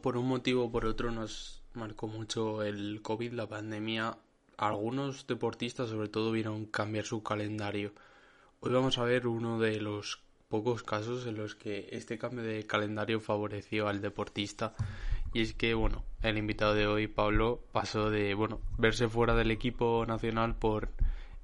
Por 0.00 0.16
un 0.16 0.28
motivo 0.28 0.64
o 0.64 0.70
por 0.70 0.86
otro 0.86 1.10
nos 1.10 1.62
marcó 1.74 2.08
mucho 2.08 2.62
el 2.62 3.00
COVID, 3.02 3.32
la 3.32 3.48
pandemia. 3.48 4.16
Algunos 4.56 5.26
deportistas 5.26 5.90
sobre 5.90 6.08
todo 6.08 6.32
vieron 6.32 6.66
cambiar 6.66 7.04
su 7.04 7.22
calendario. 7.22 7.92
Hoy 8.60 8.72
vamos 8.72 8.98
a 8.98 9.04
ver 9.04 9.26
uno 9.26 9.58
de 9.58 9.80
los 9.80 10.22
pocos 10.48 10.82
casos 10.82 11.26
en 11.26 11.36
los 11.36 11.54
que 11.54 11.88
este 11.92 12.18
cambio 12.18 12.44
de 12.44 12.66
calendario 12.66 13.20
favoreció 13.20 13.88
al 13.88 14.02
deportista 14.02 14.74
y 15.32 15.40
es 15.40 15.54
que 15.54 15.72
bueno 15.72 16.04
el 16.20 16.36
invitado 16.36 16.74
de 16.74 16.86
hoy 16.86 17.06
Pablo 17.06 17.62
pasó 17.72 18.10
de 18.10 18.34
bueno 18.34 18.60
verse 18.76 19.08
fuera 19.08 19.34
del 19.34 19.50
equipo 19.50 20.04
nacional 20.06 20.54
por 20.54 20.90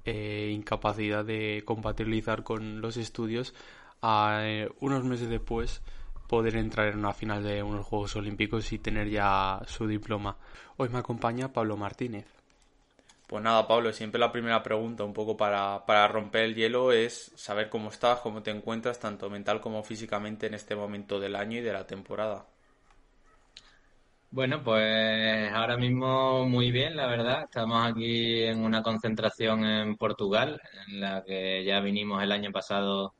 eh, 0.05 0.51
incapacidad 0.53 1.25
de 1.25 1.63
compatibilizar 1.65 2.43
con 2.43 2.81
los 2.81 2.97
estudios 2.97 3.55
a 4.03 4.41
eh, 4.43 4.69
unos 4.79 5.03
meses 5.03 5.27
después 5.27 5.81
poder 6.29 6.55
entrar 6.55 6.89
en 6.89 6.99
una 6.99 7.11
final 7.11 7.43
de 7.43 7.63
unos 7.63 7.87
Juegos 7.87 8.15
Olímpicos 8.15 8.71
y 8.71 8.77
tener 8.77 9.09
ya 9.09 9.59
su 9.65 9.87
diploma. 9.87 10.37
Hoy 10.77 10.87
me 10.89 10.99
acompaña 10.99 11.51
Pablo 11.51 11.75
Martínez. 11.75 12.27
Pues 13.27 13.43
nada, 13.43 13.67
Pablo, 13.67 13.91
siempre 13.91 14.19
la 14.19 14.31
primera 14.31 14.61
pregunta, 14.61 15.03
un 15.03 15.13
poco 15.13 15.35
para, 15.35 15.85
para 15.85 16.07
romper 16.07 16.45
el 16.45 16.55
hielo, 16.55 16.91
es 16.91 17.31
saber 17.35 17.69
cómo 17.69 17.89
estás, 17.89 18.19
cómo 18.19 18.43
te 18.43 18.51
encuentras, 18.51 18.99
tanto 18.99 19.29
mental 19.29 19.59
como 19.59 19.83
físicamente 19.83 20.47
en 20.47 20.53
este 20.53 20.75
momento 20.75 21.19
del 21.19 21.35
año 21.35 21.57
y 21.57 21.61
de 21.61 21.73
la 21.73 21.85
temporada. 21.85 22.45
Bueno, 24.31 24.63
pues 24.63 25.51
ahora 25.51 25.77
mismo 25.77 26.45
muy 26.45 26.71
bien, 26.71 26.95
la 26.95 27.07
verdad. 27.07 27.43
Estamos 27.45 27.83
aquí 27.87 28.43
en 28.43 28.63
una 28.63 28.83
concentración 28.83 29.65
en 29.65 29.97
Portugal, 29.97 30.61
en 30.87 30.99
la 30.99 31.23
que 31.23 31.63
ya 31.65 31.79
vinimos 31.79 32.21
el 32.21 32.31
año 32.31 32.51
pasado 32.51 33.15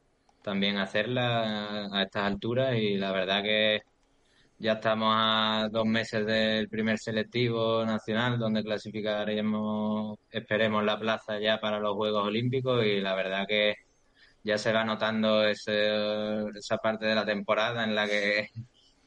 también 0.49 0.77
hacerla 0.77 1.89
a 1.91 2.01
estas 2.01 2.23
alturas 2.23 2.75
y 2.75 2.97
la 2.97 3.11
verdad 3.11 3.43
que 3.43 3.81
ya 4.57 4.73
estamos 4.73 5.13
a 5.15 5.69
dos 5.71 5.85
meses 5.85 6.25
del 6.25 6.67
primer 6.69 6.97
selectivo 6.97 7.85
nacional, 7.85 8.39
donde 8.39 8.63
clasificaremos, 8.63 10.17
esperemos 10.31 10.83
la 10.83 10.99
plaza 10.99 11.39
ya 11.39 11.59
para 11.59 11.79
los 11.79 11.93
Juegos 11.95 12.25
Olímpicos 12.25 12.83
y 12.83 12.99
la 12.99 13.13
verdad 13.13 13.45
que 13.47 13.75
ya 14.43 14.57
se 14.57 14.73
va 14.73 14.83
notando 14.83 15.43
ese, 15.45 16.47
esa 16.57 16.77
parte 16.77 17.05
de 17.05 17.13
la 17.13 17.25
temporada 17.25 17.83
en 17.83 17.93
la 17.93 18.07
que 18.07 18.49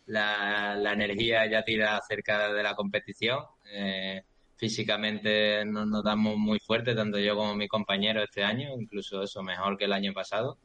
la, 0.06 0.76
la 0.76 0.92
energía 0.92 1.50
ya 1.50 1.64
tira 1.64 2.00
cerca 2.08 2.52
de 2.52 2.62
la 2.62 2.76
competición. 2.76 3.40
Eh, 3.72 4.22
físicamente 4.56 5.64
nos 5.64 5.88
notamos 5.88 6.36
muy 6.36 6.60
fuerte, 6.60 6.94
tanto 6.94 7.18
yo 7.18 7.34
como 7.34 7.56
mi 7.56 7.66
compañero 7.66 8.22
este 8.22 8.44
año, 8.44 8.68
incluso 8.80 9.24
eso 9.24 9.42
mejor 9.42 9.76
que 9.76 9.86
el 9.86 9.92
año 9.92 10.12
pasado 10.12 10.58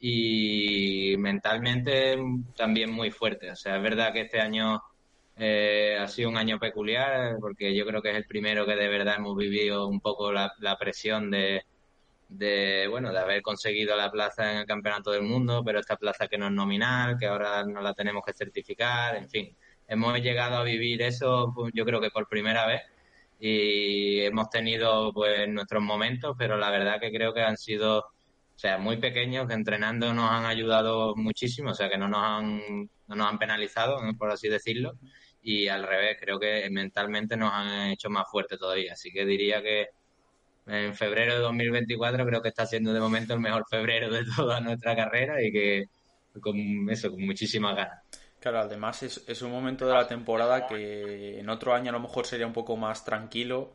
y 0.00 1.16
mentalmente 1.18 2.16
también 2.56 2.90
muy 2.90 3.10
fuerte. 3.10 3.50
O 3.50 3.56
sea, 3.56 3.76
es 3.76 3.82
verdad 3.82 4.12
que 4.12 4.22
este 4.22 4.40
año 4.40 4.82
eh, 5.36 5.96
ha 6.00 6.06
sido 6.08 6.28
un 6.28 6.36
año 6.36 6.58
peculiar 6.58 7.36
porque 7.40 7.74
yo 7.74 7.86
creo 7.86 8.02
que 8.02 8.10
es 8.10 8.16
el 8.16 8.26
primero 8.26 8.66
que 8.66 8.76
de 8.76 8.88
verdad 8.88 9.16
hemos 9.18 9.36
vivido 9.36 9.88
un 9.88 10.00
poco 10.00 10.32
la, 10.32 10.52
presión 10.78 11.30
de, 11.30 11.62
de, 12.28 12.86
bueno, 12.88 13.12
de 13.12 13.18
haber 13.18 13.42
conseguido 13.42 13.96
la 13.96 14.10
plaza 14.10 14.52
en 14.52 14.58
el 14.58 14.66
Campeonato 14.66 15.10
del 15.10 15.22
Mundo, 15.22 15.62
pero 15.64 15.80
esta 15.80 15.96
plaza 15.96 16.28
que 16.28 16.38
no 16.38 16.46
es 16.46 16.52
nominal, 16.52 17.16
que 17.18 17.26
ahora 17.26 17.64
no 17.64 17.80
la 17.80 17.94
tenemos 17.94 18.22
que 18.24 18.32
certificar, 18.32 19.16
en 19.16 19.28
fin. 19.28 19.56
Hemos 19.88 20.18
llegado 20.20 20.56
a 20.56 20.64
vivir 20.64 21.02
eso, 21.02 21.52
pues, 21.54 21.72
yo 21.74 21.84
creo 21.84 22.00
que 22.00 22.10
por 22.10 22.28
primera 22.28 22.66
vez 22.66 22.82
y 23.40 24.20
hemos 24.20 24.48
tenido 24.50 25.12
pues 25.12 25.48
nuestros 25.48 25.82
momentos, 25.82 26.34
pero 26.38 26.56
la 26.56 26.70
verdad 26.70 27.00
que 27.00 27.12
creo 27.12 27.34
que 27.34 27.42
han 27.42 27.56
sido 27.56 28.04
o 28.54 28.58
sea, 28.58 28.78
muy 28.78 28.98
pequeños 28.98 29.48
que 29.48 29.54
entrenando 29.54 30.14
nos 30.14 30.30
han 30.30 30.44
ayudado 30.44 31.14
muchísimo, 31.16 31.70
o 31.70 31.74
sea, 31.74 31.88
que 31.88 31.98
no 31.98 32.08
nos 32.08 32.22
han, 32.22 32.88
no 33.08 33.16
nos 33.16 33.28
han 33.28 33.38
penalizado, 33.38 33.98
por 34.16 34.30
así 34.30 34.48
decirlo, 34.48 34.92
y 35.42 35.68
al 35.68 35.82
revés, 35.86 36.16
creo 36.20 36.38
que 36.38 36.68
mentalmente 36.70 37.36
nos 37.36 37.52
han 37.52 37.90
hecho 37.90 38.08
más 38.10 38.24
fuertes 38.30 38.58
todavía. 38.58 38.92
Así 38.92 39.10
que 39.12 39.26
diría 39.26 39.60
que 39.62 39.88
en 40.66 40.94
febrero 40.94 41.34
de 41.34 41.40
2024 41.40 42.24
creo 42.24 42.40
que 42.40 42.48
está 42.48 42.64
siendo 42.64 42.94
de 42.94 43.00
momento 43.00 43.34
el 43.34 43.40
mejor 43.40 43.64
febrero 43.68 44.10
de 44.10 44.24
toda 44.36 44.60
nuestra 44.60 44.96
carrera 44.96 45.42
y 45.42 45.52
que 45.52 45.84
con 46.40 46.56
eso, 46.88 47.10
con 47.10 47.26
muchísimas 47.26 47.76
ganas. 47.76 48.02
Claro, 48.40 48.60
además 48.60 49.02
es, 49.02 49.24
es 49.28 49.42
un 49.42 49.50
momento 49.50 49.86
de 49.86 49.94
la 49.94 50.06
temporada 50.06 50.66
que 50.66 51.38
en 51.38 51.48
otro 51.48 51.74
año 51.74 51.90
a 51.90 51.92
lo 51.92 52.00
mejor 52.00 52.26
sería 52.26 52.46
un 52.46 52.52
poco 52.52 52.76
más 52.76 53.04
tranquilo 53.04 53.74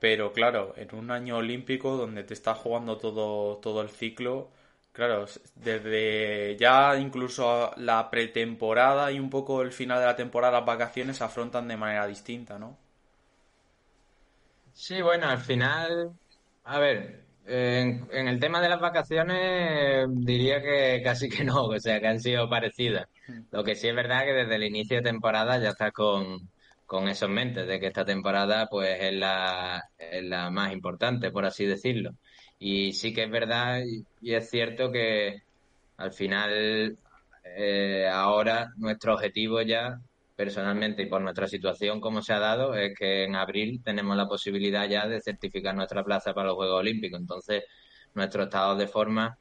pero 0.00 0.32
claro, 0.32 0.74
en 0.76 0.94
un 0.94 1.10
año 1.10 1.38
olímpico 1.38 1.96
donde 1.96 2.24
te 2.24 2.34
está 2.34 2.54
jugando 2.54 2.98
todo, 2.98 3.56
todo 3.58 3.82
el 3.82 3.90
ciclo, 3.90 4.50
claro, 4.92 5.26
desde 5.56 6.56
ya 6.58 6.96
incluso 6.98 7.72
la 7.76 8.10
pretemporada 8.10 9.10
y 9.12 9.18
un 9.20 9.30
poco 9.30 9.62
el 9.62 9.72
final 9.72 10.00
de 10.00 10.06
la 10.06 10.16
temporada, 10.16 10.58
las 10.58 10.66
vacaciones 10.66 11.16
se 11.18 11.24
afrontan 11.24 11.68
de 11.68 11.76
manera 11.76 12.06
distinta, 12.06 12.58
¿no? 12.58 12.76
Sí, 14.72 15.00
bueno, 15.00 15.26
al 15.28 15.38
final, 15.38 16.12
a 16.64 16.78
ver, 16.78 17.24
en, 17.46 18.06
en, 18.12 18.28
el 18.28 18.38
tema 18.38 18.60
de 18.60 18.68
las 18.68 18.80
vacaciones 18.80 20.06
diría 20.10 20.60
que 20.60 21.00
casi 21.02 21.28
que 21.30 21.44
no, 21.44 21.64
o 21.68 21.80
sea, 21.80 22.00
que 22.00 22.08
han 22.08 22.20
sido 22.20 22.48
parecidas. 22.48 23.08
Hmm. 23.26 23.42
Lo 23.52 23.64
que 23.64 23.74
sí 23.74 23.88
es 23.88 23.94
verdad 23.94 24.24
que 24.24 24.32
desde 24.32 24.56
el 24.56 24.64
inicio 24.64 24.98
de 24.98 25.02
temporada 25.04 25.58
ya 25.58 25.70
está 25.70 25.90
con, 25.92 26.50
con 26.86 27.08
eso 27.08 27.26
en 27.26 27.32
mente, 27.32 27.66
de 27.66 27.80
que 27.80 27.88
esta 27.88 28.04
temporada 28.04 28.68
pues 28.68 28.98
es 29.00 29.12
la, 29.14 29.82
la 30.22 30.50
más 30.50 30.72
importante, 30.72 31.30
por 31.30 31.44
así 31.44 31.66
decirlo. 31.66 32.12
Y 32.58 32.92
sí 32.92 33.12
que 33.12 33.24
es 33.24 33.30
verdad 33.30 33.82
y, 33.84 34.34
es 34.34 34.48
cierto 34.50 34.90
que 34.92 35.42
al 35.98 36.12
final 36.12 36.96
eh, 37.44 38.08
ahora 38.10 38.72
nuestro 38.76 39.14
objetivo 39.14 39.62
ya 39.62 40.00
personalmente 40.36 41.02
y 41.02 41.06
por 41.06 41.20
nuestra 41.22 41.48
situación 41.48 42.00
como 42.00 42.22
se 42.22 42.32
ha 42.34 42.38
dado 42.38 42.74
es 42.74 42.94
que 42.96 43.24
en 43.24 43.36
abril 43.36 43.82
tenemos 43.82 44.16
la 44.16 44.28
posibilidad 44.28 44.88
ya 44.88 45.06
de 45.08 45.20
certificar 45.20 45.74
nuestra 45.74 46.04
plaza 46.04 46.34
para 46.34 46.48
los 46.48 46.56
Juegos 46.56 46.80
Olímpicos. 46.80 47.20
Entonces 47.20 47.64
nuestro 48.14 48.44
estado 48.44 48.76
de 48.76 48.86
forma 48.88 49.38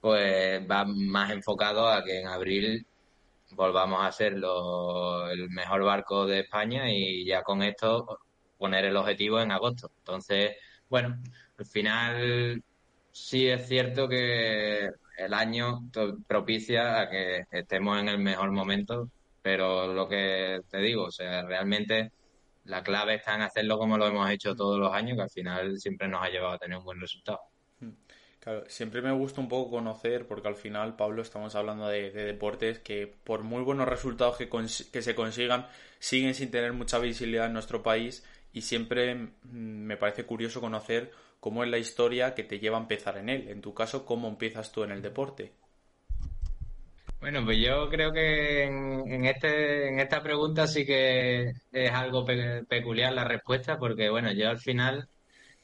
pues 0.00 0.62
va 0.70 0.84
más 0.84 1.30
enfocado 1.32 1.88
a 1.88 2.04
que 2.04 2.20
en 2.20 2.28
abril 2.28 2.86
volvamos 3.52 4.04
a 4.04 4.12
ser 4.12 4.34
el 4.34 5.50
mejor 5.50 5.84
barco 5.84 6.26
de 6.26 6.40
España 6.40 6.90
y 6.90 7.24
ya 7.24 7.42
con 7.42 7.62
esto 7.62 8.18
poner 8.58 8.84
el 8.86 8.96
objetivo 8.96 9.40
en 9.40 9.52
agosto. 9.52 9.90
Entonces, 9.98 10.56
bueno, 10.88 11.18
al 11.58 11.66
final 11.66 12.62
sí 13.12 13.48
es 13.48 13.66
cierto 13.66 14.08
que 14.08 14.90
el 15.18 15.34
año 15.34 15.82
propicia 16.26 17.00
a 17.00 17.10
que 17.10 17.44
estemos 17.50 17.98
en 17.98 18.08
el 18.08 18.18
mejor 18.18 18.52
momento, 18.52 19.08
pero 19.42 19.92
lo 19.92 20.08
que 20.08 20.60
te 20.70 20.78
digo, 20.78 21.04
o 21.04 21.10
sea, 21.10 21.42
realmente 21.42 22.12
la 22.64 22.82
clave 22.82 23.14
está 23.14 23.34
en 23.34 23.42
hacerlo 23.42 23.78
como 23.78 23.96
lo 23.96 24.06
hemos 24.06 24.28
hecho 24.30 24.54
todos 24.54 24.78
los 24.78 24.92
años, 24.92 25.16
que 25.16 25.22
al 25.22 25.30
final 25.30 25.78
siempre 25.78 26.08
nos 26.08 26.22
ha 26.22 26.28
llevado 26.28 26.54
a 26.54 26.58
tener 26.58 26.78
un 26.78 26.84
buen 26.84 27.00
resultado. 27.00 27.40
Hmm. 27.80 27.92
Claro, 28.46 28.62
siempre 28.68 29.02
me 29.02 29.10
gusta 29.10 29.40
un 29.40 29.48
poco 29.48 29.72
conocer, 29.72 30.28
porque 30.28 30.46
al 30.46 30.54
final, 30.54 30.94
Pablo, 30.94 31.20
estamos 31.20 31.56
hablando 31.56 31.88
de, 31.88 32.12
deportes 32.12 32.78
que 32.78 33.12
por 33.24 33.42
muy 33.42 33.64
buenos 33.64 33.88
resultados 33.88 34.36
que, 34.36 35.02
se 35.02 35.14
consigan, 35.16 35.66
siguen 35.98 36.32
sin 36.32 36.52
tener 36.52 36.72
mucha 36.72 37.00
visibilidad 37.00 37.46
en 37.46 37.54
nuestro 37.54 37.82
país 37.82 38.24
y 38.52 38.60
siempre 38.60 39.16
mm, 39.16 39.28
me 39.50 39.96
parece 39.96 40.26
curioso 40.26 40.60
conocer 40.60 41.10
cómo 41.40 41.64
es 41.64 41.70
la 41.70 41.78
historia 41.78 42.36
que 42.36 42.44
te 42.44 42.60
lleva 42.60 42.78
a 42.78 42.82
empezar 42.82 43.18
en 43.18 43.30
él. 43.30 43.48
En 43.48 43.60
tu 43.62 43.74
caso, 43.74 44.06
¿cómo 44.06 44.28
empiezas 44.28 44.70
tú 44.70 44.84
en 44.84 44.92
el 44.92 45.02
deporte? 45.02 45.50
Bueno, 47.18 47.44
pues 47.44 47.58
yo 47.58 47.88
creo 47.88 48.12
que 48.12 48.62
en, 48.62 49.24
este, 49.24 49.88
en 49.88 49.98
esta 49.98 50.22
pregunta 50.22 50.68
sí 50.68 50.86
que 50.86 51.52
es 51.72 51.90
algo 51.90 52.24
peculiar 52.68 53.12
la 53.12 53.24
respuesta, 53.24 53.76
porque 53.76 54.08
bueno, 54.08 54.30
yo 54.30 54.48
al 54.48 54.58
final 54.58 55.08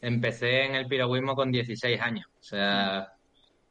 empecé 0.02 0.64
en 0.64 0.74
el 0.74 0.86
piragüismo 0.86 1.34
con 1.34 1.50
16 1.50 2.00
años. 2.00 2.26
O 2.40 2.42
sea, 2.42 3.12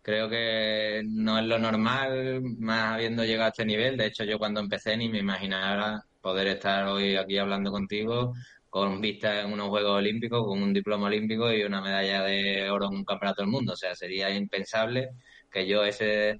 creo 0.02 0.30
que 0.30 1.04
no 1.06 1.38
es 1.38 1.46
lo 1.46 1.60
normal, 1.60 2.42
más 2.60 2.94
habiendo 2.94 3.24
llegado 3.24 3.48
a 3.48 3.50
este 3.50 3.66
nivel. 3.66 3.98
De 3.98 4.08
hecho, 4.08 4.24
yo 4.24 4.40
cuando 4.40 4.60
empecé 4.62 4.98
ni 4.98 5.10
me 5.10 5.20
imaginaba 5.20 6.04
poder 6.22 6.48
estar 6.48 6.88
hoy 6.88 7.16
aquí 7.16 7.38
hablando 7.38 7.72
contigo 7.72 8.34
con 8.70 9.02
vista 9.02 9.42
en 9.42 9.52
unos 9.52 9.68
Juegos 9.68 9.98
Olímpicos, 9.98 10.46
con 10.46 10.64
un 10.64 10.74
diploma 10.74 11.08
olímpico 11.08 11.52
y 11.52 11.64
una 11.64 11.82
medalla 11.82 12.24
de 12.24 12.70
oro 12.70 12.88
en 12.90 13.00
un 13.00 13.06
campeonato 13.06 13.42
del 13.42 13.52
mundo. 13.52 13.74
O 13.74 13.76
sea, 13.76 13.94
sería 13.96 14.30
impensable 14.30 15.10
que 15.52 15.68
yo 15.68 15.84
ese, 15.84 16.40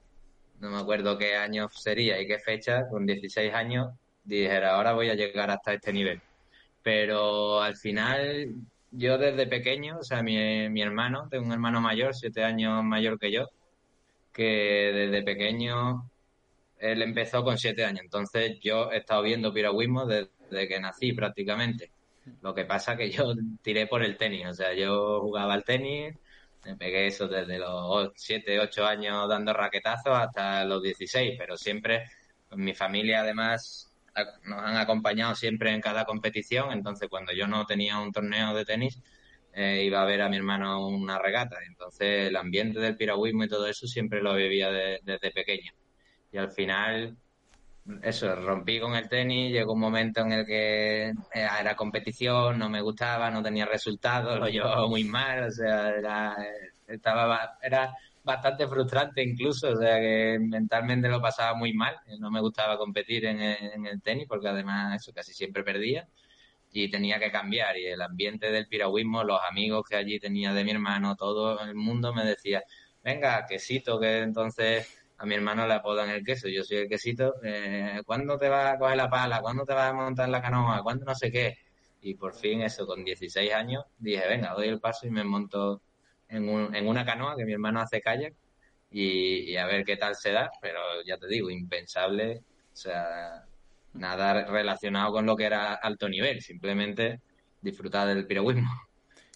no 0.62 0.72
me 0.72 0.78
acuerdo 0.80 1.18
qué 1.18 1.36
año 1.36 1.68
sería 1.70 2.22
y 2.22 2.28
qué 2.28 2.40
fecha, 2.40 2.88
con 2.90 3.06
16 3.06 3.54
años, 3.54 3.90
dijera, 4.24 4.76
ahora 4.76 4.94
voy 4.94 5.10
a 5.10 5.16
llegar 5.16 5.52
hasta 5.52 5.74
este 5.74 5.92
nivel. 5.92 6.22
Pero 6.82 7.62
al 7.62 7.76
final, 7.76 8.56
yo 8.92 9.18
desde 9.18 9.48
pequeño, 9.48 10.00
o 10.00 10.04
sea, 10.04 10.22
mi, 10.24 10.70
mi 10.70 10.82
hermano, 10.82 11.28
tengo 11.30 11.46
un 11.46 11.54
hermano 11.54 11.82
mayor, 11.82 12.14
siete 12.14 12.44
años 12.44 12.84
mayor 12.84 13.18
que 13.20 13.32
yo, 13.32 13.48
que 14.34 14.92
desde 14.94 15.24
pequeño 15.24 16.10
él 16.80 17.02
empezó 17.02 17.44
con 17.44 17.58
siete 17.58 17.86
años. 17.86 18.02
Entonces 18.04 18.60
yo 18.62 18.92
he 18.92 18.98
estado 18.98 19.22
viendo 19.24 19.54
piragüismo 19.54 20.06
desde 20.06 20.68
que 20.68 20.80
nací 20.80 21.14
prácticamente. 21.14 21.92
Lo 22.42 22.54
que 22.54 22.66
pasa 22.66 22.98
que 22.98 23.10
yo 23.12 23.34
tiré 23.62 23.88
por 23.88 24.04
el 24.04 24.18
tenis, 24.18 24.48
o 24.48 24.54
sea, 24.54 24.74
yo 24.74 25.22
jugaba 25.22 25.54
al 25.54 25.64
tenis, 25.64 26.16
me 26.66 26.76
pegué 26.76 27.08
eso 27.08 27.28
desde 27.28 27.58
los 27.58 28.12
7, 28.16 28.60
8 28.60 28.86
años 28.86 29.28
dando 29.28 29.54
raquetazos 29.54 30.16
hasta 30.16 30.64
los 30.66 30.82
16, 30.84 31.36
pero 31.38 31.58
siempre 31.58 32.06
mi 32.52 32.74
familia 32.74 33.22
además 33.22 33.91
nos 34.44 34.60
han 34.60 34.78
acompañado 34.78 35.36
siempre 35.36 35.74
en 35.74 35.82
cada 35.82 36.06
competición, 36.06 36.72
entonces 36.72 37.10
cuando 37.10 37.34
yo 37.34 37.48
no 37.48 37.66
tenía 37.66 38.00
un 38.00 38.12
torneo 38.12 38.54
de 38.54 38.66
tenis 38.66 39.02
eh, 39.54 39.84
iba 39.84 40.02
a 40.02 40.06
ver 40.06 40.22
a 40.22 40.30
mi 40.30 40.38
hermano 40.38 40.88
una 40.88 41.20
regata, 41.20 41.58
entonces 41.68 42.30
el 42.30 42.36
ambiente 42.36 42.80
del 42.80 42.98
piragüismo 42.98 43.44
y 43.44 43.50
todo 43.50 43.68
eso 43.68 43.88
siempre 43.88 44.22
lo 44.22 44.36
vivía 44.36 44.72
desde 44.72 45.32
pequeño. 45.32 45.74
Y 46.32 46.38
al 46.38 46.52
final 46.52 47.18
eso, 48.04 48.36
rompí 48.36 48.80
con 48.80 48.96
el 48.96 49.10
tenis, 49.10 49.52
llegó 49.52 49.74
un 49.74 49.80
momento 49.80 50.22
en 50.22 50.32
el 50.32 50.46
que 50.46 51.10
eh, 51.10 51.14
era 51.34 51.76
competición, 51.76 52.60
no 52.60 52.70
me 52.70 52.82
gustaba, 52.82 53.32
no 53.32 53.42
tenía 53.42 53.66
resultados, 53.66 54.40
lo 54.40 54.48
llevaba 54.48 54.88
muy 54.88 55.04
mal, 55.04 55.46
o 55.46 55.52
sea, 55.52 55.94
estaba, 56.88 57.58
era 57.62 57.94
bastante 58.24 58.68
frustrante 58.68 59.24
incluso, 59.24 59.72
o 59.72 59.76
sea, 59.76 60.00
que 60.00 60.38
mentalmente 60.40 61.10
lo 61.10 61.22
pasaba 61.22 61.56
muy 61.56 61.74
mal, 61.74 61.96
no 62.20 62.30
me 62.32 62.42
gustaba 62.42 62.78
competir 62.78 63.26
en 63.26 63.42
el, 63.42 64.02
tenis 64.02 64.28
porque 64.28 64.48
además 64.48 65.02
eso 65.02 65.12
casi 65.14 65.34
siempre 65.34 65.64
perdía 65.64 66.08
y 66.72 66.90
tenía 66.90 67.20
que 67.20 67.32
cambiar 67.32 67.78
y 67.78 67.88
el 67.88 68.02
ambiente 68.02 68.52
del 68.52 68.68
piragüismo, 68.68 69.24
los 69.24 69.40
amigos 69.50 69.84
que 69.90 69.96
allí 69.96 70.20
tenía 70.20 70.54
de 70.54 70.64
mi 70.64 70.72
hermano, 70.72 71.16
todo 71.16 71.60
el 71.62 71.76
mundo 71.76 72.14
me 72.14 72.24
decía, 72.24 72.64
venga, 73.04 73.46
quesito, 73.46 74.00
que 74.00 74.20
entonces 74.20 75.04
a 75.18 75.26
mi 75.26 75.36
hermano 75.36 75.68
le 75.68 75.74
apodan 75.74 76.10
el 76.10 76.24
queso, 76.24 76.48
yo 76.48 76.64
soy 76.64 76.78
el 76.78 76.90
quesito, 76.90 77.36
eh, 77.44 78.02
¿cuándo 78.06 78.38
te 78.38 78.50
vas 78.50 78.74
a 78.74 78.78
coger 78.78 78.98
la 78.98 79.10
pala? 79.10 79.42
¿Cuándo 79.42 79.66
te 79.66 79.74
vas 79.74 79.92
a 79.92 79.94
montar 79.94 80.30
la 80.30 80.42
canoa? 80.42 80.82
¿Cuándo 80.82 81.06
no 81.06 81.16
sé 81.16 81.32
qué? 81.32 81.58
Y 82.02 82.16
por 82.16 82.34
fin 82.34 82.62
eso, 82.62 82.88
con 82.88 83.04
16 83.04 83.54
años, 83.54 83.86
dije, 84.00 84.28
venga, 84.28 84.54
doy 84.54 84.68
el 84.70 84.80
paso 84.80 85.06
y 85.06 85.12
me 85.12 85.24
monto 85.24 85.82
en, 86.32 86.50
un, 86.50 86.74
en 86.76 86.88
una 86.88 87.06
canoa 87.06 87.36
que 87.36 87.46
mi 87.46 87.54
hermano 87.54 87.82
hace 87.82 88.02
kayak 88.02 88.34
y, 88.90 89.56
a 89.56 89.66
ver 89.66 89.86
qué 89.86 89.96
tal 89.96 90.16
se 90.16 90.32
da, 90.32 90.52
pero 90.62 90.80
ya 91.06 91.18
te 91.18 91.28
digo, 91.28 91.50
impensable, 91.50 92.42
o 92.74 92.76
sea, 92.76 93.46
nada 93.94 94.46
relacionado 94.46 95.14
con 95.14 95.26
lo 95.26 95.36
que 95.36 95.46
era 95.46 95.76
alto 95.76 96.10
nivel, 96.10 96.42
simplemente 96.42 97.22
disfrutar 97.62 98.08
del 98.08 98.28
piragüismo. 98.28 98.70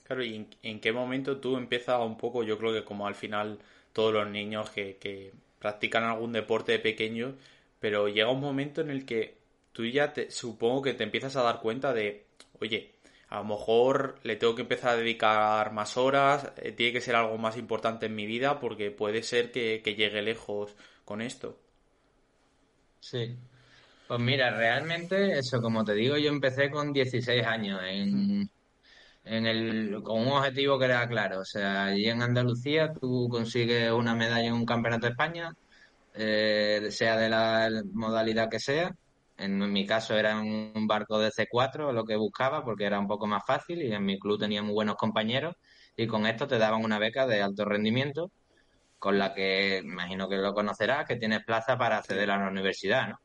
Claro, 0.03 0.23
¿y 0.23 0.47
en, 0.61 0.79
qué 0.79 0.91
momento 0.91 1.37
tú 1.39 1.57
empiezas 1.57 1.99
un 2.01 2.17
poco, 2.17 2.43
yo 2.43 2.57
creo 2.57 2.73
que 2.73 2.83
como 2.83 3.07
al 3.07 3.15
final 3.15 3.59
todos 3.93 4.13
los 4.13 4.27
niños 4.27 4.69
que, 4.69 4.97
que 4.97 5.31
practican 5.59 6.03
algún 6.03 6.33
deporte 6.33 6.73
de 6.73 6.79
pequeño, 6.79 7.35
pero 7.79 8.09
llega 8.09 8.29
un 8.29 8.41
momento 8.41 8.81
en 8.81 8.89
el 8.89 9.05
que 9.05 9.37
tú 9.71 9.85
ya 9.85 10.13
te, 10.13 10.31
supongo 10.31 10.81
que 10.81 10.93
te 10.93 11.03
empiezas 11.03 11.35
a 11.37 11.43
dar 11.43 11.61
cuenta 11.61 11.93
de, 11.93 12.25
oye, 12.59 12.94
a 13.29 13.37
lo 13.37 13.45
mejor 13.45 14.19
le 14.23 14.35
tengo 14.35 14.55
que 14.55 14.61
empezar 14.61 14.91
a 14.91 14.97
dedicar 14.97 15.73
más 15.73 15.97
horas, 15.97 16.51
eh, 16.57 16.71
tiene 16.71 16.93
que 16.93 17.01
ser 17.01 17.15
algo 17.15 17.37
más 17.37 17.57
importante 17.57 18.05
en 18.05 18.15
mi 18.15 18.25
vida 18.25 18.59
porque 18.59 18.91
puede 18.91 19.23
ser 19.23 19.51
que, 19.51 19.81
llegue 19.83 20.21
lejos 20.21 20.75
con 21.03 21.21
esto. 21.21 21.57
Sí. 22.99 23.35
Pues 24.07 24.19
mira, 24.19 24.51
realmente 24.51 25.39
eso, 25.39 25.61
como 25.61 25.83
te 25.83 25.93
digo, 25.93 26.17
yo 26.17 26.29
empecé 26.29 26.69
con 26.69 26.93
16 26.93 27.43
años 27.45 27.81
en, 27.83 28.49
en 29.23 29.45
el, 29.47 30.03
con 30.03 30.21
un 30.21 30.27
objetivo 30.33 30.77
que 30.77 30.85
era 30.85 31.07
claro. 31.07 31.39
O 31.39 31.45
sea, 31.45 31.85
allí 31.85 32.07
en 32.07 32.21
Andalucía 32.21 32.93
tú 32.93 33.27
consigues 33.29 33.91
una 33.91 34.13
medalla 34.13 34.47
en 34.47 34.53
un 34.53 34.65
campeonato 34.65 35.07
de 35.07 35.11
España, 35.11 35.55
eh, 36.13 36.87
sea 36.91 37.17
de 37.17 37.29
la 37.29 37.69
modalidad 37.93 38.49
que 38.49 38.59
sea. 38.59 38.95
En, 39.37 39.71
mi 39.71 39.85
caso 39.85 40.15
era 40.15 40.37
un 40.39 40.87
barco 40.87 41.19
de 41.19 41.31
C4 41.31 41.91
lo 41.91 42.05
que 42.05 42.15
buscaba 42.15 42.63
porque 42.63 42.85
era 42.85 42.99
un 42.99 43.07
poco 43.07 43.27
más 43.27 43.43
fácil 43.45 43.81
y 43.81 43.93
en 43.93 44.05
mi 44.05 44.17
club 44.17 44.39
tenía 44.39 44.61
muy 44.63 44.73
buenos 44.73 44.95
compañeros 44.95 45.55
y 45.97 46.07
con 46.07 46.25
esto 46.25 46.47
te 46.47 46.57
daban 46.57 46.83
una 46.83 46.99
beca 46.99 47.27
de 47.27 47.41
alto 47.41 47.65
rendimiento 47.65 48.31
con 48.99 49.19
la 49.19 49.33
que 49.33 49.81
imagino 49.83 50.27
que 50.27 50.37
lo 50.37 50.53
conocerás, 50.53 51.05
que 51.05 51.17
tienes 51.17 51.43
plaza 51.43 51.77
para 51.77 51.97
acceder 51.97 52.31
a 52.31 52.37
la 52.37 52.49
universidad, 52.49 53.09
¿no? 53.09 53.19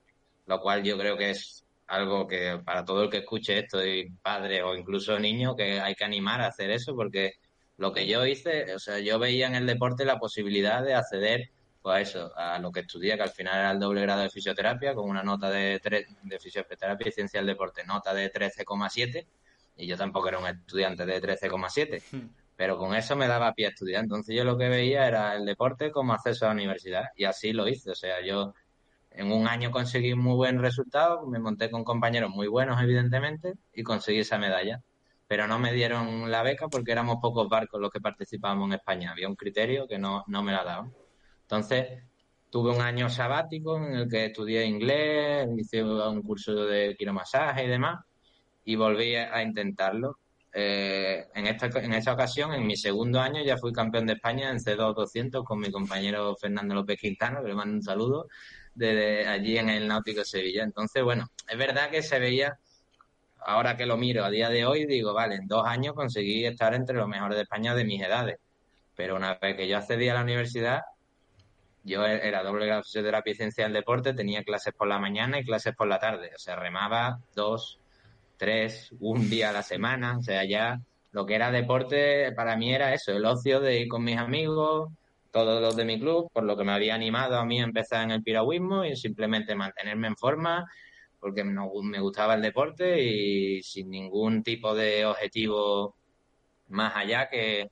Lo 0.46 0.60
cual 0.60 0.82
yo 0.82 0.98
creo 0.98 1.16
que 1.16 1.30
es 1.30 1.64
algo 1.86 2.26
que 2.26 2.60
para 2.64 2.84
todo 2.84 3.04
el 3.04 3.10
que 3.10 3.18
escuche 3.18 3.58
esto, 3.58 3.84
y 3.84 4.10
padre 4.22 4.62
o 4.62 4.74
incluso 4.74 5.18
niño, 5.18 5.56
que 5.56 5.80
hay 5.80 5.94
que 5.94 6.04
animar 6.04 6.40
a 6.40 6.48
hacer 6.48 6.70
eso, 6.70 6.94
porque 6.94 7.32
lo 7.78 7.92
que 7.92 8.06
yo 8.06 8.26
hice, 8.26 8.74
o 8.74 8.78
sea, 8.78 8.98
yo 8.98 9.18
veía 9.18 9.46
en 9.46 9.54
el 9.54 9.66
deporte 9.66 10.04
la 10.04 10.18
posibilidad 10.18 10.82
de 10.84 10.94
acceder 10.94 11.50
pues 11.82 12.08
eso, 12.08 12.32
a 12.36 12.58
lo 12.58 12.70
que 12.70 12.80
estudié, 12.80 13.16
que 13.16 13.22
al 13.22 13.30
final 13.30 13.58
era 13.58 13.70
el 13.70 13.78
doble 13.78 14.02
grado 14.02 14.22
de 14.22 14.30
fisioterapia, 14.30 14.94
con 14.94 15.08
una 15.08 15.22
nota 15.22 15.50
de, 15.50 15.80
de 16.22 16.38
fisioterapia 16.38 17.08
y 17.08 17.12
ciencia 17.12 17.40
del 17.40 17.46
deporte, 17.46 17.84
nota 17.84 18.12
de 18.12 18.30
13,7, 18.32 19.26
y 19.76 19.86
yo 19.86 19.96
tampoco 19.96 20.28
era 20.28 20.38
un 20.38 20.46
estudiante 20.46 21.06
de 21.06 21.22
13,7, 21.22 22.02
hmm. 22.12 22.28
pero 22.56 22.76
con 22.76 22.94
eso 22.94 23.16
me 23.16 23.26
daba 23.26 23.54
pie 23.54 23.66
a 23.66 23.68
estudiar. 23.70 24.02
Entonces 24.02 24.36
yo 24.36 24.44
lo 24.44 24.58
que 24.58 24.68
veía 24.68 25.06
era 25.06 25.34
el 25.36 25.46
deporte 25.46 25.90
como 25.90 26.12
acceso 26.12 26.44
a 26.44 26.48
la 26.48 26.54
universidad, 26.54 27.04
y 27.16 27.24
así 27.24 27.52
lo 27.52 27.66
hice. 27.66 27.90
O 27.90 27.94
sea, 27.94 28.20
yo 28.22 28.52
en 29.10 29.32
un 29.32 29.48
año 29.48 29.70
conseguí 29.70 30.14
muy 30.14 30.34
buen 30.34 30.60
resultado, 30.60 31.26
me 31.26 31.38
monté 31.38 31.70
con 31.70 31.82
compañeros 31.84 32.30
muy 32.30 32.46
buenos, 32.46 32.80
evidentemente, 32.82 33.54
y 33.72 33.82
conseguí 33.82 34.20
esa 34.20 34.38
medalla. 34.38 34.82
Pero 35.26 35.46
no 35.46 35.58
me 35.58 35.72
dieron 35.72 36.30
la 36.30 36.42
beca 36.42 36.68
porque 36.68 36.92
éramos 36.92 37.18
pocos 37.22 37.48
barcos 37.48 37.80
los 37.80 37.90
que 37.90 38.00
participábamos 38.00 38.66
en 38.68 38.74
España. 38.74 39.12
Había 39.12 39.28
un 39.28 39.36
criterio 39.36 39.86
que 39.88 39.98
no, 39.98 40.24
no 40.26 40.42
me 40.42 40.52
la 40.52 40.64
daban. 40.64 40.92
Entonces, 41.50 42.04
tuve 42.48 42.70
un 42.70 42.80
año 42.80 43.10
sabático 43.10 43.76
en 43.76 43.94
el 43.94 44.08
que 44.08 44.26
estudié 44.26 44.64
inglés, 44.64 45.48
hice 45.58 45.82
un 45.82 46.22
curso 46.22 46.54
de 46.64 46.94
quiromasaje 46.96 47.64
y 47.64 47.68
demás, 47.68 48.04
y 48.64 48.76
volví 48.76 49.16
a 49.16 49.42
intentarlo. 49.42 50.18
Eh, 50.52 51.26
en, 51.34 51.46
esta, 51.48 51.66
en 51.80 51.92
esta 51.92 52.12
ocasión, 52.12 52.52
en 52.52 52.64
mi 52.64 52.76
segundo 52.76 53.20
año, 53.20 53.42
ya 53.42 53.56
fui 53.56 53.72
campeón 53.72 54.06
de 54.06 54.12
España 54.12 54.48
en 54.50 54.58
C2 54.58 54.94
200 54.94 55.44
con 55.44 55.58
mi 55.58 55.72
compañero 55.72 56.36
Fernando 56.36 56.72
López 56.72 57.00
Quintana, 57.00 57.40
que 57.40 57.48
le 57.48 57.54
mando 57.56 57.74
un 57.74 57.82
saludo 57.82 58.28
de 58.72 59.26
allí 59.26 59.58
en 59.58 59.70
el 59.70 59.88
Náutico 59.88 60.24
Sevilla. 60.24 60.62
Entonces, 60.62 61.02
bueno, 61.02 61.26
es 61.48 61.58
verdad 61.58 61.90
que 61.90 62.02
se 62.02 62.20
veía, 62.20 62.60
ahora 63.40 63.76
que 63.76 63.86
lo 63.86 63.96
miro 63.96 64.24
a 64.24 64.30
día 64.30 64.50
de 64.50 64.64
hoy, 64.66 64.86
digo, 64.86 65.14
vale, 65.14 65.34
en 65.34 65.48
dos 65.48 65.66
años 65.66 65.94
conseguí 65.94 66.46
estar 66.46 66.74
entre 66.74 66.96
los 66.96 67.08
mejores 67.08 67.34
de 67.34 67.42
España 67.42 67.74
de 67.74 67.84
mis 67.84 68.00
edades. 68.00 68.38
Pero 68.94 69.16
una 69.16 69.34
vez 69.34 69.56
que 69.56 69.66
yo 69.66 69.78
accedí 69.78 70.08
a 70.08 70.14
la 70.14 70.22
universidad, 70.22 70.82
yo 71.84 72.04
era 72.04 72.42
doble 72.42 72.66
grado 72.66 72.80
de 72.80 72.84
fisioterapia 72.84 73.32
y 73.32 73.36
ciencia 73.36 73.64
del 73.64 73.72
deporte, 73.72 74.14
tenía 74.14 74.42
clases 74.42 74.74
por 74.74 74.88
la 74.88 74.98
mañana 74.98 75.38
y 75.38 75.44
clases 75.44 75.74
por 75.74 75.88
la 75.88 75.98
tarde. 75.98 76.30
O 76.34 76.38
sea, 76.38 76.56
remaba 76.56 77.20
dos, 77.34 77.78
tres, 78.36 78.94
un 79.00 79.30
día 79.30 79.50
a 79.50 79.52
la 79.52 79.62
semana. 79.62 80.18
O 80.18 80.22
sea, 80.22 80.44
ya 80.44 80.80
lo 81.12 81.26
que 81.26 81.34
era 81.34 81.50
deporte 81.50 82.32
para 82.32 82.56
mí 82.56 82.74
era 82.74 82.94
eso, 82.94 83.12
el 83.12 83.24
ocio 83.24 83.60
de 83.60 83.80
ir 83.80 83.88
con 83.88 84.04
mis 84.04 84.18
amigos, 84.18 84.90
todos 85.32 85.60
los 85.60 85.76
de 85.76 85.84
mi 85.84 85.98
club, 85.98 86.30
por 86.32 86.44
lo 86.44 86.56
que 86.56 86.64
me 86.64 86.72
había 86.72 86.94
animado 86.94 87.36
a 87.38 87.44
mí 87.44 87.60
a 87.60 87.64
empezar 87.64 88.04
en 88.04 88.10
el 88.10 88.22
piragüismo 88.22 88.84
y 88.84 88.96
simplemente 88.96 89.54
mantenerme 89.54 90.08
en 90.08 90.16
forma 90.16 90.66
porque 91.20 91.44
me 91.44 92.00
gustaba 92.00 92.34
el 92.34 92.42
deporte 92.42 93.02
y 93.02 93.62
sin 93.62 93.90
ningún 93.90 94.42
tipo 94.42 94.74
de 94.74 95.04
objetivo 95.04 95.94
más 96.68 96.96
allá 96.96 97.28
que 97.28 97.70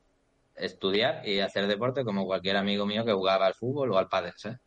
estudiar 0.61 1.27
y 1.27 1.41
hacer 1.41 1.67
deporte 1.67 2.05
como 2.05 2.27
cualquier 2.27 2.57
amigo 2.57 2.87
mío 2.87 3.05
que 3.05 3.13
jugaba 3.13 3.47
al 3.47 3.55
fútbol 3.55 3.93
o 3.93 3.99
al 3.99 4.09
pádel, 4.09 4.33
¿sabes? 4.37 4.59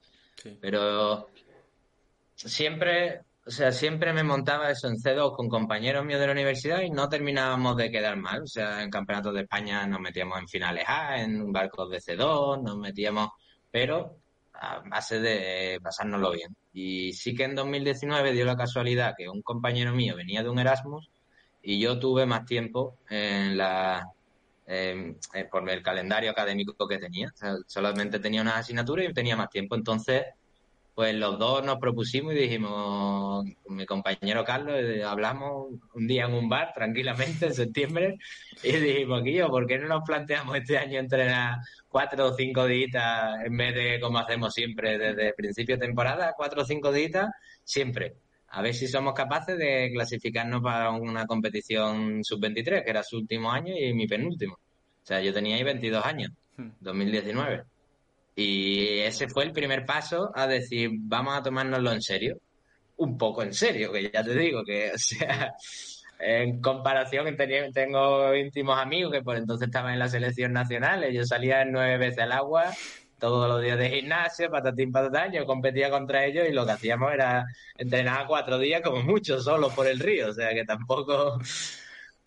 Pero 0.60 1.28
siempre, 2.36 3.22
o 3.46 3.52
sea, 3.52 3.72
siempre 3.72 4.14
me 4.14 4.24
montaba 4.24 4.70
eso 4.72 4.88
en 4.88 4.96
C2 4.96 5.36
con 5.36 5.50
compañeros 5.50 6.06
míos 6.06 6.20
de 6.20 6.28
la 6.28 6.32
universidad 6.34 6.82
y 6.82 6.90
no 6.90 7.10
terminábamos 7.10 7.78
de 7.78 7.92
quedar 7.92 8.18
mal. 8.18 8.44
O 8.44 8.48
sea, 8.48 8.82
en 8.82 8.90
campeonatos 8.90 9.34
de 9.34 9.42
España 9.42 9.86
nos 9.88 10.00
metíamos 10.00 10.40
en 10.40 10.48
finales 10.48 10.86
A, 10.88 11.22
en 11.22 11.52
barcos 11.52 11.90
de 11.90 12.00
C2, 12.00 12.62
nos 12.64 12.78
metíamos, 12.78 13.30
pero 13.70 14.18
a 14.54 14.82
base 14.88 15.20
de 15.20 15.80
pasárnoslo 15.82 16.32
bien. 16.32 16.56
Y 16.74 17.14
sí 17.14 17.36
que 17.36 17.44
en 17.44 17.56
2019 17.56 18.32
dio 18.32 18.46
la 18.46 18.56
casualidad 18.56 19.16
que 19.18 19.30
un 19.30 19.42
compañero 19.42 19.94
mío 19.94 20.16
venía 20.16 20.44
de 20.44 20.50
un 20.50 20.60
Erasmus 20.60 21.10
y 21.62 21.80
yo 21.80 22.00
tuve 22.00 22.26
más 22.26 22.46
tiempo 22.46 22.98
en 23.10 23.58
la, 23.58 24.08
eh, 24.68 25.16
por 25.52 25.70
el 25.70 25.82
calendario 25.84 26.32
académico 26.32 26.88
que 26.88 26.98
tenía. 26.98 27.34
solamente 27.68 28.20
tenía 28.20 28.42
una 28.42 28.58
asignatura 28.58 29.04
y 29.04 29.14
tenía 29.14 29.36
más 29.36 29.50
tiempo. 29.50 29.76
Entonces 29.76 30.24
pues 30.94 31.16
los 31.16 31.40
dos 31.40 31.64
nos 31.66 31.80
propusimos 31.80 32.34
y 32.34 32.38
dijimos, 32.38 33.46
mi 33.68 33.86
compañero 33.86 34.44
Carlos, 34.44 34.76
eh, 34.78 35.04
hablamos 35.04 35.70
un 35.94 36.08
día 36.08 36.26
en 36.26 36.34
un 36.34 36.50
bar 36.50 36.74
tranquilamente 36.74 37.46
en 37.48 37.54
septiembre 37.54 38.18
y 38.62 38.74
dijimos, 38.74 39.24
Guillo, 39.24 39.50
¿por 39.50 39.68
qué 39.68 39.80
no 39.80 39.88
nos 39.88 40.04
planteamos 40.04 40.56
este 40.58 40.78
año 40.78 41.00
entrenar 41.00 41.60
cuatro 41.88 42.28
o 42.28 42.34
cinco 42.34 42.66
días 42.66 42.94
en 43.44 43.58
vez 43.58 43.74
de 43.74 44.00
como 44.02 44.20
hacemos 44.20 44.54
siempre 44.54 44.98
desde 44.98 45.34
principio 45.34 45.78
de 45.78 45.86
temporada, 45.88 46.34
cuatro 46.36 46.64
o 46.64 46.66
cinco 46.66 46.92
días 46.92 47.28
siempre? 47.64 48.16
A 48.54 48.62
ver 48.62 48.74
si 48.74 48.88
somos 48.88 49.14
capaces 49.14 49.58
de 49.58 49.92
clasificarnos 49.94 50.62
para 50.62 50.92
una 50.92 51.26
competición 51.26 52.24
sub-23, 52.24 52.84
que 52.84 52.90
era 52.90 53.02
su 53.02 53.18
último 53.18 53.52
año 53.52 53.74
y 53.78 53.94
mi 53.94 54.08
penúltimo. 54.08 54.56
O 54.56 55.06
sea, 55.06 55.22
yo 55.22 55.34
tenía 55.34 55.56
ahí 55.56 55.64
22 55.64 56.06
años, 56.06 56.32
2019. 56.82 57.58
Hmm. 57.58 57.66
Y 58.36 59.00
ese 59.00 59.30
fue 59.30 59.46
el 59.46 59.52
primer 59.52 59.86
paso 59.86 60.32
a 60.36 60.48
decir, 60.48 60.90
vamos 60.94 61.38
a 61.38 61.44
tomárnoslo 61.44 61.92
en 61.94 62.02
serio. 62.02 62.38
Un 62.98 63.18
poco 63.18 63.42
en 63.42 63.54
serio, 63.54 63.92
que 63.92 64.12
ya 64.12 64.24
te 64.24 64.36
digo, 64.36 64.64
que, 64.64 64.92
o 64.96 64.98
sea, 64.98 65.54
en 66.20 66.62
comparación, 66.62 67.36
tengo 67.74 68.36
íntimos 68.36 68.78
amigos 68.78 69.12
que 69.12 69.22
por 69.22 69.38
entonces 69.38 69.68
estaban 69.68 69.94
en 69.94 70.00
la 70.00 70.08
selección 70.08 70.54
nacional, 70.54 71.10
yo 71.12 71.26
salía 71.26 71.66
nueve 71.66 71.98
veces 71.98 72.20
al 72.20 72.32
agua, 72.32 72.72
todos 73.22 73.48
los 73.48 73.62
días 73.62 73.78
de 73.78 73.90
gimnasio, 73.90 74.52
patatín, 74.52 74.92
patatán, 74.92 75.32
yo 75.32 75.46
competía 75.46 75.90
contra 75.90 76.26
ellos 76.26 76.46
y 76.50 76.52
lo 76.52 76.66
que 76.66 76.72
hacíamos 76.74 77.14
era 77.14 77.46
entrenar 77.78 78.28
cuatro 78.28 78.60
días 78.60 78.82
como 78.82 79.02
mucho, 79.04 79.40
solo 79.40 79.70
por 79.70 79.88
el 79.88 80.00
río, 80.00 80.30
o 80.30 80.34
sea 80.34 80.54
que 80.54 80.66
tampoco... 80.66 81.40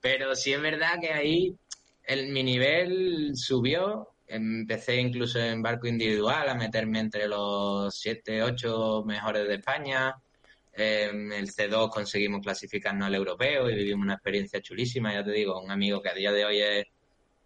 Pero 0.01 0.35
sí 0.35 0.53
es 0.53 0.61
verdad 0.61 1.01
que 1.01 1.13
ahí 1.13 1.57
el, 2.05 2.29
mi 2.29 2.43
nivel 2.43 3.33
subió 3.35 4.15
Empecé 4.27 4.97
incluso 4.97 5.39
en 5.39 5.63
barco 5.63 5.87
individual 5.87 6.49
a 6.49 6.55
meterme 6.55 6.99
entre 6.99 7.29
los 7.29 7.95
7, 7.95 8.43
8 8.43 9.05
mejores 9.07 9.47
de 9.47 9.55
España. 9.55 10.15
En 10.73 11.33
el 11.33 11.53
C2 11.53 11.91
conseguimos 11.91 12.41
clasificarnos 12.41 13.07
al 13.07 13.15
europeo 13.15 13.69
y 13.71 13.75
vivimos 13.75 14.05
una 14.05 14.15
experiencia 14.15 14.63
chulísima. 14.63 15.13
Ya 15.13 15.25
te 15.25 15.31
digo, 15.31 15.61
un 15.61 15.71
amigo 15.71 16.01
que 16.01 16.09
a 16.09 16.15
día 16.15 16.33
de 16.33 16.45
hoy 16.45 16.59
es 16.61 16.87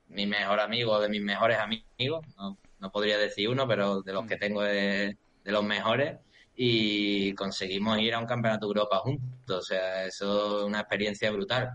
mi 0.09 0.27
mejor 0.27 0.61
amigo, 0.61 1.01
de 1.01 1.09
mis 1.09 1.21
mejores 1.21 1.59
amigos. 1.59 2.25
No, 2.37 2.57
podría 2.93 3.19
decir 3.19 3.49
uno, 3.49 3.67
pero 3.67 4.03
de 4.03 4.13
los 4.13 4.27
que 4.27 4.37
tengo 4.37 4.63
de, 4.63 5.17
de 5.45 5.53
los 5.53 5.65
mejores. 5.65 6.19
Y 6.55 7.35
conseguimos 7.35 7.99
ir 8.01 8.15
a 8.15 8.19
un 8.19 8.27
campeonato 8.27 8.67
de 8.67 8.71
Europa 8.71 8.99
juntos. 8.99 9.59
O 9.59 9.63
sea, 9.63 10.05
eso 10.05 10.61
es 10.61 10.65
una 10.65 10.81
experiencia 10.81 11.31
brutal. 11.31 11.73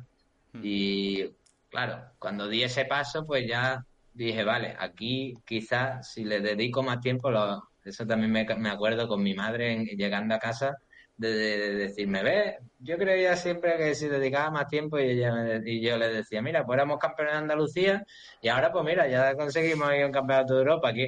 Hmm. 0.53 0.61
Y 0.63 1.29
claro, 1.69 2.11
cuando 2.19 2.47
di 2.47 2.63
ese 2.63 2.85
paso, 2.85 3.25
pues 3.25 3.47
ya 3.47 3.85
dije, 4.13 4.43
vale, 4.43 4.75
aquí 4.79 5.33
quizás 5.45 6.11
si 6.11 6.23
le 6.23 6.39
dedico 6.39 6.83
más 6.83 6.99
tiempo, 7.01 7.31
lo, 7.31 7.63
eso 7.83 8.05
también 8.05 8.31
me, 8.31 8.45
me, 8.57 8.69
acuerdo 8.69 9.07
con 9.07 9.23
mi 9.23 9.33
madre 9.33 9.85
llegando 9.97 10.35
a 10.35 10.39
casa, 10.39 10.77
de, 11.17 11.75
decirme, 11.75 12.23
ve, 12.23 12.59
yo 12.79 12.97
creía 12.97 13.35
siempre 13.35 13.77
que 13.77 13.95
si 13.95 14.07
dedicaba 14.07 14.51
más 14.51 14.67
tiempo 14.67 14.99
y, 14.99 15.03
ella 15.03 15.61
y 15.63 15.81
yo 15.81 15.97
le 15.97 16.09
decía, 16.09 16.41
mira, 16.41 16.65
pues 16.65 16.77
éramos 16.77 16.99
campeones 16.99 17.33
de 17.33 17.39
Andalucía 17.39 18.05
y 18.41 18.47
ahora 18.49 18.71
pues 18.71 18.83
mira, 18.85 19.07
ya 19.07 19.35
conseguimos 19.35 19.93
ir 19.93 20.03
a 20.03 20.05
un 20.07 20.11
campeonato 20.11 20.55
de 20.55 20.59
Europa 20.59 20.89
aquí. 20.89 21.07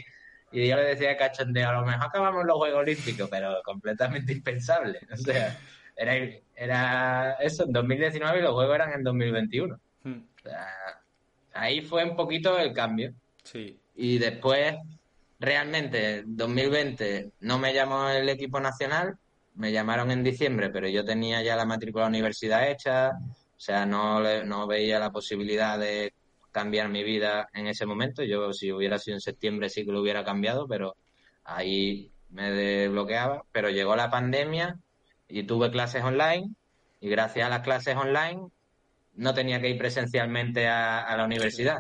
Y 0.52 0.68
yo 0.70 0.76
le 0.78 0.84
decía 0.84 1.18
cachondeo, 1.18 1.70
a 1.70 1.74
lo 1.74 1.86
mejor 1.86 2.08
acabamos 2.08 2.46
los 2.46 2.56
Juegos 2.58 2.80
Olímpicos, 2.80 3.30
pero 3.30 3.62
completamente 3.64 4.32
impensable. 4.32 5.00
O 5.12 5.18
sea, 5.18 5.58
era, 5.96 6.14
era 6.56 7.34
eso 7.42 7.66
en 7.66 7.74
2019 7.74 8.40
y 8.40 8.42
los 8.42 8.54
Juegos 8.54 8.76
eran 8.76 8.94
en 8.94 9.04
2021. 9.04 9.80
Hmm. 10.04 10.14
O 10.14 10.42
sea, 10.42 10.68
ahí 11.54 11.82
fue 11.82 12.04
un 12.04 12.16
poquito 12.16 12.58
el 12.58 12.74
cambio. 12.74 13.14
Sí. 13.44 13.80
Y 13.96 14.18
después, 14.18 14.76
realmente, 15.40 16.24
2020 16.26 17.32
no 17.42 17.60
me 17.60 17.74
llamó 17.74 18.10
el 18.10 18.30
equipo 18.30 18.60
nacional, 18.60 19.18
me 19.56 19.72
llamaron 19.72 20.12
en 20.12 20.24
diciembre, 20.24 20.70
pero 20.70 20.88
yo 20.88 21.04
tenía 21.04 21.42
ya 21.42 21.56
la 21.56 21.66
matrícula 21.66 22.06
de 22.06 22.12
la 22.12 22.18
universidad 22.18 22.70
hecha, 22.70 23.12
o 23.12 23.60
sea, 23.60 23.86
no, 23.86 24.20
no 24.44 24.68
veía 24.68 25.00
la 25.00 25.12
posibilidad 25.12 25.80
de 25.80 26.14
cambiar 26.52 26.90
mi 26.90 27.04
vida 27.04 27.50
en 27.54 27.68
ese 27.68 27.86
momento. 27.86 28.24
Yo, 28.24 28.54
si 28.54 28.72
hubiera 28.72 28.98
sido 28.98 29.18
en 29.18 29.22
septiembre, 29.22 29.70
sí 29.70 29.86
que 29.86 29.92
lo 29.92 30.02
hubiera 30.02 30.24
cambiado, 30.24 30.68
pero 30.68 30.96
ahí 31.44 32.12
me 32.30 32.52
desbloqueaba. 32.52 33.44
Pero 33.52 33.70
llegó 33.70 33.96
la 33.96 34.10
pandemia 34.10 34.80
y 35.28 35.44
tuve 35.44 35.72
clases 35.72 36.04
online, 36.04 36.54
y 37.00 37.10
gracias 37.10 37.48
a 37.48 37.50
las 37.50 37.62
clases 37.62 37.96
online 37.96 38.48
no 39.16 39.34
tenía 39.34 39.62
que 39.62 39.70
ir 39.70 39.78
presencialmente 39.78 40.68
a, 40.68 41.16
la 41.16 41.26
universidad. 41.26 41.80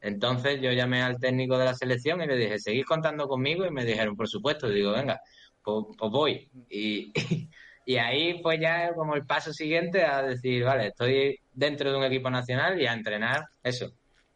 Entonces 0.00 0.60
yo 0.60 0.72
llamé 0.72 1.02
al 1.02 1.18
técnico 1.18 1.56
de 1.56 1.64
la 1.64 1.74
selección 1.74 2.20
y 2.20 2.26
le 2.26 2.36
dije, 2.36 2.58
¿seguís 2.58 2.84
contando 2.84 3.26
conmigo? 3.26 3.64
Y 3.64 3.70
me 3.70 3.84
dijeron, 3.84 4.16
por 4.16 4.28
supuesto. 4.28 4.68
Digo, 4.68 4.92
venga, 4.92 5.20
pues, 5.64 5.86
pues 5.98 6.10
voy. 6.12 6.50
Y, 6.68 7.12
y, 7.86 7.96
ahí 7.96 8.40
fue 8.42 8.60
ya 8.60 8.94
como 8.94 9.14
el 9.14 9.26
paso 9.26 9.52
siguiente 9.52 10.04
a 10.04 10.22
decir, 10.22 10.64
vale, 10.64 10.88
estoy 10.88 11.40
dentro 11.52 11.90
de 11.90 11.98
un 11.98 12.04
equipo 12.04 12.30
nacional 12.30 12.80
y 12.80 12.86
a 12.86 12.92
entrenar 12.92 13.46
eso. 13.62 13.92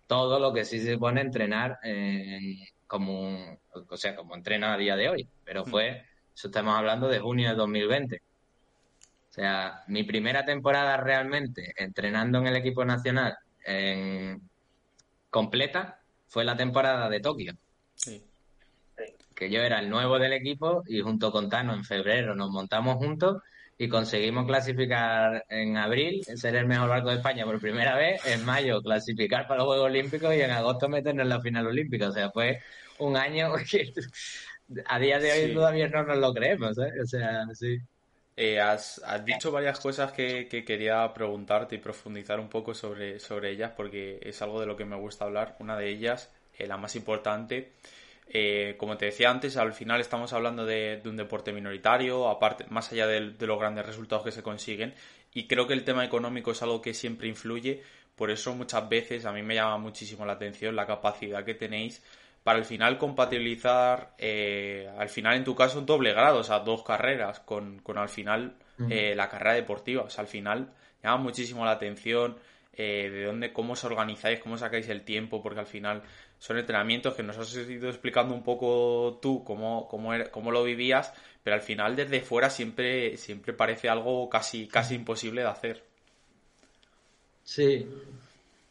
Todo 0.07 0.41
lo 0.41 0.53
que 0.53 0.65
sí 0.65 0.81
se 0.81 0.99
pone 0.99 1.21
entrenar 1.21 1.79
como, 2.87 3.59
o 3.91 3.97
sea, 3.97 4.17
como 4.17 4.35
entrena 4.35 4.73
a 4.73 4.79
día 4.79 4.97
de 4.97 5.11
hoy. 5.11 5.29
Pero 5.45 5.65
fue, 5.65 6.05
eso 6.35 6.49
estamos 6.49 6.77
hablando 6.77 7.09
de 7.09 7.21
junio 7.21 7.51
de 7.51 7.57
2020. 7.57 8.23
O 9.29 9.33
sea, 9.33 9.85
mi 9.87 10.05
primera 10.05 10.45
temporada 10.45 10.97
realmente 10.97 11.75
entrenando 11.77 12.39
en 12.39 12.47
el 12.47 12.57
equipo 12.57 12.85
nacional 12.85 13.37
en... 13.65 14.41
completa 15.31 16.01
fue 16.27 16.45
la 16.45 16.57
temporada 16.57 17.09
de 17.09 17.21
Tokio. 17.21 17.53
Sí. 19.39 19.45
Que 19.45 19.51
yo 19.51 19.63
era 19.63 19.79
el 19.81 19.89
nuevo 19.89 20.19
del 20.19 20.33
equipo 20.33 20.83
y 20.87 21.01
junto 21.01 21.31
con 21.31 21.49
Tano 21.49 21.75
en 21.75 21.85
febrero 21.85 22.35
nos 22.35 22.51
montamos 22.51 22.97
juntos 22.97 23.43
y 23.79 23.89
conseguimos 23.89 24.45
clasificar 24.47 25.45
en 25.49 25.77
abril, 25.77 26.25
ser 26.25 26.57
el 26.57 26.67
mejor 26.67 26.89
barco 26.89 27.11
de 27.11 27.17
España 27.17 27.45
por 27.45 27.61
primera 27.61 27.97
vez, 27.97 28.21
en 28.27 28.45
mayo 28.45 28.83
clasificar 28.83 29.47
para 29.47 29.59
los 29.59 29.69
Juegos 29.69 29.87
Olímpicos 29.87 30.35
y 30.35 30.41
en 30.41 30.51
agosto 30.51 30.89
meternos 30.89 31.23
en 31.23 31.29
la 31.29 31.41
final 31.41 31.69
olímpica. 31.69 32.09
O 32.09 32.13
sea, 32.13 32.31
fue 32.31 32.61
un 32.99 33.17
año 33.17 33.53
que 33.71 33.93
a 34.87 34.99
día 34.99 35.21
de 35.21 35.33
hoy 35.33 35.55
todavía 35.55 35.89
no 35.89 36.03
nos 36.03 36.19
lo 36.19 36.35
creemos. 36.35 36.77
¿eh? 36.79 36.91
O 37.01 37.07
sea, 37.07 37.47
sí. 37.55 37.79
Eh, 38.37 38.61
has, 38.61 39.01
dicho 39.25 39.51
varias 39.53 39.81
cosas 39.81 40.13
que, 40.13 40.49
quería 40.49 41.13
preguntarte 41.15 41.77
y 41.77 41.79
profundizar 41.79 42.41
un 42.41 42.49
poco 42.49 42.75
sobre, 42.75 43.19
sobre 43.21 43.51
ellas 43.51 43.73
porque 43.77 44.19
es 44.23 44.43
algo 44.43 44.61
de 44.61 44.67
lo 44.67 44.77
que 44.77 44.85
me 44.85 44.97
gusta 44.97 45.25
hablar. 45.25 45.57
Una 45.61 45.77
de 45.77 45.89
ellas, 45.89 46.31
eh, 46.59 46.67
la 46.67 46.77
más 46.77 46.97
importante, 46.97 47.73
eh, 48.29 48.75
como 48.79 48.97
te 48.97 49.07
decía 49.07 49.31
antes, 49.31 49.57
al 49.57 49.73
final 49.73 50.01
estamos 50.01 50.33
hablando 50.33 50.67
de, 50.67 51.01
un 51.05 51.17
deporte 51.17 51.53
minoritario, 51.53 52.29
aparte, 52.29 52.65
más 52.69 52.93
allá 52.93 53.07
de, 53.07 53.33
de, 53.33 53.47
los 53.47 53.59
grandes 53.59 53.87
resultados 53.87 54.25
que 54.25 54.33
se 54.33 54.43
consiguen. 54.43 54.95
Y 55.33 55.47
creo 55.47 55.67
que 55.67 55.75
el 55.75 55.85
tema 55.85 56.05
económico 56.05 56.53
es 56.53 56.63
algo 56.63 56.81
que 56.83 56.95
siempre 56.95 57.29
influye. 57.29 57.83
Por 58.17 58.31
eso 58.31 58.55
muchas 58.55 58.89
veces 58.89 59.25
a 59.25 59.33
mí 59.33 59.43
me 59.43 59.55
llama 59.55 59.79
muchísimo 59.79 60.27
la 60.27 60.33
atención 60.35 60.75
la 60.75 60.87
capacidad 60.87 61.45
que 61.45 61.55
tenéis 61.55 62.03
para 62.49 62.61
al 62.61 62.65
final 62.65 62.97
compatibilizar, 62.97 64.15
eh, 64.17 64.91
al 64.99 65.11
final 65.11 65.37
en 65.37 65.45
tu 65.45 65.55
caso, 65.55 65.81
un 65.81 65.85
doble 65.85 66.15
grado, 66.15 66.39
o 66.39 66.43
sea, 66.43 66.61
dos 66.61 66.83
carreras, 66.83 67.41
con, 67.41 67.81
con 67.81 67.99
al 67.99 68.09
final 68.09 68.55
eh, 68.89 69.15
la 69.15 69.29
carrera 69.29 69.55
deportiva. 69.55 70.05
O 70.05 70.09
sea, 70.09 70.23
al 70.23 70.29
final 70.29 70.73
llama 71.03 71.19
muchísimo 71.19 71.65
la 71.67 71.73
atención 71.73 72.39
eh, 72.73 73.11
de 73.11 73.25
dónde, 73.25 73.53
cómo 73.53 73.75
os 73.75 73.85
organizáis, 73.85 74.41
cómo 74.41 74.57
sacáis 74.57 74.89
el 74.89 75.03
tiempo, 75.03 75.43
porque 75.43 75.61
al 75.61 75.67
final 75.67 76.03
son 76.39 76.59
entrenamientos 76.59 77.15
que 77.15 77.23
nos 77.23 77.37
has 77.39 77.55
ido 77.55 77.89
explicando 77.89 78.35
un 78.35 78.43
poco 78.43 79.19
tú 79.21 79.43
cómo, 79.45 79.89
cómo, 79.89 80.13
cómo 80.31 80.51
lo 80.51 80.65
vivías, 80.65 81.13
pero 81.43 81.55
al 81.55 81.63
final 81.63 81.97
desde 81.97 82.21
fuera 82.21 82.51
siempre, 82.51 83.17
siempre 83.17 83.53
parece 83.53 83.89
algo 83.89 84.29
casi, 84.29 84.69
casi 84.69 84.95
imposible 84.95 85.43
de 85.43 85.49
hacer. 85.49 85.83
Sí. 87.43 87.87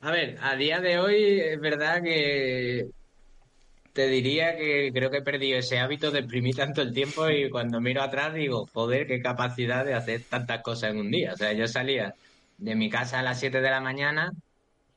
A 0.01 0.11
ver, 0.11 0.37
a 0.41 0.55
día 0.55 0.79
de 0.79 0.99
hoy 0.99 1.39
es 1.39 1.59
verdad 1.59 2.01
que 2.03 2.87
te 3.93 4.07
diría 4.07 4.55
que 4.55 4.91
creo 4.93 5.09
que 5.09 5.17
he 5.17 5.23
perdido 5.23 5.57
ese 5.57 5.79
hábito 5.79 6.11
de 6.11 6.19
exprimir 6.19 6.55
tanto 6.55 6.83
el 6.83 6.93
tiempo 6.93 7.27
y 7.29 7.49
cuando 7.49 7.81
miro 7.81 8.03
atrás 8.03 8.35
digo, 8.35 8.67
joder, 8.71 9.07
qué 9.07 9.19
capacidad 9.19 9.83
de 9.83 9.95
hacer 9.95 10.21
tantas 10.29 10.61
cosas 10.61 10.91
en 10.91 10.99
un 10.99 11.09
día. 11.09 11.33
O 11.33 11.35
sea, 11.35 11.51
yo 11.53 11.67
salía 11.67 12.13
de 12.59 12.75
mi 12.75 12.91
casa 12.91 13.19
a 13.19 13.23
las 13.23 13.39
7 13.39 13.59
de 13.59 13.69
la 13.71 13.81
mañana 13.81 14.31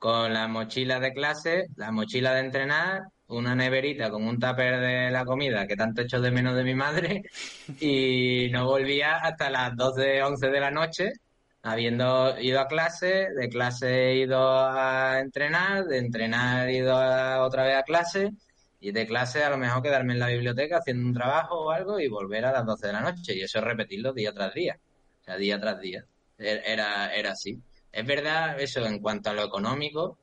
con 0.01 0.33
la 0.33 0.49
mochila 0.49 0.99
de 0.99 1.13
clase, 1.13 1.67
la 1.77 1.93
mochila 1.93 2.35
de 2.35 2.41
entrenar, 2.41 3.03
una 3.29 3.55
neverita 3.55 4.11
con 4.11 4.25
un 4.27 4.41
tupper 4.41 4.81
de 4.81 5.11
la 5.11 5.25
comida 5.25 5.67
que 5.67 5.77
tanto 5.77 6.03
echo 6.03 6.21
de 6.21 6.31
menos 6.33 6.57
de 6.57 6.65
mi 6.65 6.75
madre 6.75 7.23
y 7.81 8.49
no 8.51 8.65
volvía 8.67 9.19
hasta 9.19 9.51
las 9.51 9.77
12, 9.77 10.23
11 10.23 10.49
de 10.49 10.61
la 10.61 10.71
noche 10.71 11.13
habiendo 11.63 12.41
ido 12.41 12.61
a 12.61 12.67
clase, 12.67 13.29
de 13.37 13.49
clase 13.51 14.13
he 14.13 14.17
ido 14.21 14.41
a 14.41 15.21
entrenar, 15.21 15.85
de 15.85 15.99
entrenar 15.99 16.69
he 16.69 16.79
ido 16.79 16.97
otra 17.45 17.65
vez 17.65 17.77
a 17.77 17.83
clase 17.83 18.31
y 18.81 18.93
de 18.93 19.07
clase 19.07 19.45
a 19.45 19.51
lo 19.51 19.59
mejor 19.59 19.83
quedarme 19.83 20.15
en 20.15 20.21
la 20.21 20.29
biblioteca 20.29 20.79
haciendo 20.79 21.07
un 21.07 21.15
trabajo 21.15 21.67
o 21.67 21.71
algo 21.71 22.01
y 22.01 22.09
volver 22.09 22.47
a 22.47 22.53
las 22.53 22.65
12 22.65 22.87
de 22.87 22.93
la 22.95 23.03
noche. 23.03 23.35
Y 23.37 23.43
eso 23.43 23.59
es 23.59 23.65
repetirlo 23.65 24.15
día 24.15 24.33
tras 24.33 24.55
día. 24.55 24.79
O 25.21 25.25
sea, 25.25 25.37
día 25.37 25.61
tras 25.61 25.79
día. 25.81 26.07
Er, 26.39 26.63
era, 26.65 27.15
era 27.15 27.33
así. 27.33 27.61
Es 27.93 28.07
verdad, 28.07 28.61
eso 28.61 28.85
en 28.87 29.01
cuanto 29.01 29.31
a 29.31 29.35
lo 29.35 29.43
económico, 29.45 30.19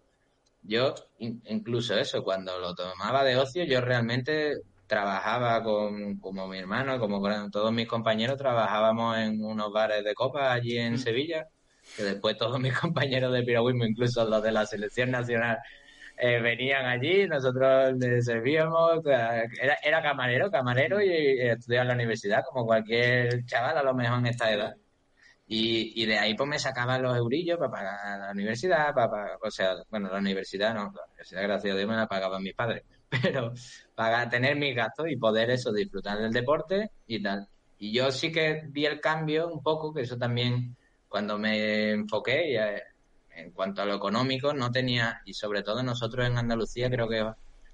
yo 0.63 0.93
incluso 1.19 1.97
eso, 1.97 2.23
cuando 2.23 2.59
lo 2.59 2.75
tomaba 2.75 3.23
de 3.23 3.37
ocio, 3.37 3.63
yo 3.65 3.81
realmente 3.81 4.57
trabajaba 4.87 5.61
con, 5.63 6.17
como 6.19 6.47
mi 6.47 6.57
hermano, 6.59 6.99
como 6.99 7.21
con 7.21 7.51
todos 7.51 7.71
mis 7.73 7.87
compañeros, 7.87 8.37
trabajábamos 8.37 9.17
en 9.17 9.43
unos 9.43 9.71
bares 9.71 10.03
de 10.03 10.13
copas 10.13 10.51
allí 10.51 10.77
en 10.77 10.93
mm. 10.93 10.97
Sevilla, 10.97 11.47
que 11.95 12.03
después 12.03 12.37
todos 12.37 12.59
mis 12.59 12.73
compañeros 12.79 13.33
de 13.33 13.43
piragüismo, 13.43 13.85
incluso 13.85 14.25
los 14.25 14.41
de 14.43 14.51
la 14.51 14.65
selección 14.65 15.11
nacional, 15.11 15.59
eh, 16.17 16.39
venían 16.41 16.85
allí, 16.85 17.27
nosotros 17.27 17.93
les 17.99 18.25
servíamos, 18.25 19.05
era, 19.05 19.77
era 19.83 20.01
camarero, 20.01 20.49
camarero 20.49 21.01
y, 21.01 21.11
estudiaba 21.41 21.83
en 21.83 21.87
la 21.89 21.93
universidad, 21.93 22.43
como 22.49 22.65
cualquier 22.65 23.45
chaval 23.45 23.77
a 23.77 23.83
lo 23.83 23.93
mejor 23.93 24.19
en 24.19 24.27
esta 24.27 24.51
edad. 24.51 24.75
Y, 25.49 26.05
de 26.05 26.17
ahí 26.17 26.35
pues 26.35 26.49
me 26.49 26.59
sacaban 26.59 27.01
los 27.01 27.15
eurillos 27.15 27.57
para 27.57 27.71
pagar 27.71 28.19
la 28.19 28.31
universidad, 28.31 28.93
para, 28.93 29.37
o 29.41 29.49
sea, 29.49 29.75
bueno, 29.89 30.09
la 30.11 30.19
universidad 30.19 30.73
no, 30.73 30.91
la 30.93 31.05
universidad 31.05 31.43
gracias 31.43 31.73
a 31.73 31.77
Dios 31.77 31.89
me 31.89 31.95
la 31.95 32.07
pagaban 32.07 32.43
mis 32.43 32.53
padres, 32.53 32.83
pero 33.09 33.53
para 33.95 34.27
tener 34.29 34.57
mis 34.57 34.75
gastos 34.75 35.07
y 35.09 35.15
poder 35.15 35.49
eso, 35.51 35.71
disfrutar 35.71 36.17
del 36.17 36.33
deporte 36.33 36.91
y 37.07 37.23
tal. 37.23 37.47
Y 37.79 37.93
yo 37.93 38.11
sí 38.11 38.31
que 38.31 38.63
vi 38.67 38.85
el 38.85 38.99
cambio 38.99 39.47
un 39.47 39.63
poco, 39.63 39.93
que 39.93 40.01
eso 40.01 40.17
también 40.17 40.75
cuando 41.07 41.37
me 41.37 41.91
enfoqué 41.91 42.53
ya, 42.53 42.71
en 43.31 43.51
cuanto 43.51 43.81
a 43.81 43.85
lo 43.85 43.95
económico 43.95 44.53
no 44.53 44.69
tenía, 44.69 45.21
y 45.23 45.33
sobre 45.33 45.63
todo 45.63 45.81
nosotros 45.81 46.27
en 46.27 46.37
Andalucía 46.37 46.89
creo 46.89 47.07
que 47.07 47.19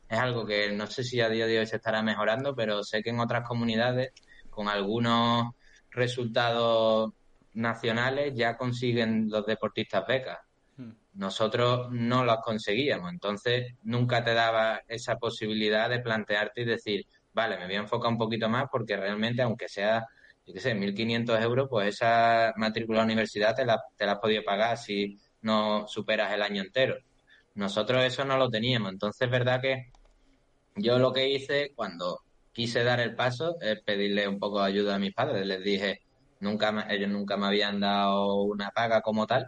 es 0.09 0.19
algo 0.19 0.45
que 0.45 0.71
no 0.71 0.85
sé 0.85 1.03
si 1.03 1.21
a 1.21 1.29
día 1.29 1.47
de 1.47 1.57
hoy 1.57 1.65
se 1.65 1.77
estará 1.77 2.03
mejorando, 2.03 2.53
pero 2.55 2.83
sé 2.83 3.01
que 3.01 3.09
en 3.09 3.19
otras 3.19 3.47
comunidades 3.47 4.11
con 4.51 4.67
algunos 4.69 5.55
resultados 5.89 7.13
nacionales 7.53 8.33
ya 8.35 8.57
consiguen 8.57 9.29
los 9.29 9.45
deportistas 9.45 10.05
becas. 10.07 10.39
Hmm. 10.77 10.91
Nosotros 11.13 11.87
no 11.91 12.25
las 12.25 12.39
conseguíamos, 12.43 13.11
entonces 13.11 13.75
nunca 13.83 14.23
te 14.23 14.33
daba 14.33 14.81
esa 14.87 15.17
posibilidad 15.17 15.89
de 15.89 15.99
plantearte 15.99 16.61
y 16.61 16.65
decir, 16.65 17.05
vale, 17.33 17.57
me 17.57 17.65
voy 17.65 17.75
a 17.75 17.79
enfocar 17.79 18.11
un 18.11 18.17
poquito 18.17 18.49
más 18.49 18.65
porque 18.71 18.97
realmente, 18.97 19.41
aunque 19.41 19.67
sea, 19.67 20.05
yo 20.45 20.53
qué 20.53 20.59
sé, 20.59 20.75
1.500 20.75 21.41
euros, 21.41 21.67
pues 21.69 21.95
esa 21.95 22.53
matrícula 22.57 23.03
universidad 23.03 23.55
te 23.55 23.65
la, 23.65 23.81
te 23.95 24.05
la 24.05 24.13
has 24.13 24.19
podido 24.19 24.43
pagar 24.43 24.77
si 24.77 25.17
no 25.41 25.87
superas 25.87 26.33
el 26.33 26.41
año 26.41 26.61
entero. 26.61 26.95
Nosotros 27.55 28.03
eso 28.03 28.25
no 28.25 28.37
lo 28.37 28.49
teníamos, 28.49 28.91
entonces 28.91 29.21
es 29.21 29.31
verdad 29.31 29.61
que 29.61 29.91
yo 30.75 30.97
lo 30.97 31.13
que 31.13 31.29
hice 31.29 31.71
cuando 31.75 32.21
quise 32.51 32.83
dar 32.83 32.99
el 32.99 33.15
paso 33.15 33.57
es 33.61 33.81
pedirle 33.81 34.27
un 34.27 34.39
poco 34.39 34.59
de 34.59 34.67
ayuda 34.67 34.95
a 34.95 34.99
mis 34.99 35.13
padres. 35.13 35.45
Les 35.45 35.63
dije, 35.63 36.01
nunca 36.43 36.85
ellos 36.89 37.09
nunca 37.09 37.37
me 37.37 37.47
habían 37.47 37.79
dado 37.79 38.43
una 38.43 38.69
paga 38.71 39.01
como 39.01 39.25
tal. 39.27 39.47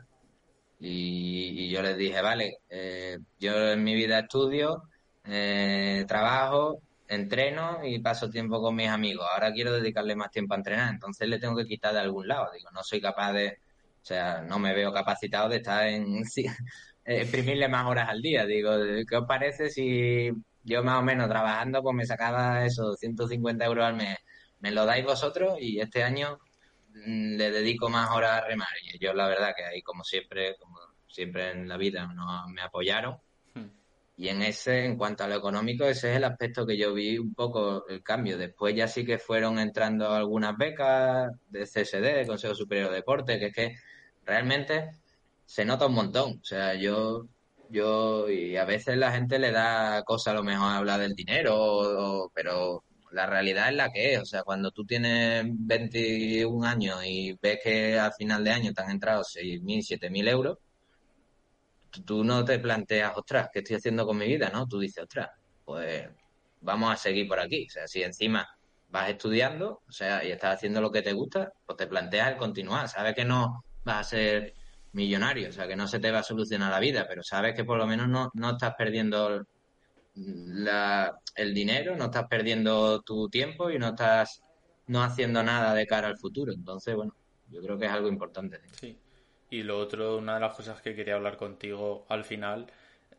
Y, 0.79 1.69
yo 1.69 1.81
les 1.81 1.97
dije, 1.97 2.21
vale, 2.21 2.59
eh, 2.69 3.17
yo 3.39 3.71
en 3.71 3.83
mi 3.83 3.95
vida 3.95 4.19
estudio, 4.19 4.83
eh, 5.25 6.05
trabajo, 6.07 6.81
entreno 7.07 7.79
y 7.83 7.99
paso 7.99 8.29
tiempo 8.29 8.61
con 8.61 8.75
mis 8.75 8.89
amigos. 8.89 9.27
Ahora 9.31 9.53
quiero 9.53 9.73
dedicarle 9.73 10.15
más 10.15 10.31
tiempo 10.31 10.53
a 10.53 10.57
entrenar, 10.57 10.93
entonces 10.93 11.27
le 11.27 11.39
tengo 11.39 11.55
que 11.55 11.65
quitar 11.65 11.93
de 11.93 11.99
algún 11.99 12.27
lado. 12.27 12.49
Digo, 12.53 12.69
no 12.71 12.83
soy 12.83 13.01
capaz 13.01 13.33
de, 13.33 13.49
o 14.01 14.05
sea, 14.05 14.41
no 14.41 14.59
me 14.59 14.73
veo 14.73 14.93
capacitado 14.93 15.49
de 15.49 15.57
estar 15.57 15.87
en 15.87 16.23
exprimirle 17.05 17.67
más 17.69 17.85
horas 17.87 18.09
al 18.09 18.21
día. 18.21 18.45
Digo, 18.45 18.71
¿qué 19.07 19.17
os 19.17 19.27
parece 19.27 19.69
si 19.69 20.31
yo 20.63 20.83
más 20.83 20.99
o 20.99 21.03
menos 21.03 21.29
trabajando, 21.29 21.81
pues 21.83 21.95
me 21.95 22.05
sacaba 22.05 22.65
esos 22.65 22.99
150 22.99 23.65
euros 23.65 23.85
al 23.85 23.95
mes? 23.95 24.17
Me 24.59 24.71
lo 24.71 24.85
dais 24.85 25.05
vosotros 25.05 25.57
y 25.59 25.79
este 25.79 26.03
año 26.03 26.39
le 26.95 27.51
dedico 27.51 27.89
más 27.89 28.11
horas 28.11 28.43
a 28.43 28.47
remar. 28.47 28.69
Y 28.83 28.97
yo 28.99 29.13
la 29.13 29.27
verdad 29.27 29.53
que 29.55 29.65
ahí, 29.65 29.81
como 29.81 30.03
siempre, 30.03 30.55
como 30.57 30.79
siempre 31.07 31.51
en 31.51 31.67
la 31.67 31.77
vida, 31.77 32.07
no, 32.07 32.47
me 32.49 32.61
apoyaron. 32.61 33.17
Hmm. 33.53 33.69
Y 34.17 34.29
en 34.29 34.41
ese, 34.41 34.85
en 34.85 34.97
cuanto 34.97 35.23
a 35.23 35.27
lo 35.27 35.35
económico, 35.35 35.85
ese 35.85 36.11
es 36.11 36.17
el 36.17 36.23
aspecto 36.23 36.65
que 36.65 36.77
yo 36.77 36.93
vi 36.93 37.17
un 37.17 37.33
poco 37.33 37.85
el 37.87 38.01
cambio. 38.01 38.37
Después 38.37 38.75
ya 38.75 38.87
sí 38.87 39.05
que 39.05 39.19
fueron 39.19 39.59
entrando 39.59 40.11
algunas 40.11 40.57
becas 40.57 41.31
de 41.49 41.63
CSD, 41.63 42.15
de 42.15 42.27
Consejo 42.27 42.55
Superior 42.55 42.89
de 42.89 42.95
Deporte, 42.97 43.39
que 43.39 43.47
es 43.47 43.53
que 43.53 43.75
realmente 44.25 44.91
se 45.45 45.65
nota 45.65 45.87
un 45.87 45.95
montón. 45.95 46.39
O 46.41 46.45
sea, 46.45 46.75
yo, 46.75 47.27
yo, 47.69 48.29
y 48.29 48.55
a 48.55 48.65
veces 48.65 48.97
la 48.97 49.11
gente 49.11 49.37
le 49.37 49.51
da 49.51 50.03
cosa 50.03 50.31
a 50.31 50.35
lo 50.35 50.43
mejor 50.43 50.72
hablar 50.72 51.01
del 51.01 51.13
dinero, 51.13 52.31
pero 52.33 52.83
la 53.15 53.25
realidad 53.25 53.69
es 53.69 53.75
la 53.75 53.91
que 53.91 54.13
es. 54.13 54.19
O 54.21 54.25
sea, 54.25 54.43
cuando 54.43 54.71
tú 54.71 54.85
tienes 54.85 55.45
21 55.47 56.67
años 56.67 56.99
y 57.05 57.33
ves 57.41 57.59
que 57.63 57.97
al 57.97 58.13
final 58.13 58.43
de 58.43 58.51
año 58.51 58.73
te 58.73 58.81
han 58.81 58.91
entrado 58.91 59.23
6.000, 59.23 59.99
7.000 59.99 60.29
euros, 60.29 60.57
tú 62.05 62.25
no 62.25 62.43
te 62.43 62.59
planteas, 62.59 63.13
ostras, 63.15 63.49
¿qué 63.53 63.59
estoy 63.59 63.77
haciendo 63.77 64.05
con 64.05 64.17
mi 64.17 64.27
vida? 64.27 64.49
¿No? 64.49 64.67
Tú 64.67 64.79
dices, 64.79 65.03
ostras, 65.03 65.29
pues 65.63 66.09
vamos 66.59 66.91
a 66.93 66.97
seguir 66.97 67.25
por 67.27 67.39
aquí. 67.39 67.65
O 67.67 67.69
sea, 67.69 67.87
si 67.87 68.03
encima 68.03 68.45
vas 68.89 69.09
estudiando, 69.09 69.81
o 69.87 69.91
sea, 69.91 70.23
y 70.25 70.31
estás 70.31 70.55
haciendo 70.55 70.81
lo 70.81 70.91
que 70.91 71.01
te 71.01 71.13
gusta, 71.13 71.53
pues 71.65 71.77
te 71.77 71.87
planteas 71.87 72.33
el 72.33 72.37
continuar. 72.37 72.89
Sabes 72.89 73.15
que 73.15 73.23
no 73.23 73.63
vas 73.85 74.07
a 74.07 74.09
ser 74.09 74.53
millonario, 74.91 75.49
o 75.49 75.51
sea, 75.53 75.67
que 75.67 75.77
no 75.77 75.87
se 75.87 75.99
te 75.99 76.11
va 76.11 76.19
a 76.19 76.23
solucionar 76.23 76.69
la 76.69 76.79
vida, 76.79 77.05
pero 77.07 77.23
sabes 77.23 77.55
que 77.55 77.63
por 77.63 77.77
lo 77.77 77.87
menos 77.87 78.09
no, 78.09 78.29
no 78.33 78.51
estás 78.51 78.73
perdiendo 78.77 79.45
la, 80.15 81.19
el 81.35 81.53
dinero, 81.53 81.95
no 81.95 82.05
estás 82.05 82.27
perdiendo 82.27 83.01
tu 83.01 83.29
tiempo 83.29 83.69
y 83.69 83.77
no 83.77 83.89
estás 83.89 84.41
no 84.87 85.03
haciendo 85.03 85.43
nada 85.43 85.73
de 85.73 85.87
cara 85.87 86.07
al 86.07 86.17
futuro. 86.17 86.53
Entonces, 86.53 86.95
bueno, 86.95 87.15
yo 87.49 87.61
creo 87.61 87.77
que 87.77 87.85
es 87.85 87.91
algo 87.91 88.07
importante. 88.07 88.59
Sí. 88.79 88.97
Y 89.49 89.63
lo 89.63 89.77
otro, 89.79 90.17
una 90.17 90.35
de 90.35 90.39
las 90.41 90.55
cosas 90.55 90.81
que 90.81 90.95
quería 90.95 91.15
hablar 91.15 91.37
contigo 91.37 92.05
al 92.09 92.23
final, 92.23 92.67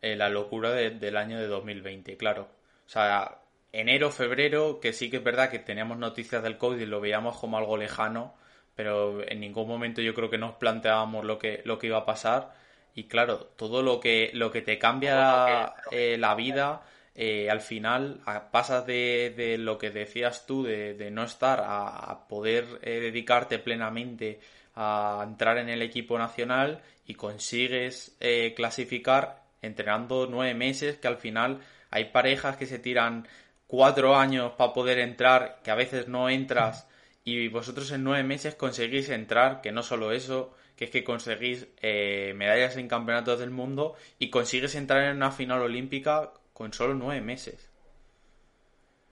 eh, 0.01 0.15
la 0.15 0.29
locura 0.29 0.71
del 0.71 1.17
año 1.17 1.39
de 1.39 1.47
2020, 1.47 2.17
claro. 2.17 2.49
O 2.85 2.89
sea, 2.89 3.41
enero, 3.71 4.11
febrero, 4.11 4.79
que 4.79 4.93
sí 4.93 5.09
que 5.09 5.17
es 5.17 5.23
verdad 5.23 5.49
que 5.49 5.59
teníamos 5.59 5.97
noticias 5.97 6.43
del 6.43 6.57
COVID 6.57 6.79
y 6.79 6.85
lo 6.85 7.01
veíamos 7.01 7.37
como 7.37 7.57
algo 7.57 7.77
lejano, 7.77 8.35
pero 8.75 9.27
en 9.27 9.39
ningún 9.39 9.67
momento 9.67 10.01
yo 10.01 10.13
creo 10.13 10.29
que 10.29 10.37
nos 10.37 10.55
planteábamos 10.55 11.25
lo 11.25 11.39
que, 11.39 11.61
lo 11.65 11.79
que 11.79 11.87
iba 11.87 11.97
a 11.97 12.05
pasar 12.05 12.53
y 12.97 13.03
claro, 13.03 13.51
todo 13.55 13.83
lo 13.83 13.99
que, 13.99 14.31
lo 14.33 14.51
que 14.51 14.63
te 14.63 14.79
cambia 14.79 15.75
eh, 15.91 16.17
la 16.17 16.33
vida, 16.33 16.81
eh, 17.13 17.47
al 17.47 17.61
final 17.61 18.21
pasas 18.49 18.87
de, 18.87 19.55
lo 19.59 19.77
que 19.77 19.91
decías 19.91 20.47
tú, 20.47 20.63
de, 20.63 21.11
no 21.11 21.23
estar 21.23 21.63
a, 21.63 22.27
poder 22.27 22.65
eh, 22.81 22.99
dedicarte 22.99 23.59
plenamente 23.59 24.39
a 24.73 25.23
entrar 25.23 25.59
en 25.59 25.69
el 25.69 25.83
equipo 25.83 26.17
nacional 26.17 26.81
y 27.05 27.13
consigues 27.13 28.17
clasificar 28.55 29.43
entrenando 29.61 30.25
nueve 30.27 30.55
meses, 30.55 30.97
que 30.97 31.07
al 31.07 31.17
final 31.17 31.59
hay 31.91 32.05
parejas 32.05 32.57
que 32.57 32.65
se 32.65 32.79
tiran 32.79 33.27
cuatro 33.67 34.15
años 34.15 34.53
para 34.53 34.73
poder 34.73 34.97
entrar, 34.97 35.59
que 35.63 35.69
a 35.69 35.75
veces 35.75 36.07
no 36.07 36.29
entras 36.29 36.87
y 37.23 37.47
vosotros 37.49 37.91
en 37.91 38.03
nueve 38.03 38.23
meses 38.23 38.55
conseguís 38.55 39.09
entrar, 39.09 39.61
que 39.61 39.71
no 39.71 39.83
solo 39.83 40.11
eso, 40.11 40.55
que 40.77 40.85
es 40.85 40.91
que 40.91 41.03
conseguís 41.03 41.67
eh, 41.81 42.33
medallas 42.37 42.77
en 42.77 42.87
campeonatos 42.87 43.39
del 43.39 43.51
mundo 43.51 43.95
y 44.19 44.29
consigues 44.29 44.75
entrar 44.75 45.03
en 45.03 45.17
una 45.17 45.31
final 45.31 45.61
olímpica 45.61 46.33
con 46.53 46.73
solo 46.73 46.93
nueve 46.95 47.21
meses. 47.21 47.69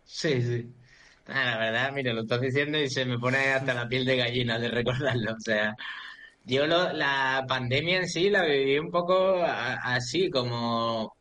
Sí, 0.03 0.41
sí. 0.41 0.73
Ah, 1.27 1.45
la 1.45 1.57
verdad, 1.57 1.91
mire, 1.93 2.13
lo 2.13 2.21
estás 2.21 2.41
diciendo 2.41 2.77
y 2.77 2.89
se 2.89 3.05
me 3.05 3.17
pone 3.19 3.37
hasta 3.53 3.73
la 3.73 3.87
piel 3.87 4.05
de 4.05 4.17
gallina 4.17 4.59
de 4.59 4.69
recordarlo. 4.69 5.33
O 5.33 5.39
sea, 5.39 5.75
yo 6.45 6.67
la 6.67 7.45
pandemia 7.47 7.97
en 7.99 8.09
sí 8.09 8.29
la 8.29 8.43
viví 8.45 8.77
un 8.79 8.91
poco 8.91 9.43
así, 9.43 10.29
como... 10.29 11.05
O 11.05 11.15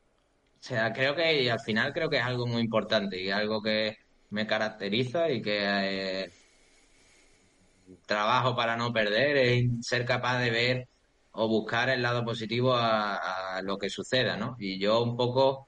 sea, 0.61 0.93
creo 0.93 1.15
que 1.15 1.51
al 1.51 1.61
final 1.61 1.93
creo 1.93 2.11
que 2.11 2.19
es 2.19 2.25
algo 2.25 2.47
muy 2.47 2.63
importante 2.63 3.21
y 3.21 3.31
algo 3.31 3.63
que 3.63 3.97
me 4.31 4.47
caracteriza 4.47 5.31
y 5.31 5.43
que... 5.43 5.59
Eh, 6.25 6.33
trabajo 8.07 8.57
para 8.57 8.77
no 8.77 8.93
perder, 8.93 9.37
es 9.37 9.87
ser 9.87 10.05
capaz 10.05 10.39
de 10.41 10.51
ver 10.51 10.89
o 11.33 11.49
buscar 11.49 11.91
el 11.91 12.03
lado 12.03 12.25
positivo 12.25 12.75
a, 12.77 13.61
lo 13.63 13.79
que 13.79 13.91
suceda, 13.91 14.37
¿no? 14.37 14.57
Y 14.59 14.79
yo 14.79 15.03
un 15.03 15.17
poco, 15.17 15.67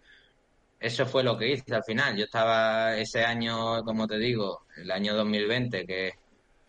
eso 0.81 1.07
fue 1.07 1.23
lo 1.25 1.37
que 1.39 1.53
hice 1.53 1.75
al 1.75 1.85
final. 1.85 2.17
Yo 2.17 2.25
estaba 2.25 2.97
ese 2.97 3.25
año, 3.25 3.83
como 3.85 4.07
te 4.07 4.19
digo, 4.19 4.67
el 4.77 4.91
año 4.91 5.15
2020, 5.17 5.87
que 5.87 6.13